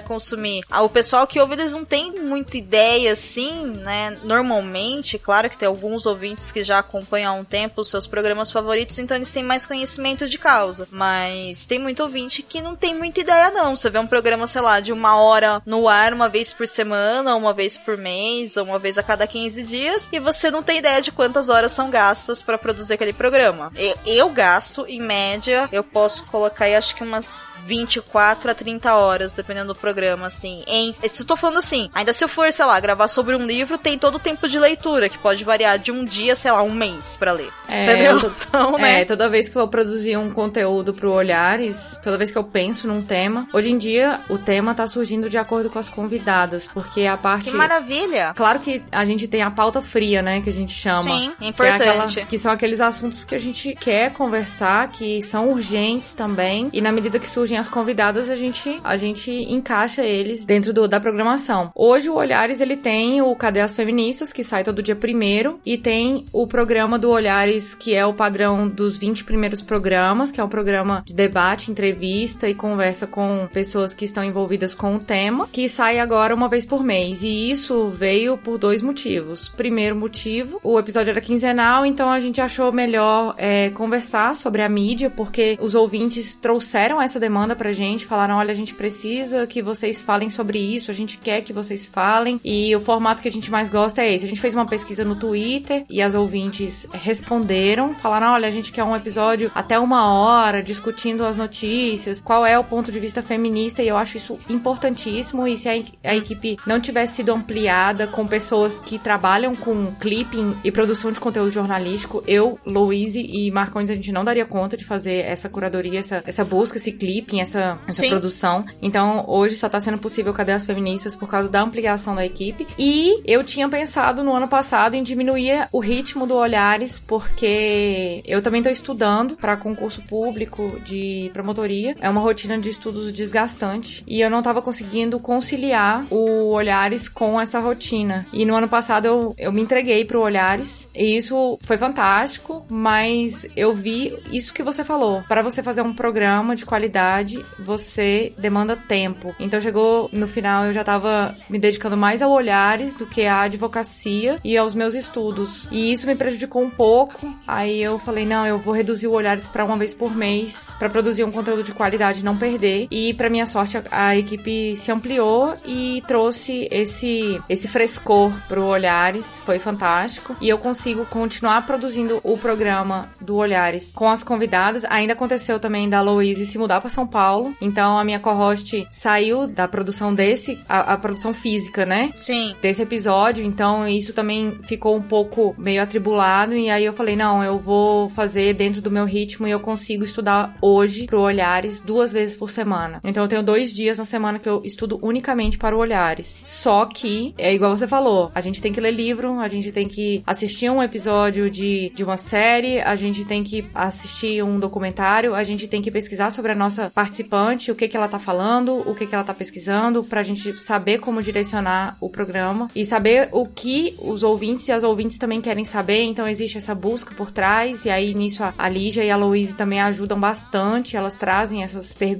consumir. 0.00 0.62
Ah, 0.70 0.82
o 0.82 0.88
pessoal 0.88 1.26
que 1.26 1.40
ouve 1.40 1.54
eles 1.54 1.72
não 1.72 1.84
tem 1.84 2.12
muita 2.20 2.56
ideia 2.56 3.12
assim, 3.12 3.66
né? 3.66 4.18
Normalmente, 4.24 5.18
claro 5.18 5.48
que 5.50 5.58
tem 5.58 5.68
alguns 5.68 6.06
ouvintes 6.06 6.50
que 6.52 6.64
já 6.64 6.78
acompanham 6.78 7.34
há 7.34 7.38
um 7.38 7.44
tempo 7.44 7.80
os 7.80 7.90
seus 7.90 8.06
programas 8.06 8.50
favoritos, 8.50 8.98
então 8.98 9.16
eles 9.16 9.30
têm 9.30 9.42
mais 9.42 9.66
conhecimento 9.66 10.28
de 10.28 10.38
causa. 10.38 10.88
Mas 10.90 11.64
tem 11.64 11.78
muito 11.78 12.02
ouvinte 12.02 12.42
que 12.42 12.60
não 12.60 12.74
tem 12.74 12.85
muita 12.94 13.20
ideia 13.20 13.50
não. 13.50 13.76
Você 13.76 13.90
vê 13.90 13.98
um 13.98 14.06
programa, 14.06 14.46
sei 14.46 14.60
lá, 14.60 14.80
de 14.80 14.92
uma 14.92 15.16
hora 15.16 15.62
no 15.64 15.88
ar 15.88 16.12
uma 16.12 16.28
vez 16.28 16.52
por 16.52 16.66
semana, 16.66 17.34
uma 17.36 17.52
vez 17.52 17.76
por 17.76 17.96
mês, 17.96 18.56
ou 18.56 18.64
uma 18.64 18.78
vez 18.78 18.98
a 18.98 19.02
cada 19.02 19.26
15 19.26 19.62
dias, 19.62 20.06
e 20.12 20.18
você 20.18 20.50
não 20.50 20.62
tem 20.62 20.78
ideia 20.78 21.00
de 21.00 21.12
quantas 21.12 21.48
horas 21.48 21.72
são 21.72 21.90
gastas 21.90 22.42
para 22.42 22.58
produzir 22.58 22.94
aquele 22.94 23.12
programa. 23.12 23.72
Eu, 23.76 23.94
eu 24.06 24.30
gasto, 24.30 24.84
em 24.88 25.00
média, 25.00 25.68
eu 25.72 25.82
posso 25.82 26.24
colocar 26.26 26.66
aí 26.66 26.74
acho 26.74 26.94
que 26.94 27.02
umas 27.02 27.52
24 27.64 28.50
a 28.50 28.54
30 28.54 28.94
horas, 28.94 29.32
dependendo 29.32 29.72
do 29.72 29.78
programa, 29.78 30.26
assim. 30.26 30.62
Em, 30.66 30.94
se 31.08 31.22
eu 31.22 31.26
tô 31.26 31.36
falando 31.36 31.58
assim, 31.58 31.88
ainda 31.94 32.14
se 32.14 32.24
eu 32.24 32.28
for, 32.28 32.52
sei 32.52 32.64
lá, 32.64 32.78
gravar 32.78 33.08
sobre 33.08 33.34
um 33.34 33.44
livro, 33.46 33.78
tem 33.78 33.98
todo 33.98 34.16
o 34.16 34.20
tempo 34.20 34.48
de 34.48 34.58
leitura, 34.58 35.08
que 35.08 35.18
pode 35.18 35.44
variar 35.44 35.78
de 35.78 35.90
um 35.90 36.04
dia, 36.04 36.34
sei 36.36 36.52
lá, 36.52 36.62
um 36.62 36.72
mês 36.72 37.16
para 37.18 37.32
ler. 37.32 37.52
É, 37.68 37.84
entendeu? 37.84 38.32
Então, 38.48 38.72
né? 38.78 39.02
É, 39.02 39.04
toda 39.04 39.28
vez 39.28 39.48
que 39.48 39.56
eu 39.56 39.62
vou 39.62 39.68
produzir 39.68 40.16
um 40.16 40.30
conteúdo 40.30 40.94
pro 40.94 41.12
Olhares, 41.12 41.98
toda 42.02 42.18
vez 42.18 42.30
que 42.30 42.38
eu 42.38 42.44
penso 42.76 42.86
num 42.86 43.02
tema, 43.02 43.48
hoje 43.54 43.70
em 43.70 43.78
dia 43.78 44.20
o 44.28 44.36
tema 44.36 44.74
tá 44.74 44.86
surgindo 44.86 45.30
de 45.30 45.38
acordo 45.38 45.70
com 45.70 45.78
as 45.78 45.88
convidadas, 45.88 46.68
porque 46.68 47.06
a 47.06 47.16
parte. 47.16 47.50
Que 47.50 47.56
maravilha! 47.56 48.34
Claro 48.36 48.60
que 48.60 48.82
a 48.92 49.04
gente 49.06 49.26
tem 49.26 49.42
a 49.42 49.50
pauta 49.50 49.80
fria, 49.80 50.20
né, 50.20 50.42
que 50.42 50.50
a 50.50 50.52
gente 50.52 50.72
chama. 50.72 51.02
Sim, 51.02 51.32
importante. 51.40 51.82
Que, 51.82 51.88
é 51.88 51.90
aquela, 51.90 52.26
que 52.26 52.38
são 52.38 52.52
aqueles 52.52 52.80
assuntos 52.80 53.24
que 53.24 53.34
a 53.34 53.38
gente 53.38 53.74
quer 53.76 54.12
conversar, 54.12 54.90
que 54.90 55.22
são 55.22 55.48
urgentes 55.50 56.12
também, 56.12 56.68
e 56.70 56.82
na 56.82 56.92
medida 56.92 57.18
que 57.18 57.28
surgem 57.28 57.56
as 57.56 57.68
convidadas, 57.68 58.28
a 58.28 58.36
gente, 58.36 58.78
a 58.84 58.96
gente 58.98 59.30
encaixa 59.30 60.02
eles 60.02 60.44
dentro 60.44 60.72
do, 60.74 60.86
da 60.86 61.00
programação. 61.00 61.70
Hoje 61.74 62.10
o 62.10 62.16
Olhares 62.16 62.60
ele 62.60 62.76
tem 62.76 63.22
o 63.22 63.34
Cadê 63.34 63.60
as 63.60 63.74
Feministas, 63.74 64.34
que 64.34 64.44
sai 64.44 64.62
todo 64.62 64.82
dia 64.82 64.96
primeiro, 64.96 65.58
e 65.64 65.78
tem 65.78 66.26
o 66.30 66.46
programa 66.46 66.98
do 66.98 67.10
Olhares, 67.10 67.74
que 67.74 67.94
é 67.94 68.04
o 68.04 68.12
padrão 68.12 68.68
dos 68.68 68.98
20 68.98 69.24
primeiros 69.24 69.62
programas, 69.62 70.30
que 70.30 70.40
é 70.40 70.44
um 70.44 70.48
programa 70.48 71.02
de 71.06 71.14
debate, 71.14 71.70
entrevista 71.70 72.48
e 72.48 72.54
conversa 72.66 73.06
com 73.06 73.48
pessoas 73.52 73.94
que 73.94 74.04
estão 74.04 74.24
envolvidas 74.24 74.74
com 74.74 74.96
o 74.96 74.98
tema, 74.98 75.48
que 75.52 75.68
sai 75.68 76.00
agora 76.00 76.34
uma 76.34 76.48
vez 76.48 76.66
por 76.66 76.82
mês. 76.82 77.22
E 77.22 77.50
isso 77.50 77.88
veio 77.88 78.36
por 78.36 78.58
dois 78.58 78.82
motivos. 78.82 79.48
Primeiro 79.48 79.94
motivo, 79.94 80.60
o 80.64 80.76
episódio 80.78 81.12
era 81.12 81.20
quinzenal, 81.20 81.86
então 81.86 82.10
a 82.10 82.18
gente 82.18 82.40
achou 82.40 82.72
melhor 82.72 83.34
é, 83.38 83.70
conversar 83.70 84.34
sobre 84.34 84.62
a 84.62 84.68
mídia, 84.68 85.08
porque 85.08 85.56
os 85.60 85.76
ouvintes 85.76 86.36
trouxeram 86.36 87.00
essa 87.00 87.20
demanda 87.20 87.54
pra 87.54 87.72
gente, 87.72 88.04
falaram: 88.04 88.36
olha, 88.36 88.50
a 88.50 88.54
gente 88.54 88.74
precisa 88.74 89.46
que 89.46 89.62
vocês 89.62 90.02
falem 90.02 90.28
sobre 90.28 90.58
isso, 90.58 90.90
a 90.90 90.94
gente 90.94 91.18
quer 91.18 91.42
que 91.42 91.52
vocês 91.52 91.86
falem. 91.86 92.40
E 92.44 92.74
o 92.74 92.80
formato 92.80 93.22
que 93.22 93.28
a 93.28 93.32
gente 93.32 93.50
mais 93.50 93.70
gosta 93.70 94.02
é 94.02 94.12
esse. 94.12 94.24
A 94.24 94.28
gente 94.28 94.40
fez 94.40 94.54
uma 94.54 94.66
pesquisa 94.66 95.04
no 95.04 95.14
Twitter 95.14 95.84
e 95.88 96.02
as 96.02 96.14
ouvintes 96.14 96.86
responderam, 96.92 97.94
falaram: 97.94 98.32
olha, 98.32 98.48
a 98.48 98.50
gente 98.50 98.72
quer 98.72 98.82
um 98.82 98.96
episódio 98.96 99.52
até 99.54 99.78
uma 99.78 100.10
hora 100.10 100.62
discutindo 100.62 101.24
as 101.24 101.36
notícias, 101.36 102.20
qual 102.20 102.44
é 102.44 102.55
o 102.58 102.64
ponto 102.64 102.90
de 102.90 102.98
vista 102.98 103.22
feminista, 103.22 103.82
e 103.82 103.88
eu 103.88 103.96
acho 103.96 104.16
isso 104.16 104.38
importantíssimo. 104.48 105.46
E 105.46 105.56
se 105.56 105.68
a, 105.68 105.72
a 106.04 106.16
equipe 106.16 106.56
não 106.66 106.80
tivesse 106.80 107.16
sido 107.16 107.32
ampliada 107.32 108.06
com 108.06 108.26
pessoas 108.26 108.78
que 108.78 108.98
trabalham 108.98 109.54
com 109.54 109.92
clipping 110.00 110.56
e 110.64 110.70
produção 110.70 111.12
de 111.12 111.20
conteúdo 111.20 111.50
jornalístico, 111.50 112.22
eu, 112.26 112.58
Louise 112.64 113.20
e 113.20 113.50
Marcões, 113.50 113.90
a 113.90 113.94
gente 113.94 114.12
não 114.12 114.24
daria 114.24 114.44
conta 114.44 114.76
de 114.76 114.84
fazer 114.84 115.24
essa 115.24 115.48
curadoria, 115.48 115.98
essa, 115.98 116.22
essa 116.26 116.44
busca, 116.44 116.78
esse 116.78 116.92
clipping, 116.92 117.40
essa, 117.40 117.78
essa 117.86 118.06
produção. 118.06 118.64
Então, 118.80 119.24
hoje 119.26 119.56
só 119.56 119.68
tá 119.68 119.80
sendo 119.80 119.98
possível 119.98 120.32
Cadê 120.32 120.52
as 120.52 120.66
Feministas 120.66 121.14
por 121.14 121.28
causa 121.28 121.48
da 121.48 121.62
ampliação 121.62 122.14
da 122.14 122.24
equipe. 122.24 122.66
E 122.78 123.22
eu 123.24 123.42
tinha 123.42 123.68
pensado 123.68 124.22
no 124.22 124.34
ano 124.34 124.48
passado 124.48 124.94
em 124.94 125.02
diminuir 125.02 125.68
o 125.72 125.80
ritmo 125.80 126.26
do 126.26 126.34
Olhares, 126.34 126.98
porque 126.98 128.22
eu 128.26 128.42
também 128.42 128.62
tô 128.62 128.68
estudando 128.68 129.36
para 129.36 129.56
concurso 129.56 130.02
público 130.02 130.78
de 130.84 131.30
promotoria. 131.32 131.96
É 132.00 132.08
uma 132.08 132.20
rotina 132.20 132.45
de 132.46 132.68
estudos 132.68 133.12
desgastante 133.12 134.04
e 134.06 134.20
eu 134.20 134.30
não 134.30 134.42
tava 134.42 134.62
conseguindo 134.62 135.18
conciliar 135.18 136.06
o 136.10 136.50
Olhares 136.50 137.08
com 137.08 137.40
essa 137.40 137.58
rotina. 137.58 138.26
E 138.32 138.44
no 138.44 138.54
ano 138.54 138.68
passado 138.68 139.06
eu, 139.06 139.34
eu 139.36 139.52
me 139.52 139.60
entreguei 139.60 140.04
pro 140.04 140.20
Olhares 140.20 140.88
e 140.94 141.16
isso 141.16 141.58
foi 141.62 141.76
fantástico, 141.76 142.64
mas 142.70 143.46
eu 143.56 143.74
vi 143.74 144.16
isso 144.30 144.54
que 144.54 144.62
você 144.62 144.84
falou. 144.84 145.22
Para 145.28 145.42
você 145.42 145.62
fazer 145.62 145.82
um 145.82 145.92
programa 145.92 146.54
de 146.54 146.64
qualidade, 146.64 147.44
você 147.58 148.32
demanda 148.38 148.76
tempo. 148.76 149.34
Então 149.40 149.60
chegou 149.60 150.08
no 150.12 150.28
final 150.28 150.66
eu 150.66 150.72
já 150.72 150.84
tava 150.84 151.36
me 151.50 151.58
dedicando 151.58 151.96
mais 151.96 152.22
ao 152.22 152.30
Olhares 152.30 152.94
do 152.94 153.06
que 153.06 153.24
à 153.24 153.42
advocacia 153.42 154.36
e 154.44 154.56
aos 154.56 154.74
meus 154.74 154.94
estudos. 154.94 155.68
E 155.72 155.92
isso 155.92 156.06
me 156.06 156.14
prejudicou 156.14 156.62
um 156.62 156.70
pouco. 156.70 157.34
Aí 157.46 157.82
eu 157.82 157.98
falei, 157.98 158.24
não, 158.24 158.46
eu 158.46 158.58
vou 158.58 158.74
reduzir 158.74 159.06
o 159.06 159.12
Olhares 159.12 159.48
para 159.48 159.64
uma 159.64 159.76
vez 159.76 159.92
por 159.92 160.14
mês 160.14 160.76
para 160.78 160.88
produzir 160.88 161.24
um 161.24 161.32
conteúdo 161.32 161.62
de 161.62 161.72
qualidade, 161.72 162.24
não 162.24 162.35
perder. 162.36 162.88
E 162.90 163.14
para 163.14 163.30
minha 163.30 163.46
sorte 163.46 163.78
a, 163.78 163.82
a, 163.90 164.16
equipe 164.16 164.76
se 164.76 164.90
ampliou 164.90 165.54
e 165.64 166.02
trouxe 166.06 166.68
esse 166.70 167.40
esse 167.48 167.68
frescor 167.68 168.32
pro 168.48 168.64
Olhares, 168.64 169.40
foi 169.40 169.58
fantástico. 169.58 170.36
E 170.40 170.48
eu 170.48 170.58
consigo 170.58 171.06
continuar 171.06 171.64
produzindo 171.66 172.20
o 172.22 172.36
programa 172.36 173.08
do 173.20 173.36
Olhares 173.36 173.92
com 173.92 174.08
as 174.08 174.22
convidadas. 174.22 174.84
Ainda 174.84 175.12
aconteceu 175.12 175.58
também 175.58 175.88
da 175.88 176.00
Louise 176.00 176.46
se 176.46 176.58
mudar 176.58 176.80
para 176.80 176.90
São 176.90 177.06
Paulo. 177.06 177.54
Então 177.60 177.98
a 177.98 178.04
minha 178.04 178.20
co-host 178.20 178.86
saiu 178.90 179.46
da 179.46 179.68
produção 179.68 180.14
desse, 180.14 180.58
a, 180.68 180.94
a, 180.94 180.96
produção 180.96 181.32
física, 181.32 181.84
né? 181.84 182.12
Sim. 182.16 182.54
Desse 182.60 182.82
episódio. 182.82 183.44
Então 183.44 183.86
isso 183.86 184.12
também 184.12 184.58
ficou 184.62 184.96
um 184.96 185.02
pouco 185.02 185.54
meio 185.58 185.82
atribulado. 185.82 186.54
E 186.54 186.70
aí 186.70 186.84
eu 186.84 186.92
falei, 186.92 187.16
não, 187.16 187.42
eu 187.42 187.58
vou 187.58 188.08
fazer 188.08 188.54
dentro 188.54 188.80
do 188.80 188.90
meu 188.90 189.04
ritmo 189.04 189.46
e 189.46 189.50
eu 189.50 189.60
consigo 189.60 190.04
estudar 190.04 190.56
hoje 190.60 191.06
pro 191.06 191.20
Olhares 191.20 191.80
duas 191.80 192.12
vezes 192.12 192.25
por 192.34 192.50
semana. 192.50 193.00
Então 193.04 193.22
eu 193.22 193.28
tenho 193.28 193.42
dois 193.42 193.72
dias 193.72 193.98
na 193.98 194.04
semana 194.04 194.38
que 194.38 194.48
eu 194.48 194.62
estudo 194.64 194.98
unicamente 195.02 195.58
para 195.58 195.76
o 195.76 195.78
Olhares. 195.78 196.40
Só 196.42 196.86
que, 196.86 197.34
é 197.38 197.54
igual 197.54 197.76
você 197.76 197.86
falou, 197.86 198.30
a 198.34 198.40
gente 198.40 198.60
tem 198.60 198.72
que 198.72 198.80
ler 198.80 198.90
livro, 198.90 199.38
a 199.38 199.48
gente 199.48 199.70
tem 199.70 199.86
que 199.86 200.22
assistir 200.26 200.70
um 200.70 200.82
episódio 200.82 201.50
de, 201.50 201.92
de 201.94 202.02
uma 202.02 202.16
série, 202.16 202.80
a 202.80 202.96
gente 202.96 203.24
tem 203.24 203.44
que 203.44 203.68
assistir 203.74 204.42
um 204.42 204.58
documentário, 204.58 205.34
a 205.34 205.44
gente 205.44 205.68
tem 205.68 205.82
que 205.82 205.90
pesquisar 205.90 206.30
sobre 206.30 206.52
a 206.52 206.54
nossa 206.54 206.90
participante, 206.94 207.70
o 207.70 207.74
que 207.74 207.88
que 207.88 207.96
ela 207.96 208.08
tá 208.08 208.18
falando, 208.18 208.82
o 208.88 208.94
que 208.94 209.06
que 209.06 209.14
ela 209.14 209.24
tá 209.24 209.34
pesquisando, 209.34 210.02
pra 210.02 210.22
gente 210.22 210.58
saber 210.58 210.98
como 210.98 211.22
direcionar 211.22 211.96
o 212.00 212.08
programa 212.08 212.68
e 212.74 212.84
saber 212.84 213.28
o 213.32 213.46
que 213.46 213.94
os 213.98 214.22
ouvintes 214.22 214.68
e 214.68 214.72
as 214.72 214.82
ouvintes 214.82 215.18
também 215.18 215.40
querem 215.40 215.64
saber. 215.64 216.02
Então 216.04 216.26
existe 216.26 216.58
essa 216.58 216.74
busca 216.74 217.14
por 217.14 217.30
trás 217.30 217.84
e 217.84 217.90
aí 217.90 218.14
nisso 218.14 218.42
a, 218.42 218.54
a 218.56 218.68
Lígia 218.68 219.04
e 219.04 219.10
a 219.10 219.16
Louise 219.16 219.56
também 219.56 219.80
ajudam 219.80 220.18
bastante, 220.18 220.96
elas 220.96 221.16
trazem 221.16 221.62
essas 221.62 221.92
perguntas 221.92 222.15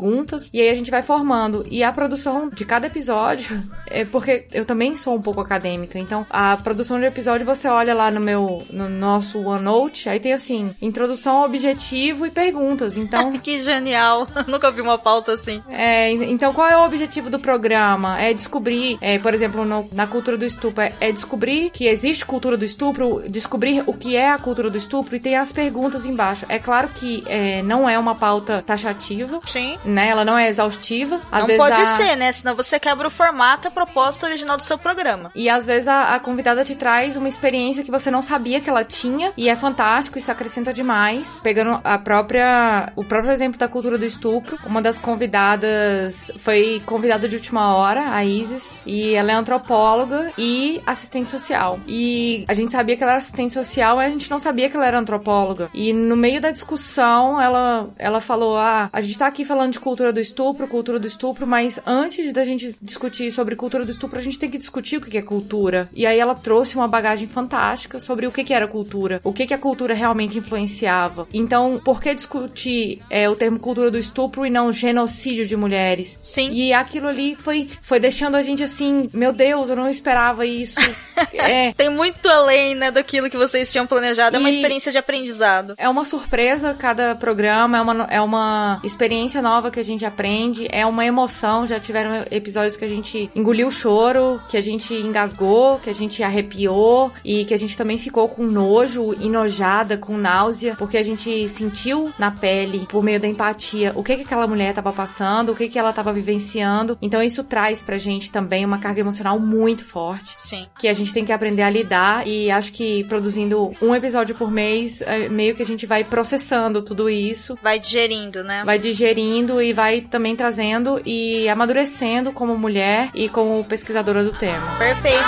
e 0.52 0.60
aí 0.60 0.68
a 0.68 0.74
gente 0.74 0.90
vai 0.90 1.02
formando. 1.02 1.64
E 1.70 1.82
a 1.82 1.92
produção 1.92 2.48
de 2.48 2.64
cada 2.64 2.86
episódio 2.86 3.62
é 3.86 4.04
porque 4.04 4.46
eu 4.52 4.64
também 4.64 4.96
sou 4.96 5.14
um 5.14 5.22
pouco 5.22 5.40
acadêmica, 5.40 5.98
então 5.98 6.26
a 6.30 6.56
produção 6.56 6.98
de 6.98 7.06
episódio 7.06 7.46
você 7.46 7.68
olha 7.68 7.94
lá 7.94 8.10
no 8.10 8.20
meu 8.20 8.62
no 8.70 8.88
nosso 8.88 9.40
OneNote, 9.40 10.08
aí 10.08 10.20
tem 10.20 10.32
assim, 10.32 10.74
introdução, 10.80 11.44
objetivo 11.44 12.26
e 12.26 12.30
pergunta 12.30 12.56
perguntas. 12.66 12.96
Então. 12.96 13.32
que 13.38 13.60
genial! 13.60 14.26
Nunca 14.46 14.70
vi 14.70 14.80
uma 14.80 14.98
pauta 14.98 15.34
assim. 15.34 15.62
É, 15.68 16.10
então 16.10 16.52
qual 16.52 16.68
é 16.68 16.76
o 16.76 16.84
objetivo 16.84 17.30
do 17.30 17.38
programa? 17.38 18.20
É 18.20 18.32
descobrir, 18.32 18.98
é, 19.00 19.18
por 19.18 19.34
exemplo, 19.34 19.64
no, 19.64 19.88
na 19.92 20.06
cultura 20.06 20.36
do 20.36 20.44
estupro, 20.44 20.82
é, 20.82 20.92
é, 21.00 21.12
descobrir 21.12 21.70
que 21.70 21.86
existe 21.86 22.24
cultura 22.24 22.56
do 22.56 22.64
estupro, 22.64 23.22
descobrir 23.28 23.82
o 23.86 23.92
que 23.92 24.16
é 24.16 24.30
a 24.30 24.38
cultura 24.38 24.70
do 24.70 24.76
estupro 24.76 25.16
e 25.16 25.20
tem 25.20 25.36
as 25.36 25.52
perguntas 25.52 26.06
embaixo. 26.06 26.46
É 26.48 26.58
claro 26.58 26.88
que 26.88 27.24
é, 27.26 27.62
não 27.62 27.88
é 27.88 27.98
uma 27.98 28.14
pauta 28.14 28.62
taxativa. 28.64 29.40
Sim. 29.46 29.75
Né? 29.84 30.08
Ela 30.08 30.24
não 30.24 30.38
é 30.38 30.48
exaustiva. 30.48 31.20
Às 31.30 31.46
não 31.46 31.56
pode 31.56 31.80
a... 31.80 31.96
ser, 31.96 32.16
né? 32.16 32.32
Senão 32.32 32.54
você 32.54 32.78
quebra 32.78 33.08
o 33.08 33.10
formato 33.10 33.66
e 33.66 33.68
a 33.68 33.70
proposta 33.70 34.26
original 34.26 34.56
do 34.56 34.62
seu 34.62 34.78
programa. 34.78 35.30
E 35.34 35.48
às 35.48 35.66
vezes 35.66 35.88
a, 35.88 36.14
a 36.14 36.20
convidada 36.20 36.64
te 36.64 36.74
traz 36.74 37.16
uma 37.16 37.28
experiência 37.28 37.84
que 37.84 37.90
você 37.90 38.10
não 38.10 38.22
sabia 38.22 38.60
que 38.60 38.68
ela 38.68 38.84
tinha 38.84 39.32
e 39.36 39.48
é 39.48 39.56
fantástico, 39.56 40.18
isso 40.18 40.30
acrescenta 40.30 40.72
demais. 40.72 41.40
Pegando 41.42 41.80
a 41.82 41.98
própria 41.98 42.92
o 42.96 43.04
próprio 43.04 43.32
exemplo 43.32 43.58
da 43.58 43.68
cultura 43.68 43.98
do 43.98 44.04
estupro, 44.04 44.58
uma 44.64 44.80
das 44.82 44.98
convidadas 44.98 46.30
foi 46.38 46.82
convidada 46.84 47.28
de 47.28 47.36
última 47.36 47.74
hora, 47.74 48.10
a 48.10 48.24
Isis, 48.24 48.82
e 48.86 49.14
ela 49.14 49.32
é 49.32 49.34
antropóloga 49.34 50.32
e 50.38 50.80
assistente 50.86 51.30
social. 51.30 51.78
E 51.86 52.44
a 52.48 52.54
gente 52.54 52.72
sabia 52.72 52.96
que 52.96 53.02
ela 53.02 53.12
era 53.12 53.18
assistente 53.18 53.52
social, 53.52 53.96
mas 53.96 54.06
a 54.06 54.12
gente 54.12 54.30
não 54.30 54.38
sabia 54.38 54.68
que 54.68 54.76
ela 54.76 54.86
era 54.86 54.98
antropóloga. 54.98 55.70
E 55.74 55.92
no 55.92 56.16
meio 56.16 56.40
da 56.40 56.50
discussão, 56.50 57.40
ela 57.40 57.88
ela 57.98 58.20
falou: 58.20 58.56
"Ah, 58.56 58.88
a 58.92 59.00
gente 59.00 59.18
tá 59.18 59.26
aqui 59.26 59.44
falando 59.44 59.65
de 59.70 59.80
cultura 59.80 60.12
do 60.12 60.20
estupro, 60.20 60.66
cultura 60.66 60.98
do 60.98 61.06
estupro, 61.06 61.46
mas 61.46 61.80
antes 61.86 62.32
da 62.32 62.44
gente 62.44 62.76
discutir 62.80 63.30
sobre 63.30 63.56
cultura 63.56 63.84
do 63.84 63.90
estupro, 63.90 64.18
a 64.18 64.22
gente 64.22 64.38
tem 64.38 64.50
que 64.50 64.58
discutir 64.58 64.96
o 64.96 65.00
que 65.00 65.16
é 65.18 65.22
cultura". 65.22 65.88
E 65.94 66.06
aí 66.06 66.18
ela 66.18 66.34
trouxe 66.34 66.76
uma 66.76 66.88
bagagem 66.88 67.28
fantástica 67.28 67.98
sobre 67.98 68.26
o 68.26 68.32
que 68.32 68.52
era 68.52 68.68
cultura, 68.68 69.20
o 69.24 69.32
que 69.32 69.52
a 69.52 69.58
cultura 69.58 69.94
realmente 69.94 70.38
influenciava. 70.38 71.26
Então, 71.32 71.80
por 71.84 72.00
que 72.00 72.14
discutir 72.14 73.02
é, 73.10 73.28
o 73.28 73.36
termo 73.36 73.58
cultura 73.58 73.90
do 73.90 73.98
estupro 73.98 74.44
e 74.44 74.50
não 74.50 74.72
genocídio 74.72 75.46
de 75.46 75.56
mulheres? 75.56 76.18
Sim. 76.22 76.50
E 76.52 76.72
aquilo 76.72 77.08
ali 77.08 77.34
foi, 77.34 77.68
foi 77.80 77.98
deixando 77.98 78.36
a 78.36 78.42
gente 78.42 78.62
assim, 78.62 79.08
meu 79.12 79.32
Deus, 79.32 79.70
eu 79.70 79.76
não 79.76 79.88
esperava 79.88 80.46
isso. 80.46 80.78
é. 81.34 81.72
Tem 81.72 81.88
muito 81.88 82.28
além, 82.28 82.74
né, 82.74 82.90
daquilo 82.90 83.30
que 83.30 83.36
vocês 83.36 83.70
tinham 83.70 83.86
planejado. 83.86 84.36
É 84.36 84.38
uma 84.38 84.50
experiência 84.50 84.92
de 84.92 84.98
aprendizado. 84.98 85.74
É 85.76 85.88
uma 85.88 86.04
surpresa 86.04 86.74
cada 86.74 87.14
programa, 87.14 87.78
é 87.78 87.80
uma, 87.80 88.04
é 88.10 88.20
uma 88.20 88.80
experiência 88.84 89.40
nova 89.40 89.55
que 89.70 89.80
a 89.80 89.84
gente 89.84 90.04
aprende, 90.04 90.66
é 90.70 90.84
uma 90.86 91.04
emoção. 91.04 91.66
Já 91.66 91.78
tiveram 91.78 92.24
episódios 92.30 92.76
que 92.76 92.84
a 92.84 92.88
gente 92.88 93.30
engoliu 93.34 93.68
o 93.68 93.70
choro, 93.70 94.40
que 94.48 94.56
a 94.56 94.60
gente 94.60 94.94
engasgou, 94.94 95.78
que 95.78 95.90
a 95.90 95.94
gente 95.94 96.22
arrepiou 96.22 97.12
e 97.24 97.44
que 97.44 97.54
a 97.54 97.56
gente 97.56 97.76
também 97.76 97.98
ficou 97.98 98.28
com 98.28 98.44
nojo, 98.44 99.14
enojada, 99.14 99.96
com 99.96 100.16
náusea, 100.16 100.74
porque 100.76 100.96
a 100.96 101.02
gente 101.02 101.48
sentiu 101.48 102.12
na 102.18 102.30
pele, 102.30 102.86
por 102.88 103.02
meio 103.02 103.20
da 103.20 103.28
empatia, 103.28 103.92
o 103.94 104.02
que 104.02 104.16
que 104.16 104.22
aquela 104.22 104.46
mulher 104.46 104.70
estava 104.70 104.92
passando, 104.92 105.52
o 105.52 105.54
que 105.54 105.68
que 105.68 105.78
ela 105.78 105.90
estava 105.90 106.12
vivenciando. 106.12 106.98
Então 107.00 107.22
isso 107.22 107.44
traz 107.44 107.82
pra 107.82 107.96
gente 107.96 108.30
também 108.30 108.64
uma 108.64 108.78
carga 108.78 109.00
emocional 109.00 109.38
muito 109.38 109.84
forte. 109.84 110.36
Sim. 110.38 110.66
Que 110.78 110.88
a 110.88 110.92
gente 110.92 111.12
tem 111.12 111.24
que 111.24 111.32
aprender 111.32 111.62
a 111.62 111.70
lidar 111.70 112.26
e 112.26 112.50
acho 112.50 112.72
que 112.72 113.04
produzindo 113.04 113.74
um 113.80 113.94
episódio 113.94 114.34
por 114.34 114.50
mês, 114.50 115.02
é 115.02 115.28
meio 115.28 115.54
que 115.54 115.62
a 115.62 115.66
gente 115.66 115.86
vai 115.86 116.04
processando 116.04 116.82
tudo 116.82 117.08
isso. 117.08 117.58
Vai 117.62 117.78
digerindo, 117.78 118.42
né? 118.42 118.62
Vai 118.64 118.78
digerindo 118.78 119.45
e 119.60 119.72
vai 119.72 120.00
também 120.00 120.34
trazendo 120.34 121.00
e 121.04 121.48
amadurecendo 121.48 122.32
como 122.32 122.56
mulher 122.58 123.10
e 123.14 123.28
como 123.28 123.64
pesquisadora 123.64 124.22
do 124.22 124.32
tema. 124.32 124.76
Perfeito. 124.78 125.24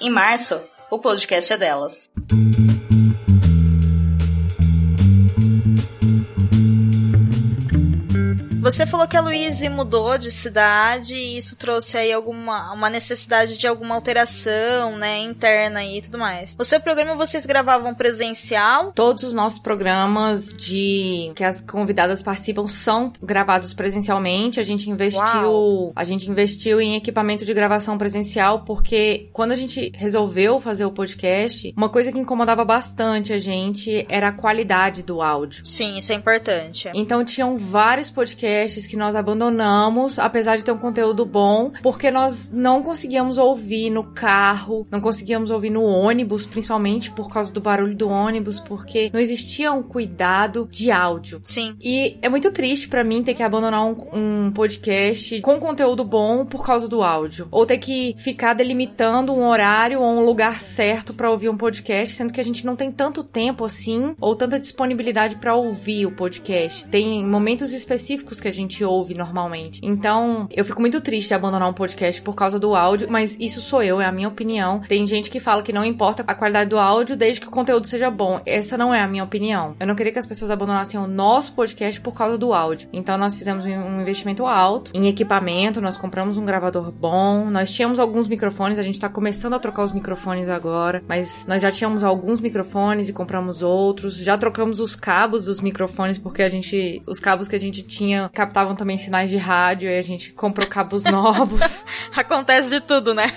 Em 0.00 0.10
março, 0.10 0.60
o 0.90 0.98
podcast 0.98 1.52
é 1.52 1.58
delas. 1.58 2.08
Você 8.68 8.86
falou 8.86 9.08
que 9.08 9.16
a 9.16 9.22
Luíse 9.22 9.66
mudou 9.70 10.18
de 10.18 10.30
cidade 10.30 11.14
e 11.14 11.38
isso 11.38 11.56
trouxe 11.56 11.96
aí 11.96 12.12
alguma 12.12 12.70
uma 12.74 12.90
necessidade 12.90 13.56
de 13.56 13.66
alguma 13.66 13.94
alteração, 13.94 14.94
né, 14.98 15.20
interna 15.20 15.82
e 15.82 16.02
tudo 16.02 16.18
mais. 16.18 16.54
O 16.58 16.64
seu 16.66 16.78
programa 16.78 17.14
vocês 17.14 17.46
gravavam 17.46 17.94
presencial? 17.94 18.92
Todos 18.92 19.22
os 19.22 19.32
nossos 19.32 19.58
programas 19.58 20.52
de 20.52 21.32
que 21.34 21.42
as 21.42 21.62
convidadas 21.62 22.22
participam 22.22 22.68
são 22.68 23.10
gravados 23.22 23.72
presencialmente. 23.72 24.60
A 24.60 24.62
gente 24.62 24.90
investiu, 24.90 25.22
Uau. 25.24 25.92
a 25.96 26.04
gente 26.04 26.30
investiu 26.30 26.78
em 26.78 26.94
equipamento 26.94 27.46
de 27.46 27.54
gravação 27.54 27.96
presencial 27.96 28.64
porque 28.66 29.30
quando 29.32 29.52
a 29.52 29.56
gente 29.56 29.90
resolveu 29.94 30.60
fazer 30.60 30.84
o 30.84 30.92
podcast, 30.92 31.72
uma 31.74 31.88
coisa 31.88 32.12
que 32.12 32.18
incomodava 32.18 32.66
bastante 32.66 33.32
a 33.32 33.38
gente 33.38 34.04
era 34.10 34.28
a 34.28 34.32
qualidade 34.32 35.02
do 35.02 35.22
áudio. 35.22 35.64
Sim, 35.64 35.96
isso 35.96 36.12
é 36.12 36.14
importante. 36.14 36.90
Então 36.92 37.24
tinham 37.24 37.56
vários 37.56 38.10
podcasts 38.10 38.57
podcasts 38.58 38.86
que 38.86 38.96
nós 38.96 39.14
abandonamos, 39.14 40.18
apesar 40.18 40.56
de 40.56 40.64
ter 40.64 40.72
um 40.72 40.78
conteúdo 40.78 41.24
bom, 41.24 41.70
porque 41.82 42.10
nós 42.10 42.50
não 42.50 42.82
conseguíamos 42.82 43.38
ouvir 43.38 43.90
no 43.90 44.02
carro, 44.02 44.86
não 44.90 45.00
conseguíamos 45.00 45.50
ouvir 45.50 45.70
no 45.70 45.84
ônibus, 45.84 46.44
principalmente 46.44 47.10
por 47.10 47.30
causa 47.30 47.52
do 47.52 47.60
barulho 47.60 47.94
do 47.94 48.08
ônibus, 48.08 48.58
porque 48.58 49.10
não 49.12 49.20
existia 49.20 49.72
um 49.72 49.82
cuidado 49.82 50.68
de 50.70 50.90
áudio. 50.90 51.40
Sim. 51.42 51.76
E 51.82 52.16
é 52.20 52.28
muito 52.28 52.50
triste 52.50 52.88
para 52.88 53.04
mim 53.04 53.22
ter 53.22 53.34
que 53.34 53.42
abandonar 53.42 53.84
um, 53.84 53.96
um, 54.12 54.52
podcast 54.52 55.40
com 55.40 55.60
conteúdo 55.60 56.04
bom 56.04 56.44
por 56.44 56.64
causa 56.64 56.88
do 56.88 57.02
áudio, 57.02 57.46
ou 57.50 57.64
ter 57.64 57.78
que 57.78 58.14
ficar 58.18 58.54
delimitando 58.54 59.32
um 59.32 59.46
horário 59.46 60.00
ou 60.00 60.06
um 60.06 60.24
lugar 60.24 60.60
certo 60.60 61.14
para 61.14 61.30
ouvir 61.30 61.48
um 61.48 61.56
podcast, 61.56 62.16
sendo 62.16 62.32
que 62.32 62.40
a 62.40 62.44
gente 62.44 62.66
não 62.66 62.74
tem 62.74 62.90
tanto 62.90 63.22
tempo 63.22 63.64
assim 63.64 64.14
ou 64.20 64.34
tanta 64.34 64.58
disponibilidade 64.58 65.36
para 65.36 65.54
ouvir 65.54 66.06
o 66.06 66.12
podcast. 66.12 66.86
Tem 66.88 67.24
momentos 67.24 67.72
específicos 67.72 68.40
que 68.40 68.47
que 68.48 68.52
a 68.52 68.54
gente 68.54 68.82
ouve 68.82 69.14
normalmente. 69.14 69.80
Então, 69.82 70.48
eu 70.50 70.64
fico 70.64 70.80
muito 70.80 71.00
triste 71.00 71.28
de 71.28 71.34
abandonar 71.34 71.68
um 71.68 71.72
podcast 71.74 72.20
por 72.22 72.34
causa 72.34 72.58
do 72.58 72.74
áudio, 72.74 73.08
mas 73.10 73.36
isso 73.38 73.60
sou 73.60 73.82
eu, 73.82 74.00
é 74.00 74.06
a 74.06 74.12
minha 74.12 74.28
opinião. 74.28 74.80
Tem 74.80 75.06
gente 75.06 75.30
que 75.30 75.38
fala 75.38 75.62
que 75.62 75.72
não 75.72 75.84
importa 75.84 76.24
a 76.26 76.34
qualidade 76.34 76.70
do 76.70 76.78
áudio 76.78 77.16
desde 77.16 77.40
que 77.40 77.46
o 77.48 77.50
conteúdo 77.50 77.86
seja 77.86 78.10
bom. 78.10 78.40
Essa 78.46 78.78
não 78.78 78.94
é 78.94 79.02
a 79.02 79.08
minha 79.08 79.24
opinião. 79.24 79.76
Eu 79.78 79.86
não 79.86 79.94
queria 79.94 80.12
que 80.12 80.18
as 80.18 80.26
pessoas 80.26 80.50
abandonassem 80.50 80.98
o 80.98 81.06
nosso 81.06 81.52
podcast 81.52 82.00
por 82.00 82.14
causa 82.14 82.38
do 82.38 82.54
áudio. 82.54 82.88
Então, 82.92 83.18
nós 83.18 83.34
fizemos 83.34 83.66
um 83.66 84.00
investimento 84.00 84.46
alto 84.46 84.90
em 84.94 85.08
equipamento, 85.08 85.80
nós 85.80 85.98
compramos 85.98 86.36
um 86.36 86.44
gravador 86.44 86.90
bom, 86.90 87.50
nós 87.50 87.70
tínhamos 87.70 88.00
alguns 88.00 88.28
microfones, 88.28 88.78
a 88.78 88.82
gente 88.82 88.98
tá 88.98 89.08
começando 89.08 89.54
a 89.54 89.58
trocar 89.58 89.84
os 89.84 89.92
microfones 89.92 90.48
agora, 90.48 91.02
mas 91.06 91.44
nós 91.46 91.60
já 91.60 91.70
tínhamos 91.70 92.02
alguns 92.02 92.40
microfones 92.40 93.08
e 93.08 93.12
compramos 93.12 93.62
outros. 93.62 94.16
Já 94.16 94.38
trocamos 94.38 94.80
os 94.80 94.96
cabos 94.96 95.44
dos 95.44 95.60
microfones 95.60 96.16
porque 96.18 96.42
a 96.42 96.48
gente, 96.48 97.02
os 97.06 97.20
cabos 97.20 97.48
que 97.48 97.56
a 97.56 97.58
gente 97.58 97.82
tinha 97.82 98.30
captavam 98.38 98.76
também 98.76 98.96
sinais 98.96 99.28
de 99.28 99.36
rádio 99.36 99.90
e 99.90 99.98
a 99.98 100.02
gente 100.02 100.32
comprou 100.32 100.64
cabos 100.68 101.02
novos. 101.10 101.84
Acontece 102.14 102.70
de 102.70 102.80
tudo, 102.80 103.12
né? 103.12 103.32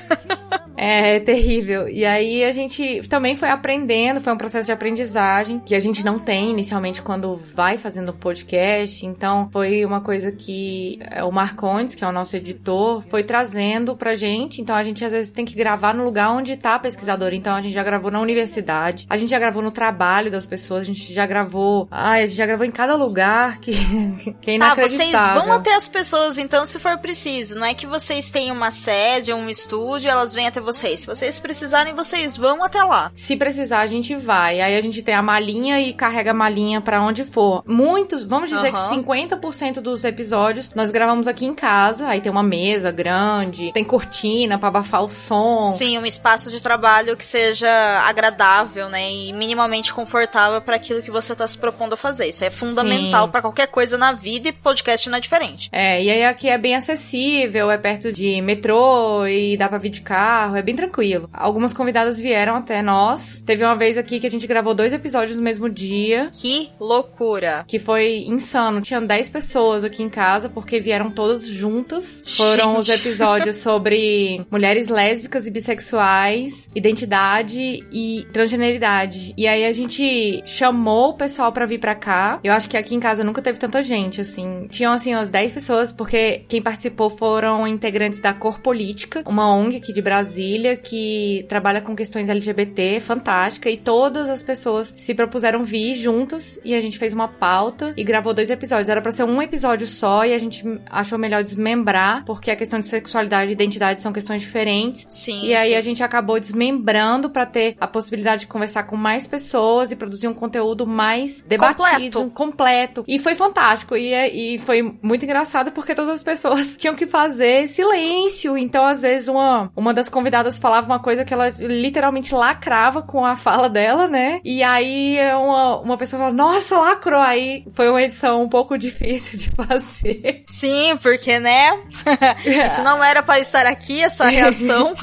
É, 0.78 1.18
é 1.18 1.20
terrível. 1.20 1.88
E 1.90 2.06
aí 2.06 2.44
a 2.44 2.52
gente 2.52 3.02
também 3.08 3.36
foi 3.36 3.50
aprendendo, 3.50 4.22
foi 4.22 4.32
um 4.32 4.38
processo 4.38 4.68
de 4.68 4.72
aprendizagem 4.72 5.60
que 5.60 5.74
a 5.74 5.80
gente 5.80 6.04
não 6.06 6.20
tem 6.20 6.52
inicialmente 6.52 7.02
quando 7.02 7.36
vai 7.36 7.78
fazendo 7.78 8.12
um 8.12 8.16
podcast. 8.16 9.06
Então 9.06 9.50
foi 9.52 9.84
uma 9.84 10.02
coisa 10.02 10.32
que 10.32 11.00
é, 11.02 11.24
o 11.24 11.32
Marcondes, 11.32 11.96
que 11.96 12.04
é 12.04 12.08
o 12.08 12.12
nosso 12.12 12.36
editor, 12.36 13.02
foi 13.02 13.24
trazendo 13.24 13.96
pra 13.96 14.14
gente. 14.14 14.62
Então 14.62 14.76
a 14.76 14.84
gente 14.84 15.04
às 15.04 15.12
vezes 15.12 15.32
tem 15.32 15.46
que 15.46 15.56
gravar 15.56 15.94
no 15.94 16.04
lugar 16.04 16.32
onde 16.32 16.56
tá 16.58 16.76
a 16.76 16.80
pesquisadora. 16.80 17.36
Então 17.36 17.56
a 17.56 17.62
gente 17.62 17.74
já 17.74 17.84
gravou 17.84 18.12
na 18.12 18.20
universidade, 18.20 19.08
a 19.10 19.18
gente 19.18 19.30
já 19.30 19.40
gravou 19.40 19.64
no 19.64 19.72
trabalho 19.72 20.30
das 20.30 20.46
pessoas, 20.46 20.84
a 20.84 20.86
gente 20.86 21.12
já 21.12 21.26
gravou. 21.26 21.88
Ai, 21.90 22.24
a 22.24 22.26
gente 22.26 22.38
já 22.38 22.46
gravou 22.46 22.66
em 22.66 22.72
cada 22.72 22.96
lugar 22.96 23.60
que, 23.60 23.72
que 24.42 24.52
é 24.52 24.56
inacreditável. 24.56 24.90
Tá, 24.90 24.91
vocês 24.98 25.12
vão 25.12 25.52
até 25.52 25.76
as 25.76 25.88
pessoas, 25.88 26.38
então, 26.38 26.66
se 26.66 26.80
for 26.80 26.98
preciso. 26.98 27.58
Não 27.58 27.66
é 27.66 27.74
que 27.74 27.88
vocês 27.88 28.30
têm 28.30 28.52
uma 28.52 28.72
sede, 28.72 29.34
um 29.34 29.50
estúdio, 29.50 30.10
elas 30.10 30.34
vêm 30.34 30.48
até 30.48 30.60
vocês. 30.60 31.02
Se 31.02 31.08
vocês 31.08 31.40
precisarem, 31.40 31.94
vocês 31.94 32.38
vão 32.38 32.64
até 32.64 32.84
lá. 32.84 33.12
Se 33.16 33.36
precisar, 33.36 33.80
a 33.80 33.88
gente 33.88 34.16
vai. 34.16 34.62
Aí 34.62 34.76
a 34.76 34.82
gente 34.82 35.02
tem 35.02 35.16
a 35.16 35.22
malinha 35.22 35.80
e 35.82 35.94
carrega 35.94 36.32
a 36.32 36.34
malinha 36.34 36.82
para 36.82 37.02
onde 37.02 37.24
for. 37.24 37.64
Muitos, 37.66 38.24
vamos 38.24 38.50
dizer 38.50 38.74
uhum. 38.74 39.04
que 39.04 39.12
50% 39.12 39.80
dos 39.80 40.04
episódios 40.04 40.74
nós 40.74 40.92
gravamos 40.92 41.28
aqui 41.28 41.46
em 41.46 41.54
casa. 41.54 42.08
Aí 42.08 42.22
tem 42.22 42.32
uma 42.32 42.44
mesa 42.44 42.92
grande, 42.92 43.72
tem 43.72 43.84
cortina 43.84 44.58
para 44.58 44.68
abafar 44.70 45.04
o 45.04 45.10
som. 45.10 45.74
Sim, 45.78 45.98
um 45.98 46.06
espaço 46.06 46.52
de 46.52 46.62
trabalho 46.62 47.16
que 47.16 47.26
seja 47.26 47.70
agradável, 48.06 48.90
né? 48.90 49.12
E 49.12 49.34
minimamente 49.34 49.94
confortável 49.94 50.62
para 50.62 50.76
aquilo 50.76 51.02
que 51.02 51.12
você 51.12 51.36
tá 51.36 51.48
se 51.48 51.58
propondo 51.58 51.94
a 51.94 51.98
fazer. 51.98 52.30
Isso 52.30 52.44
é 52.44 52.50
fundamental 52.50 53.28
para 53.30 53.42
qualquer 53.42 53.68
coisa 53.68 53.98
na 53.98 54.12
vida 54.12 54.50
e 54.50 54.52
podcast 54.52 54.81
podcast 54.82 55.10
não 55.10 55.18
é 55.18 55.22
diferente. 55.22 55.70
É, 55.72 56.04
e 56.04 56.10
aí 56.10 56.26
aqui 56.26 56.50
é 56.50 56.58
bem 56.58 56.76
acessível, 56.76 57.70
é 57.70 57.78
perto 57.78 58.12
de 58.12 58.42
metrô 58.42 59.26
e 59.28 59.56
dá 59.56 59.70
pra 59.70 59.78
vir 59.78 59.90
de 59.90 60.02
carro, 60.02 60.56
é 60.56 60.62
bem 60.62 60.76
tranquilo. 60.76 61.30
Algumas 61.32 61.74
convidadas 61.74 62.20
vieram 62.20 62.56
até 62.56 62.82
nós. 62.82 63.42
Teve 63.46 63.64
uma 63.64 63.76
vez 63.76 63.98
aqui 63.98 64.20
que 64.20 64.28
a 64.28 64.32
gente 64.32 64.48
gravou 64.48 64.74
dois 64.74 64.94
episódios 64.94 65.38
no 65.38 65.44
mesmo 65.44 65.70
dia. 65.70 66.30
Que 66.34 66.70
loucura! 66.80 67.64
Que 67.68 67.78
foi 67.78 68.24
insano. 68.28 68.82
Tinha 68.82 69.00
10 69.00 69.30
pessoas 69.30 69.84
aqui 69.84 70.02
em 70.04 70.10
casa 70.10 70.50
porque 70.50 70.80
vieram 70.80 71.12
todas 71.12 71.48
juntas. 71.48 72.24
Foram 72.36 72.76
Gente. 72.76 72.80
os 72.80 72.90
episódios 72.90 73.56
sobre 73.62 74.46
mulheres 74.50 74.88
lésbicas 74.88 75.46
e 75.46 75.52
bissexuais, 75.52 76.70
identidade 76.76 77.86
e 77.92 78.26
transgeneridade. 78.34 79.34
E 79.38 79.48
aí 79.48 79.66
a 79.66 79.72
gente 79.72 80.42
chamou 80.46 81.10
o 81.10 81.14
pessoal 81.14 81.52
pra 81.52 81.66
vir 81.66 81.80
pra 81.80 81.94
cá. 81.96 82.40
Eu 82.44 82.54
acho 82.54 82.70
que 82.70 82.78
aqui 82.78 82.96
em 82.96 83.00
casa 83.00 83.24
nunca 83.24 83.42
teve 83.42 83.60
tanta 83.60 83.84
gente, 83.84 84.22
assim. 84.22 84.68
Tinham, 84.72 84.94
assim, 84.94 85.14
umas 85.14 85.30
10 85.30 85.54
pessoas, 85.54 85.92
porque 85.92 86.44
quem 86.48 86.62
participou 86.62 87.10
foram 87.10 87.68
integrantes 87.68 88.20
da 88.20 88.34
Cor 88.34 88.60
Política, 88.60 89.24
uma 89.28 89.54
ONG 89.54 89.78
aqui 89.78 89.94
de 89.94 90.02
Brasília 90.02 90.76
que 90.76 91.46
trabalha 91.48 91.82
com 91.82 91.96
questões 91.96 92.30
LGBT, 92.30 93.00
fantástica, 93.00 93.70
e 93.70 93.78
todas 93.78 94.30
as 94.30 94.42
pessoas 94.42 94.94
se 94.96 95.14
propuseram 95.14 95.64
vir 95.64 95.96
juntas 95.96 96.60
e 96.64 96.74
a 96.74 96.82
gente 96.82 96.98
fez 96.98 97.14
uma 97.14 97.28
pauta 97.28 97.94
e 97.98 98.04
gravou 98.04 98.34
dois 98.34 98.50
episódios. 98.50 98.90
Era 98.90 99.02
pra 99.02 99.12
ser 99.12 99.24
um 99.24 99.42
episódio 99.42 99.86
só 99.86 100.26
e 100.26 100.34
a 100.34 100.38
gente 100.38 100.64
achou 100.90 101.18
melhor 101.18 101.44
desmembrar, 101.44 102.24
porque 102.26 102.50
a 102.50 102.56
questão 102.56 102.80
de 102.80 102.86
sexualidade 102.86 103.52
e 103.52 103.54
identidade 103.54 104.02
são 104.02 104.14
questões 104.14 104.42
diferentes. 104.42 105.06
Sim. 105.10 105.46
E 105.46 105.54
aí 105.54 105.70
sim. 105.70 105.76
a 105.76 105.82
gente 105.82 106.04
acabou 106.04 106.40
desmembrando 106.40 107.30
pra 107.30 107.46
ter 107.46 107.76
a 107.80 107.88
possibilidade 107.88 108.42
de 108.42 108.48
conversar 108.48 108.84
com 108.84 108.96
mais 108.96 109.28
pessoas 109.28 109.92
e 109.92 109.96
produzir 109.96 110.28
um 110.28 110.34
conteúdo 110.34 110.88
mais 110.88 111.42
debatido, 111.42 112.30
completo. 112.32 113.04
E 113.08 113.20
foi 113.20 113.36
fantástico. 113.36 113.96
E, 113.96 114.14
é- 114.14 114.34
e 114.34 114.58
foi 114.62 114.98
muito 115.02 115.26
engraçado 115.26 115.72
porque 115.72 115.96
todas 115.96 116.12
as 116.12 116.24
pessoas 116.24 116.76
tinham 116.78 116.96
que 116.96 117.06
fazer 117.06 117.68
silêncio. 117.68 118.58
Então, 118.58 118.86
às 118.86 119.02
vezes, 119.02 119.28
uma, 119.28 119.72
uma 119.76 119.94
das 119.94 120.10
convidadas 120.10 120.60
falava 120.60 120.88
uma 120.88 121.00
coisa 121.00 121.26
que 121.26 121.34
ela 121.34 121.50
literalmente 121.60 122.34
lacrava 122.34 123.02
com 123.02 123.26
a 123.26 123.36
fala 123.36 123.68
dela, 123.68 124.08
né? 124.08 124.40
E 124.44 124.64
aí 124.64 125.18
uma, 125.36 125.80
uma 125.80 125.98
pessoa 125.98 126.22
fala, 126.22 126.34
nossa, 126.34 126.78
lacrou. 126.78 127.20
Aí 127.20 127.66
foi 127.72 127.90
uma 127.90 128.02
edição 128.02 128.44
um 128.44 128.50
pouco 128.50 128.78
difícil 128.80 129.38
de 129.38 129.50
fazer. 129.50 130.44
Sim, 130.50 130.98
porque, 131.02 131.40
né? 131.40 131.72
Isso 132.66 132.84
não 132.84 133.04
era 133.04 133.22
pra 133.22 133.40
estar 133.40 133.66
aqui, 133.66 134.04
essa 134.04 134.30
reação. 134.30 134.94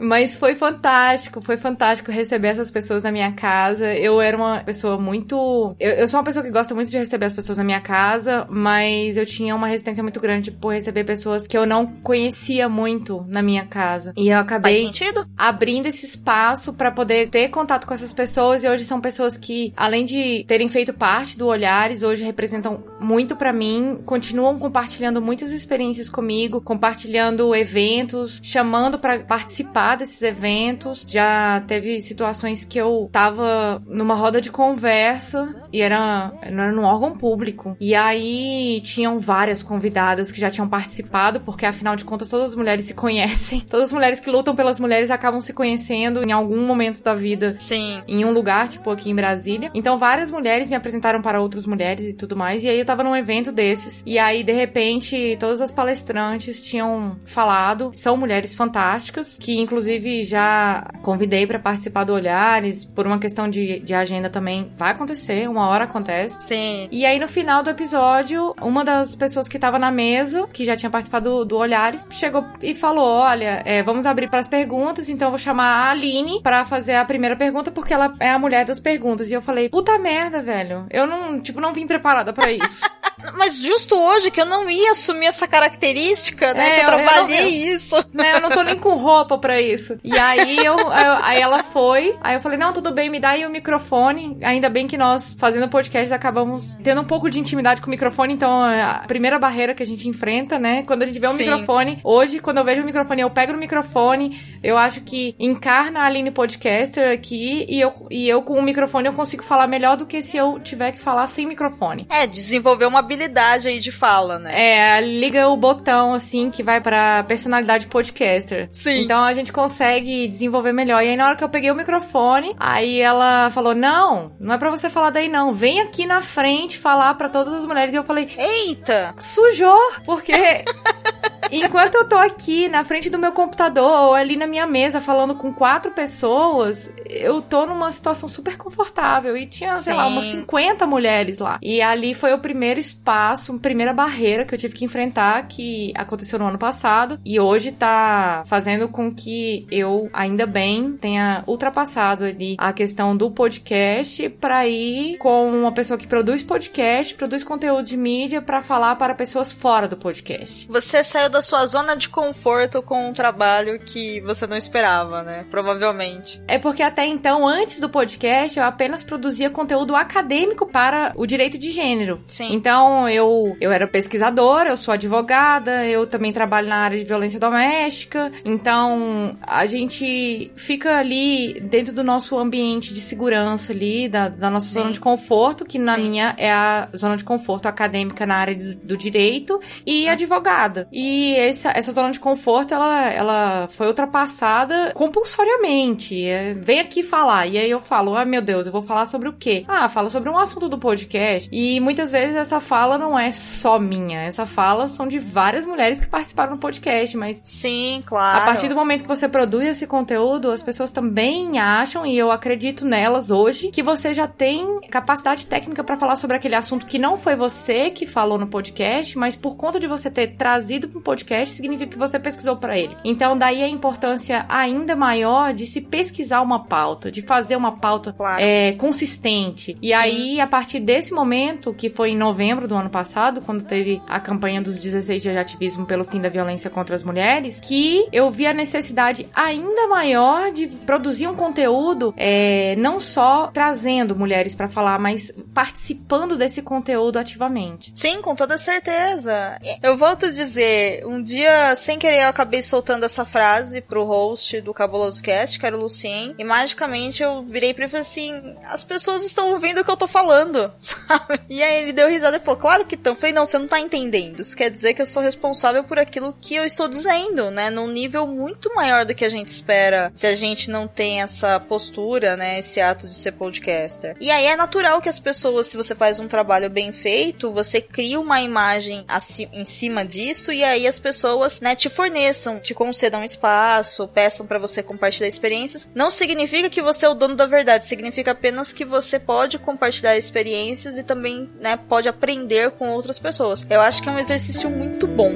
Mas 0.00 0.36
foi 0.36 0.54
fantástico, 0.54 1.40
foi 1.40 1.56
fantástico 1.56 2.10
receber 2.10 2.48
essas 2.48 2.70
pessoas 2.70 3.02
na 3.02 3.12
minha 3.12 3.32
casa. 3.32 3.92
Eu 3.94 4.20
era 4.20 4.36
uma 4.36 4.60
pessoa 4.64 4.98
muito. 4.98 5.76
Eu, 5.78 5.92
eu 5.92 6.08
sou 6.08 6.18
uma 6.18 6.24
pessoa 6.24 6.44
que 6.44 6.50
gosta 6.50 6.74
muito 6.74 6.90
de 6.90 6.98
receber 6.98 7.26
as 7.26 7.32
pessoas 7.32 7.58
na 7.58 7.64
minha 7.64 7.80
casa, 7.80 8.46
mas 8.48 8.75
eu 8.84 9.26
tinha 9.26 9.54
uma 9.54 9.66
resistência 9.66 10.02
muito 10.02 10.20
grande 10.20 10.50
por 10.50 10.72
receber 10.72 11.04
pessoas 11.04 11.46
que 11.46 11.56
eu 11.56 11.66
não 11.66 11.86
conhecia 11.86 12.68
muito 12.68 13.24
na 13.28 13.42
minha 13.42 13.64
casa. 13.64 14.12
E 14.16 14.28
eu 14.28 14.38
acabei 14.38 14.82
sentido? 14.82 15.26
abrindo 15.36 15.86
esse 15.86 16.06
espaço 16.06 16.72
pra 16.72 16.90
poder 16.90 17.28
ter 17.28 17.48
contato 17.48 17.86
com 17.86 17.94
essas 17.94 18.12
pessoas 18.12 18.64
e 18.64 18.68
hoje 18.68 18.84
são 18.84 19.00
pessoas 19.00 19.36
que, 19.36 19.72
além 19.76 20.04
de 20.04 20.44
terem 20.46 20.68
feito 20.68 20.92
parte 20.92 21.36
do 21.36 21.46
Olhares, 21.46 22.02
hoje 22.02 22.24
representam 22.24 22.82
muito 23.00 23.36
pra 23.36 23.52
mim, 23.52 23.98
continuam 24.04 24.58
compartilhando 24.58 25.20
muitas 25.20 25.52
experiências 25.52 26.08
comigo, 26.08 26.60
compartilhando 26.60 27.54
eventos, 27.54 28.40
chamando 28.42 28.98
pra 28.98 29.18
participar 29.20 29.96
desses 29.96 30.22
eventos. 30.22 31.04
Já 31.06 31.62
teve 31.66 32.00
situações 32.00 32.64
que 32.64 32.78
eu 32.78 33.08
tava 33.12 33.82
numa 33.86 34.14
roda 34.14 34.40
de 34.40 34.50
conversa 34.50 35.54
e 35.72 35.80
era, 35.80 36.32
era 36.42 36.72
num 36.72 36.84
órgão 36.84 37.16
público. 37.16 37.76
E 37.80 37.94
aí 37.94 38.65
tinham 38.82 39.18
várias 39.18 39.62
convidadas 39.62 40.30
que 40.30 40.40
já 40.40 40.50
tinham 40.50 40.68
participado, 40.68 41.40
porque 41.40 41.66
afinal 41.66 41.96
de 41.96 42.04
contas 42.04 42.28
todas 42.28 42.50
as 42.50 42.54
mulheres 42.54 42.84
se 42.84 42.94
conhecem. 42.94 43.60
Todas 43.68 43.86
as 43.86 43.92
mulheres 43.92 44.20
que 44.20 44.30
lutam 44.30 44.54
pelas 44.54 44.78
mulheres 44.80 45.10
acabam 45.10 45.40
se 45.40 45.52
conhecendo 45.52 46.22
em 46.22 46.32
algum 46.32 46.64
momento 46.66 47.02
da 47.02 47.14
vida 47.14 47.56
Sim. 47.58 48.02
em 48.06 48.24
um 48.24 48.32
lugar, 48.32 48.68
tipo 48.68 48.90
aqui 48.90 49.10
em 49.10 49.14
Brasília. 49.14 49.70
Então 49.74 49.98
várias 49.98 50.30
mulheres 50.30 50.68
me 50.68 50.76
apresentaram 50.76 51.20
para 51.20 51.40
outras 51.40 51.66
mulheres 51.66 52.06
e 52.06 52.14
tudo 52.14 52.36
mais. 52.36 52.64
E 52.64 52.68
aí 52.68 52.78
eu 52.78 52.84
tava 52.84 53.02
num 53.02 53.16
evento 53.16 53.52
desses. 53.52 54.02
E 54.06 54.18
aí, 54.18 54.42
de 54.42 54.52
repente, 54.52 55.36
todas 55.38 55.60
as 55.60 55.70
palestrantes 55.70 56.62
tinham 56.62 57.16
falado. 57.24 57.90
São 57.94 58.16
mulheres 58.16 58.54
fantásticas, 58.54 59.36
que 59.38 59.58
inclusive 59.58 60.24
já 60.24 60.82
convidei 61.02 61.46
para 61.46 61.58
participar 61.58 62.04
do 62.04 62.12
Olhares. 62.12 62.84
Por 62.84 63.06
uma 63.06 63.18
questão 63.18 63.48
de, 63.48 63.80
de 63.80 63.94
agenda 63.94 64.30
também. 64.30 64.70
Vai 64.76 64.92
acontecer, 64.92 65.48
uma 65.48 65.68
hora 65.68 65.84
acontece. 65.84 66.36
Sim. 66.40 66.88
E 66.90 67.04
aí, 67.04 67.18
no 67.18 67.28
final 67.28 67.62
do 67.62 67.70
episódio, 67.70 68.54
uma 68.60 68.84
das 68.84 69.14
pessoas 69.16 69.48
que 69.48 69.58
tava 69.58 69.78
na 69.78 69.90
mesa, 69.90 70.46
que 70.52 70.64
já 70.64 70.76
tinha 70.76 70.90
participado 70.90 71.30
do, 71.30 71.44
do 71.44 71.56
Olhares, 71.58 72.06
chegou 72.10 72.44
e 72.62 72.74
falou: 72.74 73.06
Olha, 73.06 73.62
é, 73.64 73.82
vamos 73.82 74.06
abrir 74.06 74.28
para 74.28 74.40
as 74.40 74.48
perguntas, 74.48 75.08
então 75.08 75.26
eu 75.28 75.32
vou 75.32 75.38
chamar 75.38 75.86
a 75.86 75.90
Aline 75.90 76.40
para 76.42 76.64
fazer 76.64 76.94
a 76.94 77.04
primeira 77.04 77.36
pergunta, 77.36 77.70
porque 77.70 77.92
ela 77.94 78.10
é 78.20 78.30
a 78.30 78.38
mulher 78.38 78.64
das 78.64 78.80
perguntas. 78.80 79.30
E 79.30 79.34
eu 79.34 79.42
falei: 79.42 79.68
Puta 79.68 79.98
merda, 79.98 80.42
velho. 80.42 80.86
Eu 80.90 81.06
não, 81.06 81.40
tipo, 81.40 81.60
não 81.60 81.72
vim 81.72 81.86
preparada 81.86 82.32
para 82.32 82.50
isso. 82.52 82.84
Mas 83.36 83.56
justo 83.56 83.96
hoje 83.98 84.30
que 84.30 84.40
eu 84.40 84.46
não 84.46 84.68
ia 84.70 84.92
assumir 84.92 85.26
essa 85.26 85.48
característica, 85.48 86.52
né? 86.54 86.68
É, 86.68 86.72
eu 86.72 86.76
eu- 86.76 86.80
eu 86.82 86.86
trabalhei 87.04 87.40
não- 87.40 87.74
isso. 87.76 87.96
né? 88.12 88.34
Eu 88.36 88.40
não 88.40 88.50
tô 88.50 88.62
nem 88.62 88.78
com 88.78 88.94
roupa 88.94 89.38
pra 89.38 89.60
isso. 89.60 89.98
E 90.04 90.16
aí 90.18 90.58
eu, 90.58 90.76
eu- 90.78 91.18
aí 91.22 91.40
ela 91.40 91.62
foi, 91.62 92.16
aí 92.20 92.34
eu 92.34 92.40
falei, 92.40 92.58
não, 92.58 92.72
tudo 92.72 92.92
bem, 92.92 93.08
me 93.10 93.18
dá 93.18 93.30
aí 93.30 93.44
o 93.46 93.50
microfone. 93.50 94.36
Ainda 94.42 94.68
bem 94.68 94.86
que 94.86 94.96
nós, 94.96 95.36
fazendo 95.38 95.68
podcast, 95.68 96.12
acabamos 96.12 96.76
tendo 96.82 97.00
um 97.00 97.04
pouco 97.04 97.28
de 97.30 97.40
intimidade 97.40 97.80
com 97.80 97.88
o 97.88 97.90
microfone, 97.90 98.34
então 98.34 98.45
é 98.46 98.82
a 98.82 99.04
primeira 99.06 99.38
barreira 99.38 99.74
que 99.74 99.82
a 99.82 99.86
gente 99.86 100.08
enfrenta, 100.08 100.58
né? 100.58 100.82
Quando 100.86 101.02
a 101.02 101.06
gente 101.06 101.18
vê 101.18 101.28
um 101.28 101.32
Sim. 101.32 101.38
microfone, 101.38 101.98
hoje, 102.02 102.38
quando 102.38 102.58
eu 102.58 102.64
vejo 102.64 102.82
o 102.82 102.84
microfone, 102.84 103.22
eu 103.22 103.30
pego 103.30 103.52
no 103.52 103.58
microfone, 103.58 104.38
eu 104.62 104.76
acho 104.76 105.00
que 105.02 105.34
encarna 105.38 106.00
a 106.00 106.04
Aline 106.04 106.30
Podcaster 106.30 107.12
aqui, 107.12 107.66
e 107.68 107.80
eu, 107.80 107.92
e 108.10 108.28
eu 108.28 108.42
com 108.42 108.54
o 108.54 108.62
microfone 108.62 109.08
eu 109.08 109.12
consigo 109.12 109.42
falar 109.42 109.66
melhor 109.66 109.96
do 109.96 110.06
que 110.06 110.22
se 110.22 110.36
eu 110.36 110.58
tiver 110.60 110.92
que 110.92 111.00
falar 111.00 111.26
sem 111.26 111.46
microfone. 111.46 112.06
É, 112.10 112.26
desenvolver 112.26 112.86
uma 112.86 112.98
habilidade 112.98 113.68
aí 113.68 113.78
de 113.78 113.92
fala, 113.92 114.38
né? 114.38 114.52
É, 114.54 115.00
liga 115.00 115.48
o 115.48 115.56
botão 115.56 116.12
assim 116.12 116.50
que 116.50 116.62
vai 116.62 116.80
pra 116.80 117.24
personalidade 117.24 117.86
podcaster. 117.86 118.68
Sim. 118.70 119.02
Então 119.02 119.22
a 119.22 119.32
gente 119.32 119.52
consegue 119.52 120.28
desenvolver 120.28 120.72
melhor. 120.72 121.02
E 121.02 121.08
aí 121.08 121.16
na 121.16 121.26
hora 121.26 121.36
que 121.36 121.44
eu 121.44 121.48
peguei 121.48 121.70
o 121.70 121.74
microfone, 121.74 122.54
aí 122.58 123.00
ela 123.00 123.50
falou: 123.50 123.74
"Não, 123.74 124.32
não 124.40 124.54
é 124.54 124.58
pra 124.58 124.70
você 124.70 124.90
falar 124.90 125.10
daí 125.10 125.28
não. 125.28 125.52
Vem 125.52 125.80
aqui 125.80 126.06
na 126.06 126.20
frente 126.20 126.78
falar 126.78 127.14
pra 127.14 127.28
todas 127.28 127.52
as 127.52 127.66
mulheres". 127.66 127.94
E 127.94 127.96
eu 127.96 128.04
falei: 128.04 128.28
Eita! 128.36 129.14
"Sujou", 129.18 129.80
porque 130.04 130.32
Enquanto 131.50 131.94
eu 131.94 132.08
tô 132.08 132.16
aqui 132.16 132.68
na 132.68 132.82
frente 132.82 133.08
do 133.08 133.18
meu 133.18 133.32
computador 133.32 134.08
ou 134.08 134.14
ali 134.14 134.36
na 134.36 134.46
minha 134.46 134.66
mesa 134.66 135.00
falando 135.00 135.34
com 135.34 135.52
quatro 135.52 135.92
pessoas, 135.92 136.92
eu 137.08 137.40
tô 137.40 137.66
numa 137.66 137.90
situação 137.92 138.28
super 138.28 138.56
confortável. 138.56 139.36
E 139.36 139.46
tinha, 139.46 139.76
sei 139.76 139.94
lá, 139.94 140.06
Sim. 140.06 140.12
umas 140.12 140.24
50 140.26 140.86
mulheres 140.86 141.38
lá. 141.38 141.58
E 141.62 141.80
ali 141.80 142.14
foi 142.14 142.32
o 142.32 142.38
primeiro 142.38 142.80
espaço, 142.80 143.54
a 143.54 143.58
primeira 143.58 143.92
barreira 143.92 144.44
que 144.44 144.54
eu 144.54 144.58
tive 144.58 144.74
que 144.74 144.84
enfrentar, 144.84 145.46
que 145.46 145.92
aconteceu 145.96 146.38
no 146.38 146.46
ano 146.46 146.58
passado. 146.58 147.18
E 147.24 147.38
hoje 147.38 147.72
tá 147.72 148.42
fazendo 148.46 148.88
com 148.88 149.12
que 149.14 149.66
eu, 149.70 150.08
ainda 150.12 150.46
bem, 150.46 150.96
tenha 150.96 151.44
ultrapassado 151.46 152.24
ali 152.24 152.56
a 152.58 152.72
questão 152.72 153.16
do 153.16 153.30
podcast 153.30 154.28
pra 154.28 154.66
ir 154.66 155.16
com 155.18 155.48
uma 155.50 155.72
pessoa 155.72 155.98
que 155.98 156.06
produz 156.06 156.42
podcast, 156.42 157.14
produz 157.14 157.44
conteúdo 157.44 157.84
de 157.84 157.96
mídia 157.96 158.25
pra 158.42 158.62
falar 158.62 158.96
para 158.96 159.14
pessoas 159.14 159.52
fora 159.52 159.86
do 159.88 159.96
podcast. 159.96 160.66
Você 160.68 161.02
saiu 161.04 161.30
da 161.30 161.40
sua 161.40 161.66
zona 161.66 161.96
de 161.96 162.08
conforto 162.08 162.82
com 162.82 163.08
um 163.08 163.12
trabalho 163.12 163.78
que 163.78 164.20
você 164.20 164.46
não 164.46 164.56
esperava, 164.56 165.22
né? 165.22 165.46
Provavelmente. 165.50 166.42
É 166.48 166.58
porque 166.58 166.82
até 166.82 167.06
então, 167.06 167.46
antes 167.46 167.80
do 167.80 167.88
podcast, 167.88 168.58
eu 168.58 168.64
apenas 168.64 169.04
produzia 169.04 169.48
conteúdo 169.50 169.94
acadêmico 169.94 170.66
para 170.66 171.12
o 171.16 171.26
direito 171.26 171.58
de 171.58 171.70
gênero. 171.70 172.20
Sim. 172.26 172.52
Então, 172.52 173.08
eu, 173.08 173.56
eu 173.60 173.72
era 173.72 173.86
pesquisadora, 173.86 174.70
eu 174.70 174.76
sou 174.76 174.92
advogada, 174.94 175.84
eu 175.84 176.06
também 176.06 176.32
trabalho 176.32 176.68
na 176.68 176.78
área 176.78 176.98
de 176.98 177.04
violência 177.04 177.38
doméstica. 177.38 178.32
Então, 178.44 179.30
a 179.42 179.66
gente 179.66 180.50
fica 180.56 180.98
ali 180.98 181.60
dentro 181.60 181.94
do 181.94 182.02
nosso 182.02 182.38
ambiente 182.38 182.92
de 182.92 183.00
segurança 183.00 183.72
ali, 183.72 184.08
da, 184.08 184.28
da 184.28 184.50
nossa 184.50 184.66
Sim. 184.66 184.74
zona 184.74 184.92
de 184.92 185.00
conforto, 185.00 185.64
que 185.64 185.78
na 185.78 185.96
Sim. 185.96 186.02
minha 186.02 186.34
é 186.38 186.52
a 186.52 186.88
zona 186.96 187.16
de 187.16 187.24
conforto 187.24 187.66
acadêmica 187.66 188.15
na 188.24 188.36
área 188.36 188.54
do, 188.54 188.74
do 188.76 188.96
direito 188.96 189.60
e 189.84 190.08
advogada. 190.08 190.88
E 190.92 191.34
essa, 191.34 191.70
essa 191.70 191.92
zona 191.92 192.10
de 192.10 192.20
conforto, 192.20 192.72
ela, 192.72 193.10
ela 193.10 193.68
foi 193.68 193.88
ultrapassada 193.88 194.92
compulsoriamente. 194.94 196.24
É, 196.24 196.54
vem 196.54 196.80
aqui 196.80 197.02
falar. 197.02 197.46
E 197.46 197.58
aí 197.58 197.70
eu 197.70 197.80
falo, 197.80 198.16
ah, 198.16 198.24
meu 198.24 198.40
Deus, 198.40 198.66
eu 198.66 198.72
vou 198.72 198.82
falar 198.82 199.06
sobre 199.06 199.28
o 199.28 199.32
quê? 199.32 199.64
Ah, 199.68 199.88
fala 199.88 200.08
sobre 200.08 200.30
um 200.30 200.38
assunto 200.38 200.68
do 200.68 200.78
podcast. 200.78 201.48
E 201.52 201.80
muitas 201.80 202.10
vezes 202.10 202.36
essa 202.36 202.60
fala 202.60 202.86
fala 202.86 202.98
não 202.98 203.18
é 203.18 203.32
só 203.32 203.78
minha. 203.78 204.20
Essa 204.20 204.46
fala 204.46 204.86
são 204.86 205.08
de 205.08 205.18
várias 205.18 205.66
mulheres 205.66 205.98
que 205.98 206.06
participaram 206.06 206.54
do 206.54 206.58
podcast, 206.58 207.16
mas. 207.16 207.40
Sim, 207.42 208.02
claro. 208.06 208.42
A 208.42 208.44
partir 208.44 208.68
do 208.68 208.76
momento 208.76 209.02
que 209.02 209.08
você 209.08 209.28
produz 209.28 209.66
esse 209.66 209.86
conteúdo, 209.86 210.50
as 210.50 210.62
pessoas 210.62 210.92
também 210.92 211.58
acham, 211.58 212.06
e 212.06 212.16
eu 212.16 212.30
acredito 212.30 212.86
nelas 212.86 213.30
hoje, 213.30 213.70
que 213.70 213.82
você 213.82 214.14
já 214.14 214.28
tem 214.28 214.80
capacidade 214.90 215.46
técnica 215.46 215.82
para 215.82 215.96
falar 215.96 216.16
sobre 216.16 216.36
aquele 216.36 216.54
assunto 216.54 216.86
que 216.86 216.98
não 216.98 217.16
foi 217.16 217.34
você 217.34 217.90
que 217.90 218.05
falou 218.06 218.38
no 218.38 218.46
podcast, 218.46 219.16
mas 219.18 219.36
por 219.36 219.56
conta 219.56 219.78
de 219.80 219.86
você 219.86 220.10
ter 220.10 220.36
trazido 220.36 220.88
para 220.88 220.98
um 220.98 221.02
podcast, 221.02 221.54
significa 221.54 221.92
que 221.92 221.98
você 221.98 222.18
pesquisou 222.18 222.56
para 222.56 222.78
ele. 222.78 222.96
Então, 223.04 223.36
daí 223.36 223.62
a 223.62 223.68
importância 223.68 224.44
ainda 224.48 224.94
maior 224.96 225.52
de 225.52 225.66
se 225.66 225.80
pesquisar 225.80 226.40
uma 226.40 226.64
pauta, 226.64 227.10
de 227.10 227.22
fazer 227.22 227.56
uma 227.56 227.76
pauta 227.76 228.12
Claro. 228.12 228.40
é, 228.42 228.72
consistente. 228.72 229.76
E 229.82 229.88
Sim. 229.88 229.94
aí, 229.94 230.40
a 230.40 230.46
partir 230.46 230.80
desse 230.80 231.12
momento, 231.12 231.72
que 231.74 231.90
foi 231.90 232.10
em 232.10 232.16
novembro 232.16 232.66
do 232.68 232.74
ano 232.76 232.90
passado, 232.90 233.40
quando 233.40 233.64
teve 233.64 234.00
a 234.06 234.18
campanha 234.20 234.60
dos 234.60 234.78
16 234.78 235.22
dias 235.22 235.34
de 235.34 235.40
ativismo 235.40 235.86
pelo 235.86 236.04
fim 236.04 236.20
da 236.20 236.28
violência 236.28 236.70
contra 236.70 236.94
as 236.94 237.02
mulheres, 237.02 237.60
que 237.60 238.06
eu 238.12 238.30
vi 238.30 238.46
a 238.46 238.52
necessidade 238.52 239.28
ainda 239.34 239.86
maior 239.88 240.50
de 240.52 240.66
produzir 240.86 241.26
um 241.28 241.34
conteúdo, 241.34 242.14
é, 242.16 242.74
não 242.76 242.98
só 242.98 243.48
trazendo 243.52 244.14
mulheres 244.16 244.54
pra 244.54 244.68
falar, 244.68 244.98
mas 244.98 245.32
participando 245.54 246.36
desse 246.36 246.62
conteúdo 246.62 247.18
ativamente. 247.18 247.92
Sim, 247.96 248.20
com 248.20 248.36
toda 248.36 248.58
certeza. 248.58 249.58
Eu 249.82 249.96
volto 249.96 250.26
a 250.26 250.30
dizer, 250.30 251.04
um 251.06 251.22
dia, 251.22 251.74
sem 251.76 251.98
querer, 251.98 252.24
eu 252.24 252.28
acabei 252.28 252.62
soltando 252.62 253.04
essa 253.04 253.24
frase 253.24 253.80
pro 253.80 254.04
host 254.04 254.60
do 254.60 254.74
Cabuloso 254.74 255.22
Cast, 255.22 255.58
que 255.58 255.64
era 255.64 255.76
o 255.76 255.80
Lucien, 255.80 256.34
e 256.38 256.44
magicamente 256.44 257.22
eu 257.22 257.42
virei 257.42 257.72
pra 257.72 257.84
ele 257.84 257.88
e 257.88 257.90
falei 257.90 258.02
assim, 258.02 258.56
as 258.68 258.84
pessoas 258.84 259.24
estão 259.24 259.52
ouvindo 259.52 259.80
o 259.80 259.84
que 259.84 259.90
eu 259.90 259.96
tô 259.96 260.06
falando, 260.06 260.70
sabe? 260.78 261.40
E 261.48 261.62
aí 261.62 261.82
ele 261.82 261.92
deu 261.92 262.08
risada 262.08 262.36
e 262.36 262.40
falou, 262.40 262.60
claro 262.60 262.84
que 262.84 262.96
estão. 262.96 263.16
Falei, 263.16 263.32
não, 263.32 263.46
você 263.46 263.58
não 263.58 263.66
tá 263.66 263.80
entendendo. 263.80 264.40
Isso 264.40 264.54
quer 264.54 264.70
dizer 264.70 264.92
que 264.92 265.00
eu 265.00 265.06
sou 265.06 265.22
responsável 265.22 265.82
por 265.82 265.98
aquilo 265.98 266.36
que 266.38 266.54
eu 266.54 266.66
estou 266.66 266.88
dizendo, 266.88 267.50
né? 267.50 267.70
Num 267.70 267.88
nível 267.88 268.26
muito 268.26 268.74
maior 268.74 269.06
do 269.06 269.14
que 269.14 269.24
a 269.24 269.30
gente 269.30 269.48
espera 269.48 270.12
se 270.14 270.26
a 270.26 270.34
gente 270.34 270.70
não 270.70 270.86
tem 270.86 271.22
essa 271.22 271.58
postura, 271.58 272.36
né? 272.36 272.58
Esse 272.58 272.78
ato 272.78 273.08
de 273.08 273.14
ser 273.14 273.32
podcaster. 273.32 274.16
E 274.20 274.30
aí 274.30 274.44
é 274.44 274.54
natural 274.54 275.00
que 275.00 275.08
as 275.08 275.18
pessoas, 275.18 275.68
se 275.68 275.78
você 275.78 275.94
faz 275.94 276.20
um 276.20 276.28
trabalho 276.28 276.68
bem 276.68 276.92
feito, 276.92 277.50
você 277.50 277.75
cria 277.80 278.18
uma 278.20 278.40
imagem 278.40 279.04
aci- 279.08 279.48
em 279.52 279.64
cima 279.64 280.04
disso 280.04 280.52
e 280.52 280.62
aí 280.64 280.86
as 280.86 280.98
pessoas, 280.98 281.60
né, 281.60 281.74
te 281.74 281.88
forneçam, 281.88 282.58
te 282.60 282.74
concedam 282.74 283.22
espaço, 283.24 284.08
peçam 284.08 284.46
pra 284.46 284.58
você 284.58 284.82
compartilhar 284.82 285.28
experiências. 285.28 285.88
Não 285.94 286.10
significa 286.10 286.70
que 286.70 286.82
você 286.82 287.06
é 287.06 287.08
o 287.08 287.14
dono 287.14 287.34
da 287.34 287.46
verdade, 287.46 287.84
significa 287.86 288.32
apenas 288.32 288.72
que 288.72 288.84
você 288.84 289.18
pode 289.18 289.58
compartilhar 289.58 290.16
experiências 290.16 290.98
e 290.98 291.02
também, 291.02 291.50
né, 291.60 291.78
pode 291.88 292.08
aprender 292.08 292.70
com 292.72 292.90
outras 292.92 293.18
pessoas. 293.18 293.66
Eu 293.68 293.80
acho 293.80 294.02
que 294.02 294.08
é 294.08 294.12
um 294.12 294.18
exercício 294.18 294.70
muito 294.70 295.06
bom. 295.06 295.34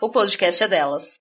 O 0.00 0.10
podcast 0.10 0.64
é 0.64 0.68
delas. 0.68 1.18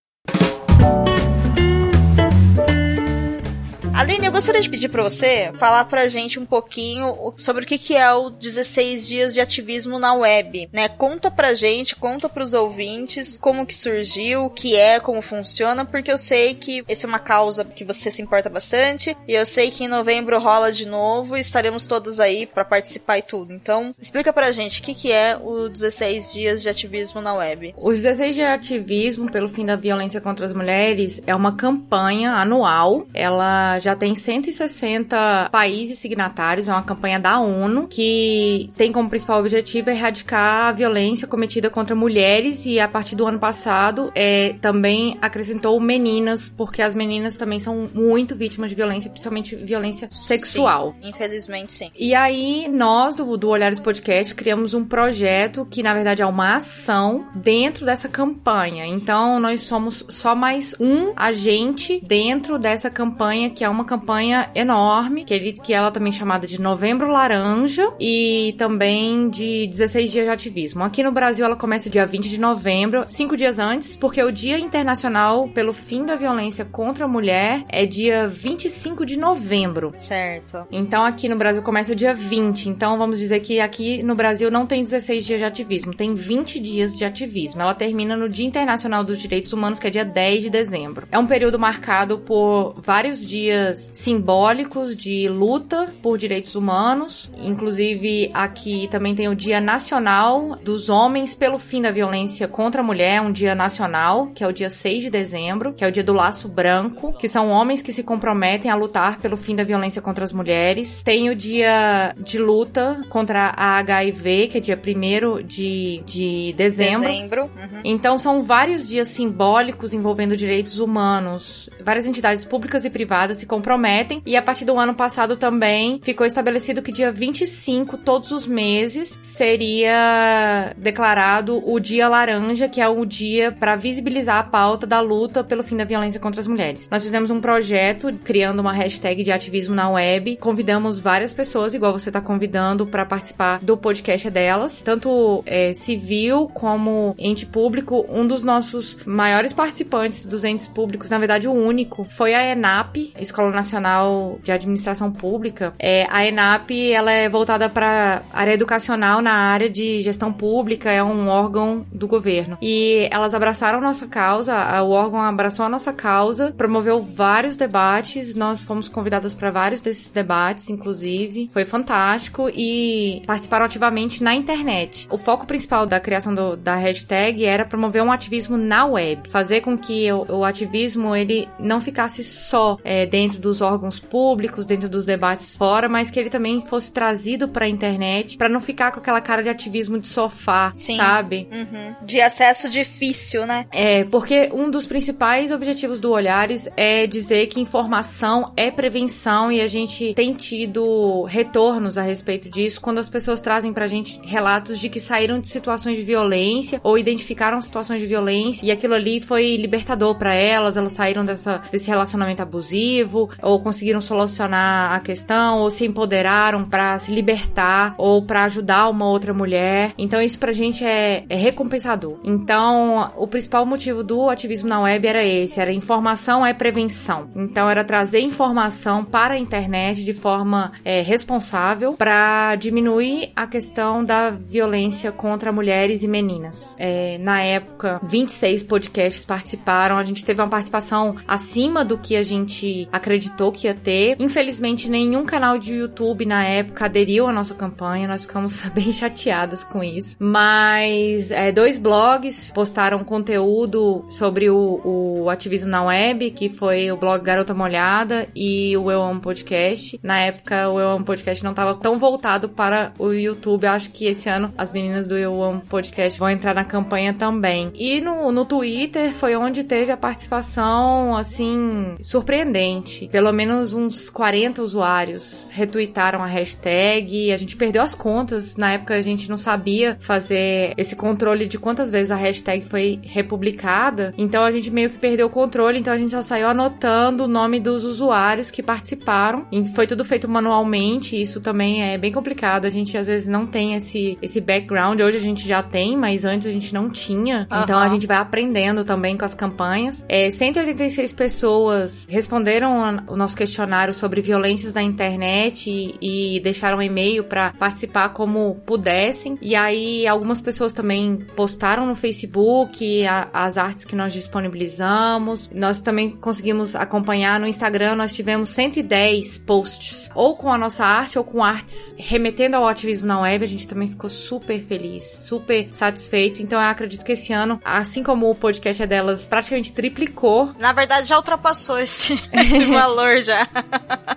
Aline, 3.99 4.27
eu 4.27 4.31
gostaria 4.31 4.61
de 4.61 4.69
pedir 4.69 4.87
pra 4.87 5.03
você 5.03 5.51
falar 5.59 5.83
pra 5.83 6.07
gente 6.07 6.39
um 6.39 6.45
pouquinho 6.45 7.33
sobre 7.35 7.65
o 7.65 7.67
que 7.67 7.93
é 7.93 8.13
o 8.13 8.29
16 8.29 9.05
dias 9.05 9.33
de 9.33 9.41
ativismo 9.41 9.99
na 9.99 10.13
web, 10.13 10.69
né? 10.71 10.87
Conta 10.87 11.29
pra 11.29 11.53
gente, 11.53 11.97
conta 11.97 12.29
pros 12.29 12.53
ouvintes 12.53 13.37
como 13.37 13.65
que 13.65 13.75
surgiu, 13.75 14.45
o 14.45 14.49
que 14.49 14.73
é, 14.73 15.01
como 15.01 15.21
funciona, 15.21 15.83
porque 15.83 16.09
eu 16.09 16.17
sei 16.17 16.53
que 16.53 16.81
essa 16.87 17.05
é 17.05 17.09
uma 17.09 17.19
causa 17.19 17.65
que 17.65 17.83
você 17.83 18.09
se 18.09 18.21
importa 18.21 18.49
bastante 18.49 19.17
e 19.27 19.33
eu 19.33 19.45
sei 19.45 19.69
que 19.69 19.83
em 19.83 19.89
novembro 19.89 20.39
rola 20.39 20.71
de 20.71 20.85
novo 20.85 21.35
e 21.35 21.41
estaremos 21.41 21.85
todas 21.85 22.21
aí 22.21 22.45
pra 22.45 22.63
participar 22.63 23.17
e 23.17 23.21
tudo. 23.21 23.53
Então, 23.53 23.93
explica 23.99 24.31
pra 24.31 24.53
gente 24.53 24.79
o 24.79 24.83
que 24.85 25.11
é 25.11 25.35
o 25.35 25.67
16 25.67 26.31
dias 26.31 26.61
de 26.61 26.69
ativismo 26.69 27.19
na 27.19 27.33
web. 27.33 27.75
Os 27.77 27.97
16 27.97 28.33
de 28.33 28.43
ativismo 28.43 29.29
pelo 29.29 29.49
fim 29.49 29.65
da 29.65 29.75
violência 29.75 30.21
contra 30.21 30.45
as 30.45 30.53
mulheres 30.53 31.21
é 31.27 31.35
uma 31.35 31.57
campanha 31.57 32.31
anual. 32.31 33.05
Ela 33.13 33.77
já 33.79 33.88
tem 33.95 34.15
160 34.15 35.49
países 35.51 35.99
signatários, 35.99 36.67
é 36.67 36.71
uma 36.71 36.83
campanha 36.83 37.19
da 37.19 37.39
ONU 37.39 37.87
que 37.87 38.69
tem 38.75 38.91
como 38.91 39.09
principal 39.09 39.39
objetivo 39.39 39.89
erradicar 39.89 40.67
a 40.67 40.71
violência 40.71 41.27
cometida 41.27 41.69
contra 41.69 41.95
mulheres 41.95 42.65
e 42.65 42.79
a 42.79 42.87
partir 42.87 43.15
do 43.15 43.25
ano 43.25 43.39
passado 43.39 44.11
é, 44.15 44.55
também 44.61 45.17
acrescentou 45.21 45.79
meninas, 45.79 46.49
porque 46.49 46.81
as 46.81 46.95
meninas 46.95 47.35
também 47.35 47.59
são 47.59 47.89
muito 47.93 48.35
vítimas 48.35 48.69
de 48.69 48.75
violência, 48.75 49.09
principalmente 49.09 49.55
violência 49.55 50.09
sexual. 50.11 50.95
Sim, 51.01 51.09
infelizmente, 51.09 51.73
sim. 51.73 51.91
E 51.97 52.13
aí, 52.13 52.67
nós 52.67 53.15
do, 53.15 53.37
do 53.37 53.49
Olhares 53.49 53.79
Podcast 53.79 54.33
criamos 54.35 54.73
um 54.73 54.85
projeto 54.85 55.65
que, 55.69 55.83
na 55.83 55.93
verdade, 55.93 56.21
é 56.21 56.25
uma 56.25 56.55
ação 56.55 57.27
dentro 57.35 57.85
dessa 57.85 58.07
campanha. 58.07 58.85
Então, 58.85 59.39
nós 59.39 59.61
somos 59.61 60.05
só 60.09 60.35
mais 60.35 60.75
um 60.79 61.13
agente 61.15 62.01
dentro 62.05 62.57
dessa 62.57 62.89
campanha, 62.89 63.49
que 63.49 63.63
é 63.63 63.69
uma 63.69 63.78
campanha 63.85 64.49
enorme, 64.55 65.23
que, 65.23 65.33
ele, 65.33 65.53
que 65.53 65.73
ela 65.73 65.91
também 65.91 66.09
é 66.09 66.15
chamada 66.15 66.47
de 66.47 66.59
Novembro 66.59 67.11
Laranja 67.11 67.91
e 67.99 68.55
também 68.57 69.29
de 69.29 69.67
16 69.67 70.11
dias 70.11 70.25
de 70.25 70.31
ativismo. 70.31 70.83
Aqui 70.83 71.03
no 71.03 71.11
Brasil, 71.11 71.45
ela 71.45 71.55
começa 71.55 71.89
dia 71.89 72.05
20 72.05 72.29
de 72.29 72.39
novembro, 72.39 73.05
cinco 73.07 73.35
dias 73.35 73.59
antes, 73.59 73.95
porque 73.95 74.21
o 74.23 74.31
Dia 74.31 74.59
Internacional 74.59 75.47
pelo 75.49 75.73
Fim 75.73 76.05
da 76.05 76.15
Violência 76.15 76.65
contra 76.65 77.05
a 77.05 77.07
Mulher 77.07 77.63
é 77.67 77.85
dia 77.85 78.27
25 78.27 79.05
de 79.05 79.17
novembro. 79.17 79.93
Certo. 79.99 80.65
Então 80.71 81.05
aqui 81.05 81.27
no 81.27 81.35
Brasil 81.35 81.61
começa 81.61 81.95
dia 81.95 82.13
20. 82.13 82.69
Então 82.69 82.97
vamos 82.97 83.19
dizer 83.19 83.39
que 83.39 83.59
aqui 83.59 84.03
no 84.03 84.15
Brasil 84.15 84.51
não 84.51 84.65
tem 84.65 84.83
16 84.83 85.25
dias 85.25 85.39
de 85.39 85.45
ativismo, 85.45 85.93
tem 85.93 86.13
20 86.13 86.59
dias 86.59 86.93
de 86.93 87.05
ativismo. 87.05 87.61
Ela 87.61 87.73
termina 87.73 88.15
no 88.15 88.29
Dia 88.29 88.45
Internacional 88.45 89.03
dos 89.03 89.19
Direitos 89.19 89.51
Humanos, 89.53 89.79
que 89.79 89.87
é 89.87 89.89
dia 89.89 90.05
10 90.05 90.43
de 90.43 90.49
dezembro. 90.49 91.07
É 91.11 91.17
um 91.17 91.27
período 91.27 91.59
marcado 91.59 92.19
por 92.19 92.75
vários 92.79 93.19
dias 93.25 93.58
simbólicos 93.73 94.95
de 94.95 95.27
luta 95.27 95.93
por 96.01 96.17
direitos 96.17 96.55
humanos. 96.55 97.31
Inclusive 97.41 98.31
aqui 98.33 98.87
também 98.89 99.15
tem 99.15 99.27
o 99.27 99.35
Dia 99.35 99.61
Nacional 99.61 100.55
dos 100.63 100.89
Homens 100.89 101.35
pelo 101.35 101.57
fim 101.57 101.81
da 101.81 101.91
violência 101.91 102.47
contra 102.47 102.81
a 102.81 102.83
mulher, 102.83 103.21
um 103.21 103.31
dia 103.31 103.55
nacional, 103.55 104.27
que 104.27 104.43
é 104.43 104.47
o 104.47 104.51
dia 104.51 104.69
6 104.69 105.03
de 105.03 105.09
dezembro, 105.09 105.73
que 105.73 105.83
é 105.83 105.87
o 105.87 105.91
dia 105.91 106.03
do 106.03 106.13
laço 106.13 106.47
branco, 106.47 107.13
que 107.13 107.27
são 107.27 107.49
homens 107.49 107.81
que 107.81 107.93
se 107.93 108.03
comprometem 108.03 108.69
a 108.69 108.75
lutar 108.75 109.19
pelo 109.19 109.37
fim 109.37 109.55
da 109.55 109.63
violência 109.63 110.01
contra 110.01 110.23
as 110.23 110.33
mulheres. 110.33 111.03
Tem 111.03 111.29
o 111.29 111.35
dia 111.35 112.13
de 112.17 112.37
luta 112.37 113.01
contra 113.09 113.53
a 113.55 113.77
HIV, 113.79 114.47
que 114.47 114.57
é 114.57 114.61
dia 114.61 114.79
1 114.79 115.43
de, 115.43 116.03
de 116.05 116.53
dezembro. 116.53 117.07
Dezembro. 117.07 117.43
Uhum. 117.43 117.81
Então 117.83 118.17
são 118.17 118.43
vários 118.43 118.87
dias 118.87 119.09
simbólicos 119.09 119.93
envolvendo 119.93 120.35
direitos 120.35 120.79
humanos. 120.79 121.69
Várias 121.83 122.05
entidades 122.05 122.45
públicas 122.45 122.85
e 122.85 122.89
privadas 122.89 123.37
se 123.37 123.45
comprometem 123.49 124.21
e 124.25 124.37
a 124.37 124.41
partir 124.41 124.63
do 124.63 124.77
ano 124.77 124.93
passado 124.93 125.35
também 125.35 125.99
ficou 126.01 126.25
estabelecido 126.25 126.81
que 126.81 126.91
dia 126.91 127.11
25 127.11 127.97
todos 127.97 128.31
os 128.31 128.45
meses 128.45 129.19
seria 129.23 130.73
declarado 130.77 131.61
o 131.65 131.79
Dia 131.79 132.07
Laranja, 132.07 132.69
que 132.69 132.79
é 132.79 132.87
o 132.87 133.03
dia 133.03 133.51
para 133.51 133.75
visibilizar 133.75 134.37
a 134.37 134.43
pauta 134.43 134.85
da 134.85 135.01
luta 135.01 135.43
pelo 135.43 135.63
fim 135.63 135.75
da 135.75 135.83
violência 135.83 136.19
contra 136.19 136.39
as 136.39 136.47
mulheres. 136.47 136.87
Nós 136.91 137.03
fizemos 137.03 137.31
um 137.31 137.41
projeto 137.41 138.13
criando 138.23 138.59
uma 138.59 138.71
hashtag 138.71 139.23
de 139.23 139.31
ativismo 139.31 139.73
na 139.73 139.89
web, 139.89 140.37
convidamos 140.37 140.99
várias 140.99 141.33
pessoas, 141.33 141.73
igual 141.73 141.91
você 141.91 142.09
está 142.09 142.21
convidando, 142.21 142.85
para 142.85 143.05
participar 143.05 143.59
do 143.59 143.75
podcast 143.75 144.29
delas, 144.29 144.83
tanto 144.83 145.43
é, 145.45 145.73
civil 145.73 146.47
como 146.53 147.15
ente 147.17 147.45
público. 147.45 148.05
Um 148.09 148.27
dos 148.27 148.43
nossos 148.43 148.97
maiores 149.05 149.53
participantes 149.53 150.25
dos 150.25 150.43
entes 150.43 150.67
públicos, 150.67 151.09
na 151.09 151.17
verdade 151.17 151.47
o 151.47 151.53
único, 151.53 152.03
foi 152.03 152.35
a 152.35 152.51
ENAP, 152.51 153.13
Escola 153.19 153.38
Escola 153.39 153.51
Nacional 153.51 154.37
de 154.43 154.51
Administração 154.51 155.11
Pública. 155.11 155.73
É, 155.79 156.05
a 156.09 156.25
ENAP 156.25 156.71
ela 156.91 157.11
é 157.11 157.29
voltada 157.29 157.69
para 157.69 158.21
área 158.33 158.53
educacional 158.53 159.21
na 159.21 159.31
área 159.31 159.69
de 159.69 160.01
gestão 160.01 160.33
pública, 160.33 160.91
é 160.91 161.01
um 161.01 161.29
órgão 161.29 161.85
do 161.91 162.05
governo. 162.05 162.57
E 162.61 163.07
elas 163.09 163.33
abraçaram 163.33 163.79
nossa 163.79 164.07
causa, 164.07 164.53
o 164.83 164.89
órgão 164.89 165.21
abraçou 165.21 165.65
a 165.65 165.69
nossa 165.69 165.93
causa, 165.93 166.53
promoveu 166.57 166.99
vários 166.99 167.55
debates, 167.55 168.35
nós 168.35 168.61
fomos 168.61 168.89
convidadas 168.89 169.33
para 169.33 169.51
vários 169.51 169.79
desses 169.79 170.11
debates, 170.11 170.69
inclusive. 170.69 171.49
Foi 171.53 171.63
fantástico 171.63 172.49
e 172.53 173.21
participaram 173.25 173.65
ativamente 173.65 174.21
na 174.21 174.35
internet. 174.35 175.07
O 175.09 175.17
foco 175.17 175.45
principal 175.45 175.85
da 175.85 175.99
criação 175.99 176.35
do, 176.35 176.57
da 176.57 176.75
hashtag 176.75 177.45
era 177.45 177.63
promover 177.63 178.03
um 178.03 178.11
ativismo 178.11 178.57
na 178.57 178.85
web, 178.85 179.29
fazer 179.29 179.61
com 179.61 179.77
que 179.77 180.11
o, 180.11 180.39
o 180.39 180.43
ativismo 180.43 181.15
ele 181.15 181.47
não 181.57 181.79
ficasse 181.79 182.21
só 182.21 182.77
é, 182.83 183.05
dentro 183.05 183.28
dos 183.37 183.61
órgãos 183.61 183.99
públicos, 183.99 184.65
dentro 184.65 184.89
dos 184.89 185.05
debates 185.05 185.57
fora, 185.57 185.89
mas 185.89 186.09
que 186.09 186.19
ele 186.19 186.29
também 186.29 186.65
fosse 186.65 186.91
trazido 186.91 187.47
para 187.47 187.65
a 187.65 187.69
internet, 187.69 188.37
para 188.37 188.49
não 188.49 188.59
ficar 188.59 188.91
com 188.91 188.99
aquela 188.99 189.21
cara 189.21 189.43
de 189.43 189.49
ativismo 189.49 189.99
de 189.99 190.07
sofá, 190.07 190.71
Sim. 190.75 190.97
sabe? 190.97 191.47
Uhum. 191.51 191.95
De 192.05 192.21
acesso 192.21 192.69
difícil, 192.69 193.45
né? 193.45 193.65
É, 193.71 194.03
porque 194.05 194.49
um 194.53 194.69
dos 194.69 194.85
principais 194.85 195.51
objetivos 195.51 195.99
do 195.99 196.11
Olhares 196.11 196.69
é 196.75 197.05
dizer 197.05 197.47
que 197.47 197.59
informação 197.59 198.51
é 198.55 198.71
prevenção 198.71 199.51
e 199.51 199.61
a 199.61 199.67
gente 199.67 200.13
tem 200.13 200.33
tido 200.33 201.23
retornos 201.23 201.97
a 201.97 202.01
respeito 202.01 202.49
disso 202.49 202.79
quando 202.81 202.99
as 202.99 203.09
pessoas 203.09 203.41
trazem 203.41 203.73
pra 203.73 203.87
gente 203.87 204.19
relatos 204.23 204.79
de 204.79 204.89
que 204.89 204.99
saíram 204.99 205.39
de 205.39 205.47
situações 205.47 205.97
de 205.97 206.03
violência 206.03 206.79
ou 206.83 206.97
identificaram 206.97 207.61
situações 207.61 207.99
de 207.99 208.07
violência 208.07 208.65
e 208.65 208.71
aquilo 208.71 208.93
ali 208.93 209.19
foi 209.21 209.55
libertador 209.57 210.15
para 210.15 210.33
elas, 210.33 210.77
elas 210.77 210.93
saíram 210.93 211.25
dessa, 211.25 211.61
desse 211.71 211.87
relacionamento 211.87 212.41
abusivo 212.41 213.18
ou 213.41 213.59
conseguiram 213.59 213.99
solucionar 213.99 214.93
a 214.93 214.99
questão 214.99 215.59
ou 215.59 215.69
se 215.69 215.85
empoderaram 215.85 216.63
para 216.63 216.97
se 216.99 217.11
libertar 217.11 217.95
ou 217.97 218.21
para 218.21 218.43
ajudar 218.43 218.89
uma 218.89 219.05
outra 219.05 219.33
mulher. 219.33 219.93
Então 219.97 220.21
isso 220.21 220.37
pra 220.39 220.51
gente 220.51 220.85
é, 220.85 221.23
é 221.27 221.35
recompensador. 221.35 222.19
Então 222.23 223.11
o 223.17 223.27
principal 223.27 223.65
motivo 223.65 224.03
do 224.03 224.29
ativismo 224.29 224.69
na 224.69 224.81
web 224.81 225.07
era 225.07 225.25
esse, 225.25 225.59
era 225.59 225.73
informação 225.73 226.45
é 226.45 226.53
prevenção. 226.53 227.29
Então 227.35 227.69
era 227.69 227.83
trazer 227.83 228.19
informação 228.19 229.03
para 229.03 229.33
a 229.33 229.39
internet 229.39 230.03
de 230.03 230.13
forma 230.13 230.71
é, 230.85 231.01
responsável 231.01 231.93
para 231.93 232.55
diminuir 232.55 233.31
a 233.35 233.47
questão 233.47 234.03
da 234.03 234.29
violência 234.29 235.11
contra 235.11 235.51
mulheres 235.51 236.03
e 236.03 236.07
meninas. 236.07 236.75
É, 236.77 237.17
na 237.19 237.41
época, 237.41 237.99
26 238.03 238.63
podcasts 238.63 239.25
participaram, 239.25 239.97
a 239.97 240.03
gente 240.03 240.23
teve 240.23 240.41
uma 240.41 240.47
participação 240.47 241.15
acima 241.27 241.83
do 241.83 241.97
que 241.97 242.15
a 242.15 242.23
gente 242.23 242.87
acreditou 243.09 243.51
que 243.51 243.65
ia 243.65 243.73
ter. 243.73 244.15
Infelizmente, 244.19 244.87
nenhum 244.87 245.25
canal 245.25 245.57
de 245.57 245.73
YouTube 245.73 246.25
na 246.25 246.43
época 246.43 246.85
aderiu 246.85 247.27
à 247.27 247.33
nossa 247.33 247.55
campanha, 247.55 248.07
nós 248.07 248.21
ficamos 248.23 248.63
bem 248.69 248.91
chateadas 248.91 249.63
com 249.63 249.83
isso. 249.83 250.15
Mas 250.19 251.31
é, 251.31 251.51
dois 251.51 251.79
blogs 251.79 252.51
postaram 252.53 253.03
conteúdo 253.03 254.05
sobre 254.09 254.49
o, 254.49 254.81
o 254.85 255.29
ativismo 255.29 255.69
na 255.69 255.83
web, 255.83 256.29
que 256.31 256.49
foi 256.49 256.91
o 256.91 256.97
blog 256.97 257.23
Garota 257.23 257.53
Molhada 257.53 258.27
e 258.35 258.77
o 258.77 258.91
Eu 258.91 259.01
Amo 259.01 259.19
Podcast. 259.19 259.99
Na 260.03 260.19
época, 260.19 260.69
o 260.69 260.79
Eu 260.79 260.89
Amo 260.89 261.05
Podcast 261.05 261.43
não 261.43 261.51
estava 261.51 261.73
tão 261.73 261.97
voltado 261.97 262.47
para 262.47 262.93
o 262.99 263.11
YouTube. 263.11 263.65
Acho 263.65 263.89
que 263.89 264.05
esse 264.05 264.29
ano 264.29 264.53
as 264.55 264.71
meninas 264.71 265.07
do 265.07 265.17
Eu 265.17 265.41
Amo 265.41 265.61
Podcast 265.61 266.19
vão 266.19 266.29
entrar 266.29 266.53
na 266.53 266.63
campanha 266.63 267.13
também. 267.13 267.71
E 267.73 267.99
no, 268.01 268.31
no 268.31 268.45
Twitter 268.45 269.11
foi 269.13 269.35
onde 269.35 269.63
teve 269.63 269.91
a 269.91 269.97
participação, 269.97 271.15
assim, 271.15 271.97
surpreendente. 272.01 272.98
Pelo 273.07 273.31
menos 273.31 273.73
uns 273.73 274.09
40 274.09 274.61
usuários 274.61 275.49
retweetaram 275.51 276.23
a 276.23 276.27
hashtag. 276.27 277.31
A 277.31 277.37
gente 277.37 277.55
perdeu 277.55 277.81
as 277.81 277.95
contas. 277.95 278.55
Na 278.55 278.73
época 278.73 278.95
a 278.95 279.01
gente 279.01 279.29
não 279.29 279.37
sabia 279.37 279.97
fazer 279.99 280.73
esse 280.77 280.95
controle 280.95 281.45
de 281.45 281.57
quantas 281.57 281.89
vezes 281.91 282.11
a 282.11 282.15
hashtag 282.15 282.65
foi 282.65 282.99
republicada. 283.03 284.13
Então 284.17 284.43
a 284.43 284.51
gente 284.51 284.69
meio 284.71 284.89
que 284.89 284.97
perdeu 284.97 285.27
o 285.27 285.29
controle. 285.29 285.79
Então 285.79 285.93
a 285.93 285.97
gente 285.97 286.11
só 286.11 286.21
saiu 286.21 286.47
anotando 286.47 287.25
o 287.25 287.27
nome 287.27 287.59
dos 287.59 287.83
usuários 287.83 288.51
que 288.51 288.61
participaram. 288.61 289.47
E 289.51 289.63
foi 289.65 289.87
tudo 289.87 290.03
feito 290.03 290.29
manualmente. 290.29 291.19
Isso 291.19 291.41
também 291.41 291.83
é 291.83 291.97
bem 291.97 292.11
complicado. 292.11 292.65
A 292.65 292.69
gente 292.69 292.97
às 292.97 293.07
vezes 293.07 293.27
não 293.27 293.45
tem 293.45 293.75
esse, 293.75 294.17
esse 294.21 294.41
background. 294.41 294.99
Hoje 295.01 295.17
a 295.17 295.21
gente 295.21 295.47
já 295.47 295.61
tem, 295.61 295.95
mas 295.97 296.25
antes 296.25 296.47
a 296.47 296.51
gente 296.51 296.73
não 296.73 296.89
tinha. 296.89 297.47
Uhum. 297.51 297.63
Então 297.63 297.79
a 297.79 297.87
gente 297.87 298.07
vai 298.07 298.17
aprendendo 298.17 298.83
também 298.83 299.17
com 299.17 299.25
as 299.25 299.33
campanhas. 299.33 300.03
É, 300.07 300.29
186 300.29 301.13
pessoas 301.13 302.07
responderam 302.09 302.83
o 303.07 303.15
nosso 303.15 303.35
questionário 303.35 303.93
sobre 303.93 304.21
violências 304.21 304.73
na 304.73 304.83
internet 304.83 305.69
e, 305.69 306.35
e 306.35 306.39
deixaram 306.39 306.77
um 306.77 306.81
e-mail 306.81 307.23
para 307.23 307.51
participar 307.53 308.09
como 308.09 308.55
pudessem. 308.65 309.37
E 309.41 309.55
aí 309.55 310.07
algumas 310.07 310.41
pessoas 310.41 310.73
também 310.73 311.17
postaram 311.35 311.85
no 311.85 311.95
Facebook 311.95 313.05
a, 313.05 313.29
as 313.33 313.57
artes 313.57 313.85
que 313.85 313.95
nós 313.95 314.13
disponibilizamos. 314.13 315.49
Nós 315.53 315.81
também 315.81 316.09
conseguimos 316.09 316.75
acompanhar 316.75 317.39
no 317.39 317.47
Instagram, 317.47 317.95
nós 317.95 318.13
tivemos 318.13 318.49
110 318.49 319.39
posts, 319.39 320.09
ou 320.13 320.35
com 320.35 320.51
a 320.51 320.57
nossa 320.57 320.85
arte 320.85 321.17
ou 321.17 321.23
com 321.23 321.43
artes 321.43 321.93
remetendo 321.97 322.55
ao 322.55 322.67
ativismo 322.67 323.07
na 323.07 323.19
web. 323.19 323.43
A 323.43 323.47
gente 323.47 323.67
também 323.67 323.87
ficou 323.87 324.09
super 324.09 324.59
feliz, 324.61 325.03
super 325.27 325.69
satisfeito. 325.71 326.41
Então 326.41 326.59
eu 326.59 326.67
acredito 326.67 327.03
que 327.03 327.13
esse 327.13 327.33
ano, 327.33 327.59
assim 327.63 328.03
como 328.03 328.29
o 328.29 328.35
podcast 328.35 328.81
é 328.81 328.87
delas, 328.87 329.27
praticamente 329.27 329.71
triplicou. 329.71 330.53
Na 330.59 330.71
verdade, 330.71 331.07
já 331.07 331.17
ultrapassou 331.17 331.79
esse, 331.79 332.13
esse 332.33 332.68
valor 332.73 333.17
já. 333.17 333.47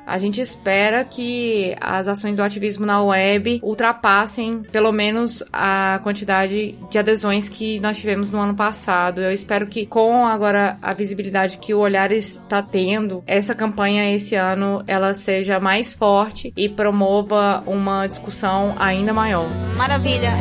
a 0.06 0.18
gente 0.18 0.40
espera 0.40 1.04
que 1.04 1.76
as 1.80 2.08
ações 2.08 2.36
do 2.36 2.42
ativismo 2.42 2.86
na 2.86 3.02
web 3.02 3.60
ultrapassem 3.62 4.62
pelo 4.70 4.92
menos 4.92 5.42
a 5.52 6.00
quantidade 6.02 6.78
de 6.90 6.98
adesões 6.98 7.48
que 7.48 7.80
nós 7.80 7.98
tivemos 7.98 8.30
no 8.30 8.38
ano 8.38 8.54
passado. 8.54 9.20
Eu 9.20 9.32
espero 9.32 9.66
que 9.66 9.86
com 9.86 10.26
agora 10.26 10.76
a 10.82 10.92
visibilidade 10.92 11.58
que 11.58 11.74
o 11.74 11.78
Olhar 11.78 12.12
está 12.12 12.62
tendo, 12.62 13.22
essa 13.26 13.54
campanha 13.54 14.14
esse 14.14 14.34
ano 14.34 14.82
ela 14.86 15.14
seja 15.14 15.58
mais 15.58 15.94
forte 15.94 16.52
e 16.56 16.68
promova 16.68 17.62
uma 17.66 18.06
discussão 18.06 18.74
ainda 18.78 19.12
maior. 19.12 19.48
Maravilha. 19.76 20.32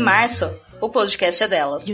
Em 0.00 0.02
março, 0.02 0.50
o 0.80 0.88
podcast 0.88 1.42
é 1.42 1.46
delas. 1.46 1.84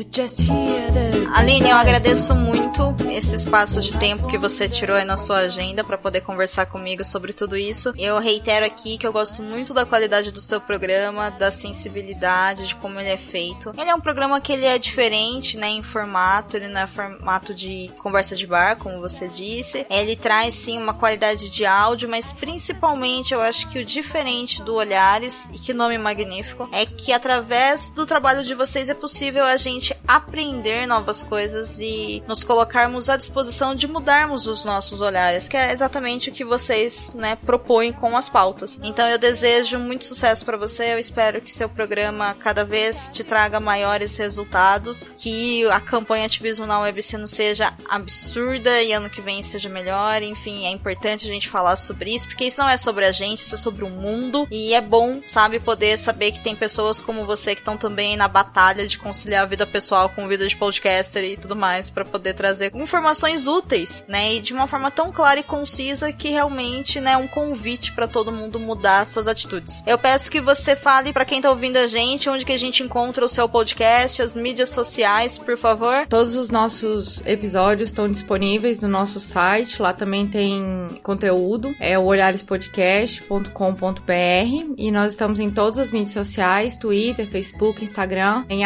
Aline, 1.34 1.70
eu 1.70 1.76
agradeço 1.76 2.36
muito 2.36 2.94
esse 3.16 3.34
espaço 3.34 3.80
de 3.80 3.96
tempo 3.98 4.26
que 4.26 4.38
você 4.38 4.68
tirou 4.68 4.96
aí 4.96 5.04
na 5.04 5.16
sua 5.16 5.38
agenda 5.38 5.82
para 5.82 5.98
poder 5.98 6.20
conversar 6.20 6.66
comigo 6.66 7.02
sobre 7.04 7.32
tudo 7.32 7.56
isso. 7.56 7.92
Eu 7.98 8.18
reitero 8.20 8.64
aqui 8.64 8.98
que 8.98 9.06
eu 9.06 9.12
gosto 9.12 9.42
muito 9.42 9.72
da 9.74 9.84
qualidade 9.84 10.30
do 10.30 10.40
seu 10.40 10.60
programa, 10.60 11.30
da 11.30 11.50
sensibilidade, 11.50 12.68
de 12.68 12.74
como 12.76 13.00
ele 13.00 13.08
é 13.08 13.16
feito. 13.16 13.72
Ele 13.76 13.90
é 13.90 13.94
um 13.94 14.00
programa 14.00 14.40
que 14.40 14.52
ele 14.52 14.66
é 14.66 14.78
diferente, 14.78 15.56
né, 15.56 15.68
em 15.68 15.82
formato, 15.82 16.56
ele 16.56 16.68
não 16.68 16.82
é 16.82 16.86
formato 16.86 17.54
de 17.54 17.90
conversa 17.98 18.36
de 18.36 18.46
bar, 18.46 18.76
como 18.76 19.00
você 19.00 19.26
disse. 19.28 19.86
Ele 19.90 20.14
traz 20.14 20.54
sim 20.54 20.78
uma 20.78 20.94
qualidade 20.94 21.50
de 21.50 21.64
áudio, 21.64 22.08
mas 22.08 22.32
principalmente 22.32 23.32
eu 23.32 23.40
acho 23.40 23.66
que 23.68 23.78
o 23.78 23.84
diferente 23.84 24.62
do 24.62 24.74
Olhares, 24.74 25.48
e 25.52 25.58
que 25.58 25.72
nome 25.72 25.96
magnífico, 25.96 26.68
é 26.70 26.84
que 26.84 27.12
através 27.12 27.90
do 27.90 28.04
trabalho 28.04 28.44
de 28.44 28.54
você 28.54 28.76
vocês 28.76 28.88
é 28.90 28.94
possível 28.94 29.44
a 29.44 29.56
gente 29.56 29.96
aprender 30.06 30.86
novas 30.86 31.22
coisas 31.22 31.78
e 31.80 32.22
nos 32.26 32.44
colocarmos 32.44 33.05
à 33.08 33.16
disposição 33.16 33.74
de 33.74 33.86
mudarmos 33.86 34.46
os 34.46 34.64
nossos 34.64 35.00
olhares, 35.00 35.48
que 35.48 35.56
é 35.56 35.72
exatamente 35.72 36.30
o 36.30 36.32
que 36.32 36.44
vocês, 36.44 37.10
né, 37.14 37.36
propõem 37.36 37.92
com 37.92 38.16
as 38.16 38.28
pautas. 38.28 38.78
Então 38.82 39.08
eu 39.08 39.18
desejo 39.18 39.78
muito 39.78 40.04
sucesso 40.04 40.44
para 40.44 40.56
você, 40.56 40.92
eu 40.92 40.98
espero 40.98 41.40
que 41.40 41.52
seu 41.52 41.68
programa 41.68 42.34
cada 42.34 42.64
vez 42.64 43.10
te 43.12 43.22
traga 43.24 43.60
maiores 43.60 44.16
resultados, 44.16 45.06
que 45.16 45.64
a 45.70 45.80
campanha 45.80 46.26
Ativismo 46.26 46.66
na 46.66 46.80
WebC 46.80 47.16
não 47.16 47.26
seja 47.26 47.72
absurda 47.88 48.82
e 48.82 48.92
ano 48.92 49.08
que 49.08 49.20
vem 49.20 49.42
seja 49.42 49.68
melhor, 49.68 50.22
enfim, 50.22 50.66
é 50.66 50.70
importante 50.70 51.24
a 51.24 51.30
gente 51.30 51.48
falar 51.48 51.76
sobre 51.76 52.14
isso, 52.14 52.26
porque 52.26 52.46
isso 52.46 52.60
não 52.60 52.68
é 52.68 52.76
sobre 52.76 53.04
a 53.04 53.12
gente, 53.12 53.38
isso 53.38 53.54
é 53.54 53.58
sobre 53.58 53.84
o 53.84 53.90
mundo 53.90 54.46
e 54.50 54.74
é 54.74 54.80
bom, 54.80 55.20
sabe, 55.28 55.60
poder 55.60 55.98
saber 55.98 56.32
que 56.32 56.40
tem 56.40 56.54
pessoas 56.54 57.00
como 57.00 57.24
você 57.24 57.54
que 57.54 57.60
estão 57.60 57.76
também 57.76 58.16
na 58.16 58.28
batalha 58.28 58.86
de 58.86 58.98
conciliar 58.98 59.42
a 59.42 59.46
vida 59.46 59.66
pessoal 59.66 60.08
com 60.08 60.28
vida 60.28 60.46
de 60.46 60.56
podcaster 60.56 61.24
e 61.24 61.36
tudo 61.36 61.54
mais, 61.54 61.88
para 61.88 62.04
poder 62.04 62.34
trazer 62.34 62.74
informação 62.74 62.95
informações 62.96 63.46
úteis, 63.46 64.04
né? 64.08 64.34
E 64.34 64.40
de 64.40 64.54
uma 64.54 64.66
forma 64.66 64.90
tão 64.90 65.12
clara 65.12 65.38
e 65.38 65.42
concisa 65.42 66.10
que 66.12 66.30
realmente, 66.30 66.98
né, 66.98 67.12
é 67.12 67.16
um 67.16 67.28
convite 67.28 67.92
para 67.92 68.08
todo 68.08 68.32
mundo 68.32 68.58
mudar 68.58 69.06
suas 69.06 69.28
atitudes. 69.28 69.82
Eu 69.86 69.98
peço 69.98 70.30
que 70.30 70.40
você 70.40 70.74
fale 70.74 71.12
para 71.12 71.26
quem 71.26 71.42
tá 71.42 71.50
ouvindo 71.50 71.76
a 71.76 71.86
gente, 71.86 72.30
onde 72.30 72.44
que 72.44 72.52
a 72.52 72.58
gente 72.58 72.82
encontra 72.82 73.24
o 73.24 73.28
seu 73.28 73.48
podcast, 73.48 74.22
as 74.22 74.34
mídias 74.34 74.70
sociais, 74.70 75.36
por 75.36 75.58
favor. 75.58 76.06
Todos 76.08 76.36
os 76.36 76.48
nossos 76.48 77.24
episódios 77.26 77.90
estão 77.90 78.08
disponíveis 78.08 78.80
no 78.80 78.88
nosso 78.88 79.20
site, 79.20 79.82
lá 79.82 79.92
também 79.92 80.26
tem 80.26 80.88
conteúdo, 81.02 81.76
é 81.78 81.98
o 81.98 82.04
olharespodcast.com.br 82.04 84.74
e 84.78 84.90
nós 84.90 85.12
estamos 85.12 85.38
em 85.38 85.50
todas 85.50 85.78
as 85.78 85.92
mídias 85.92 86.12
sociais, 86.12 86.76
Twitter, 86.76 87.26
Facebook, 87.26 87.84
Instagram, 87.84 88.44
em 88.48 88.62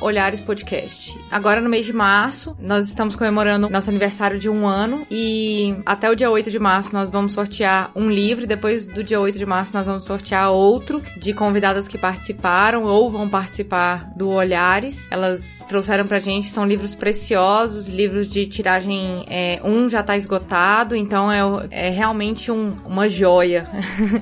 olharespodcast. 0.00 1.18
Agora 1.30 1.60
no 1.60 1.70
mês 1.70 1.86
de 1.86 1.92
março, 1.92 2.56
nós 2.60 2.88
estamos 2.88 3.16
comemorando 3.16 3.61
nosso 3.68 3.90
aniversário 3.90 4.38
de 4.38 4.48
um 4.48 4.66
ano 4.66 5.06
e 5.10 5.74
até 5.84 6.10
o 6.10 6.14
dia 6.14 6.30
8 6.30 6.50
de 6.50 6.58
março 6.58 6.92
nós 6.92 7.10
vamos 7.10 7.32
sortear 7.32 7.90
um 7.94 8.08
livro 8.08 8.44
e 8.44 8.46
depois 8.46 8.86
do 8.86 9.02
dia 9.02 9.20
8 9.20 9.38
de 9.38 9.46
março 9.46 9.74
nós 9.74 9.86
vamos 9.86 10.04
sortear 10.04 10.50
outro 10.50 11.02
de 11.16 11.32
convidadas 11.32 11.88
que 11.88 11.98
participaram 11.98 12.84
ou 12.84 13.10
vão 13.10 13.28
participar 13.28 14.10
do 14.16 14.30
Olhares. 14.30 15.10
Elas 15.10 15.64
trouxeram 15.68 16.06
pra 16.06 16.18
gente, 16.18 16.46
são 16.46 16.64
livros 16.64 16.94
preciosos, 16.94 17.88
livros 17.88 18.28
de 18.28 18.46
tiragem, 18.46 19.24
é, 19.28 19.60
um 19.64 19.88
já 19.88 20.02
tá 20.02 20.16
esgotado, 20.16 20.96
então 20.96 21.30
é, 21.30 21.40
é 21.70 21.90
realmente 21.90 22.50
um, 22.50 22.76
uma 22.84 23.08
joia. 23.08 23.68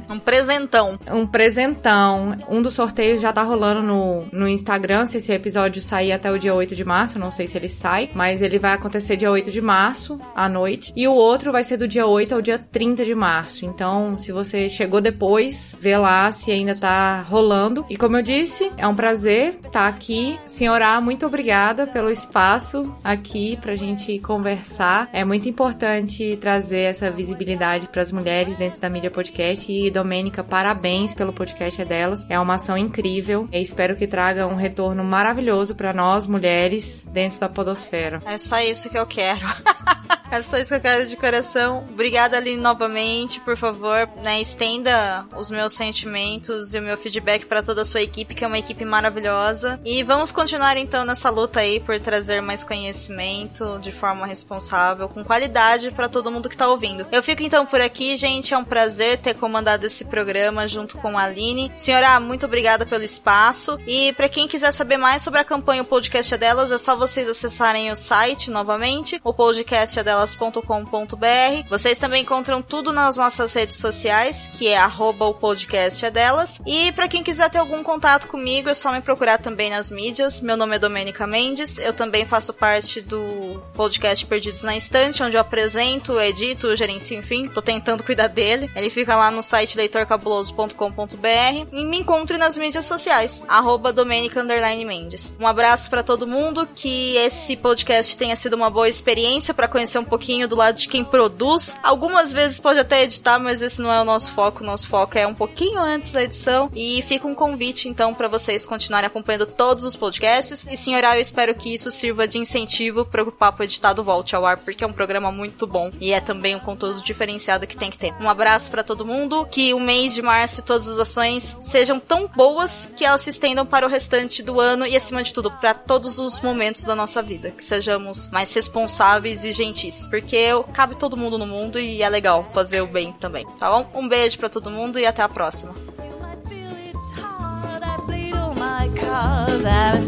Um 0.09 0.19
presentão. 0.19 0.99
um 1.13 1.27
presentão. 1.27 2.37
Um 2.49 2.61
dos 2.61 2.75
sorteios 2.75 3.21
já 3.21 3.33
tá 3.33 3.43
rolando 3.43 3.83
no, 3.83 4.25
no 4.33 4.49
Instagram, 4.49 5.07
se 5.07 5.19
esse 5.19 5.33
episódio 5.33 5.81
sair 5.81 6.13
até 6.13 6.31
o 6.31 6.39
dia 6.39 6.55
8 6.55 6.75
de 6.75 6.85
março, 6.85 7.19
não 7.19 7.31
sei 7.31 7.47
se 7.47 7.57
ele 7.57 7.69
sai, 7.69 8.11
mas 8.15 8.43
ele 8.43 8.59
vai 8.59 8.73
acontecer 8.73 9.17
dia 9.17 9.30
8 9.31 9.51
de 9.51 9.61
março, 9.61 10.19
à 10.35 10.49
noite. 10.49 10.93
E 10.97 11.07
o 11.07 11.13
outro 11.13 11.53
vai 11.53 11.63
ser 11.63 11.77
do 11.77 11.89
dia 11.89 12.07
8 12.07 12.35
ao 12.35 12.43
dia 12.43 12.59
30 12.59 13.05
de 13.05 13.15
março. 13.15 13.65
Então, 13.65 14.17
se 14.19 14.33
você 14.33 14.69
chegou 14.69 15.01
depois, 15.01 15.77
vê 15.81 15.97
lá 15.97 16.31
se 16.31 16.51
ainda 16.51 16.75
tá 16.75 17.21
rolando. 17.23 17.85
E 17.89 17.97
como 17.97 18.17
eu 18.17 18.23
disse, 18.23 18.71
é 18.77 18.87
um 18.87 18.95
prazer 18.95 19.55
estar 19.55 19.71
tá 19.71 19.89
aqui. 19.89 20.39
Senhora, 20.45 21.01
muito 21.01 21.27
obrigada 21.27 21.87
pelo 21.87 22.11
espaço 22.11 22.95
aqui 23.03 23.59
pra 23.61 23.75
gente 23.75 24.19
conversar. 24.19 25.09
É 25.13 25.25
muito 25.25 25.49
importante 25.49 26.37
trazer 26.41 26.81
essa 26.81 27.11
visibilidade 27.11 27.89
para 27.89 28.03
as 28.03 28.13
mulheres 28.13 28.57
dentro 28.57 28.81
da 28.81 28.89
mídia 28.89 29.11
podcast. 29.11 29.71
E 29.71 29.91
Domênica, 29.91 30.43
parabéns 30.43 31.15
pelo 31.15 31.33
podcast 31.33 31.85
delas. 31.85 32.27
É 32.29 32.39
uma 32.39 32.55
ação 32.55 32.77
incrível. 32.77 33.49
E 33.53 33.61
espero 33.61 33.97
que 33.97 34.07
traga 34.07 34.47
um 34.47 34.55
retorno 34.55 35.05
maravilhoso 35.05 35.75
para 35.75 35.93
nós 35.93 36.27
mulheres 36.27 37.09
dentro 37.13 37.41
da 37.41 37.49
podosfera. 37.49 38.21
É 38.27 38.39
só 38.39 38.61
isso 38.61 38.89
que 38.89 38.99
eu 38.99 39.07
quero. 39.11 39.47
É 40.31 40.41
só 40.43 40.59
isso 40.59 40.69
que 40.69 40.75
eu 40.77 40.81
quero 40.81 41.07
de 41.09 41.17
coração. 41.17 41.85
Obrigada, 41.91 42.37
Aline, 42.37 42.63
novamente. 42.63 43.41
Por 43.41 43.57
favor, 43.57 44.09
né, 44.23 44.41
estenda 44.41 45.27
os 45.37 45.51
meus 45.51 45.73
sentimentos 45.73 46.73
e 46.73 46.79
o 46.79 46.83
meu 46.83 46.97
feedback 46.97 47.47
para 47.47 47.65
toda 47.65 47.83
a 47.83 47.85
sua 47.85 48.01
equipe, 48.01 48.35
que 48.35 48.45
é 48.45 48.47
uma 48.47 48.59
equipe 48.59 48.85
maravilhosa. 48.85 49.81
E 49.85 50.05
vamos 50.05 50.31
continuar 50.31 50.77
então 50.77 51.05
nessa 51.05 51.31
luta 51.31 51.59
aí 51.59 51.81
por 51.81 51.99
trazer 51.99 52.41
mais 52.41 52.63
conhecimento 52.63 53.81
de 53.81 53.91
forma 53.91 54.25
responsável, 54.25 55.09
com 55.09 55.25
qualidade 55.25 55.91
para 55.91 56.09
todo 56.09 56.31
mundo 56.31 56.49
que 56.49 56.57
tá 56.57 56.69
ouvindo. 56.69 57.05
Eu 57.11 57.25
fico 57.25 57.43
então 57.43 57.67
por 57.67 57.81
aqui, 57.81 58.17
gente. 58.17 58.55
É 58.55 58.59
um 58.59 58.65
prazer 58.65 59.19
ter 59.19 59.35
comandado 59.35 59.85
esse 59.85 60.05
programa 60.05 60.69
junto 60.69 60.97
com 60.99 61.19
a 61.19 61.25
Aline. 61.25 61.73
Senhora, 61.75 62.21
muito 62.21 62.47
obrigada 62.47 62.87
pelo 62.87 63.03
espaço. 63.03 63.81
E 63.85 64.13
para 64.13 64.29
quem 64.29 64.47
quiser 64.47 64.73
saber 64.73 64.97
mais 64.97 65.23
sobre 65.23 65.41
a 65.41 65.45
campanha 65.45 65.83
O 65.83 65.87
Podcast 65.87 66.33
é 66.33 66.39
Delas, 66.39 66.71
é 66.71 66.79
só 66.79 66.95
vocês 66.95 67.29
acessarem 67.29 67.91
o 67.91 67.97
site 67.97 68.49
novamente, 68.49 69.00
o 69.25 69.33
podcast 69.33 69.99
é 69.99 70.05
delas 70.05 70.21
delas.com.br. 70.21 71.69
Vocês 71.69 71.99
também 71.99 72.23
encontram 72.23 72.61
tudo 72.61 72.93
nas 72.93 73.17
nossas 73.17 73.53
redes 73.55 73.77
sociais, 73.77 74.51
que 74.55 74.69
é 74.69 74.77
arroba 74.77 75.27
o 75.27 75.33
podcast 75.35 76.05
é 76.05 76.11
delas. 76.11 76.61
E 76.67 76.93
para 76.93 77.09
quem 77.09 77.23
quiser 77.23 77.49
ter 77.49 77.59
algum 77.59 77.83
contato 77.83 78.29
comigo, 78.29 78.69
é 78.69 78.75
só 78.75 78.93
me 78.93 79.01
procurar 79.01 79.39
também 79.39 79.71
nas 79.71 79.91
mídias. 79.91 80.41
Meu 80.41 80.57
nome 80.57 80.77
é 80.77 80.79
Domênica 80.79 81.27
Mendes, 81.27 81.79
eu 81.79 81.95
também 81.95 82.27
faço 82.27 82.53
parte 82.53 83.01
do 83.01 83.63
podcast 83.75 84.27
Perdidos 84.27 84.63
na 84.63 84.77
Estante, 84.77 85.23
onde 85.23 85.37
eu 85.37 85.41
apresento, 85.41 86.21
edito, 86.21 86.77
gerencio, 86.77 87.19
enfim, 87.19 87.49
tô 87.49 87.63
tentando 87.63 88.03
cuidar 88.03 88.29
dele. 88.29 88.71
Ele 88.77 88.91
fica 88.91 89.17
lá 89.17 89.31
no 89.31 89.43
site 89.43 89.77
leitorcabuloso.com.br 89.77 91.67
e 91.73 91.85
me 91.85 91.99
encontre 91.99 92.37
nas 92.37 92.59
mídias 92.59 92.85
sociais, 92.85 93.43
arroba 93.49 93.93
Domênica 93.93 94.45
Mendes. 94.45 95.33
Um 95.41 95.47
abraço 95.47 95.89
para 95.89 96.03
todo 96.03 96.27
mundo, 96.27 96.69
que 96.75 97.17
esse 97.17 97.57
podcast 97.57 98.17
tenha 98.17 98.37
sido 98.37 98.55
uma 98.55 98.69
boa 98.69 98.90
experiência 98.91 99.55
para 99.55 99.69
conhecer 99.69 99.99
um 99.99 100.05
pouquinho 100.05 100.49
do 100.49 100.57
lado 100.57 100.79
de 100.79 100.89
quem 100.89 101.05
produz. 101.05 101.75
Algumas 101.83 102.33
vezes 102.33 102.59
pode 102.59 102.79
até 102.79 103.03
editar, 103.03 103.39
mas 103.39 103.63
esse 103.63 103.81
não 103.81 103.93
é 103.93 104.01
o 104.01 104.05
nosso 104.05 104.33
foco. 104.33 104.63
O 104.63 104.67
nosso 104.67 104.89
foco 104.89 105.17
é 105.17 105.27
um 105.27 105.35
pouquinho 105.35 105.81
antes 105.81 106.13
da 106.13 106.23
edição. 106.23 106.71
E 106.75 107.03
fica 107.03 107.27
um 107.27 107.35
convite, 107.35 107.89
então, 107.89 108.13
para 108.13 108.29
vocês 108.29 108.67
continuarem 108.67 109.07
acompanhando 109.07 109.47
todos 109.47 109.85
os 109.85 109.97
podcasts. 109.97 110.67
E, 110.71 110.77
senhora, 110.77 111.17
eu 111.17 111.23
espero 111.23 111.55
que 111.55 111.73
isso 111.73 111.91
sirva 111.91 112.27
de 112.27 112.39
incentivo 112.39 113.05
para 113.05 113.23
o 113.23 113.33
Papo 113.33 113.63
Editado 113.63 114.03
volte 114.03 114.35
ao 114.35 114.45
ar, 114.45 114.59
porque 114.59 114.85
é 114.85 114.87
um 114.87 114.93
programa 114.93 115.31
muito 115.33 115.67
bom 115.67 115.91
e 116.01 116.13
é 116.13 116.21
também 116.21 116.55
um 116.55 116.61
conteúdo 116.61 117.03
diferenciado 117.03 117.67
que 117.67 117.77
tem 117.77 117.91
que 117.91 117.99
ter. 117.99 118.13
Um 118.21 118.29
abraço 118.29 118.71
para 118.71 118.83
todo 118.83 119.07
mundo, 119.07 119.47
que 119.47 119.73
o 119.73 119.81
mês 119.81 120.15
de 120.15 120.23
março 120.23 120.61
e 120.61 120.65
todas 120.65 120.89
as 120.89 120.99
ações 120.99 121.57
sejam 121.61 121.99
tão 122.01 122.27
boas 122.29 122.91
que 122.97 123.05
elas 123.05 123.23
se 123.23 123.31
estendam 123.31 123.65
para 123.65 123.87
o 123.87 123.89
restante 123.89 124.43
do 124.43 124.61
ano 124.61 124.87
e, 124.87 124.97
acima 124.97 125.23
de 125.23 125.33
tudo, 125.33 125.51
para 125.51 125.75
todos 125.75 126.19
os 126.19 126.41
momentos 126.41 126.85
da 126.85 126.95
nossa 126.95 127.23
vida. 127.23 127.51
Que 127.51 127.63
sejamos 127.63 128.29
mais 128.31 128.53
responsáveis 128.53 128.80
e 128.89 129.53
gentis 129.53 130.09
porque 130.09 130.47
cabe 130.73 130.95
todo 130.95 131.17
mundo 131.17 131.39
no 131.39 131.47
mundo 131.47 131.79
e 131.79 132.03
é 132.03 132.09
legal 132.09 132.49
fazer 132.53 132.81
o 132.81 132.87
bem 132.87 133.13
também, 133.13 133.47
tá 133.59 133.71
bom? 133.71 133.91
Um 133.95 134.09
beijo 134.09 134.39
para 134.39 134.49
todo 134.49 134.71
mundo 134.71 134.99
e 134.99 135.07
até 135.07 135.23
a 135.23 135.29
próxima. 135.29 135.75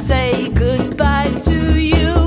say 0.07 0.49
goodbye 0.51 1.29
to 1.41 1.79
you. 1.79 2.22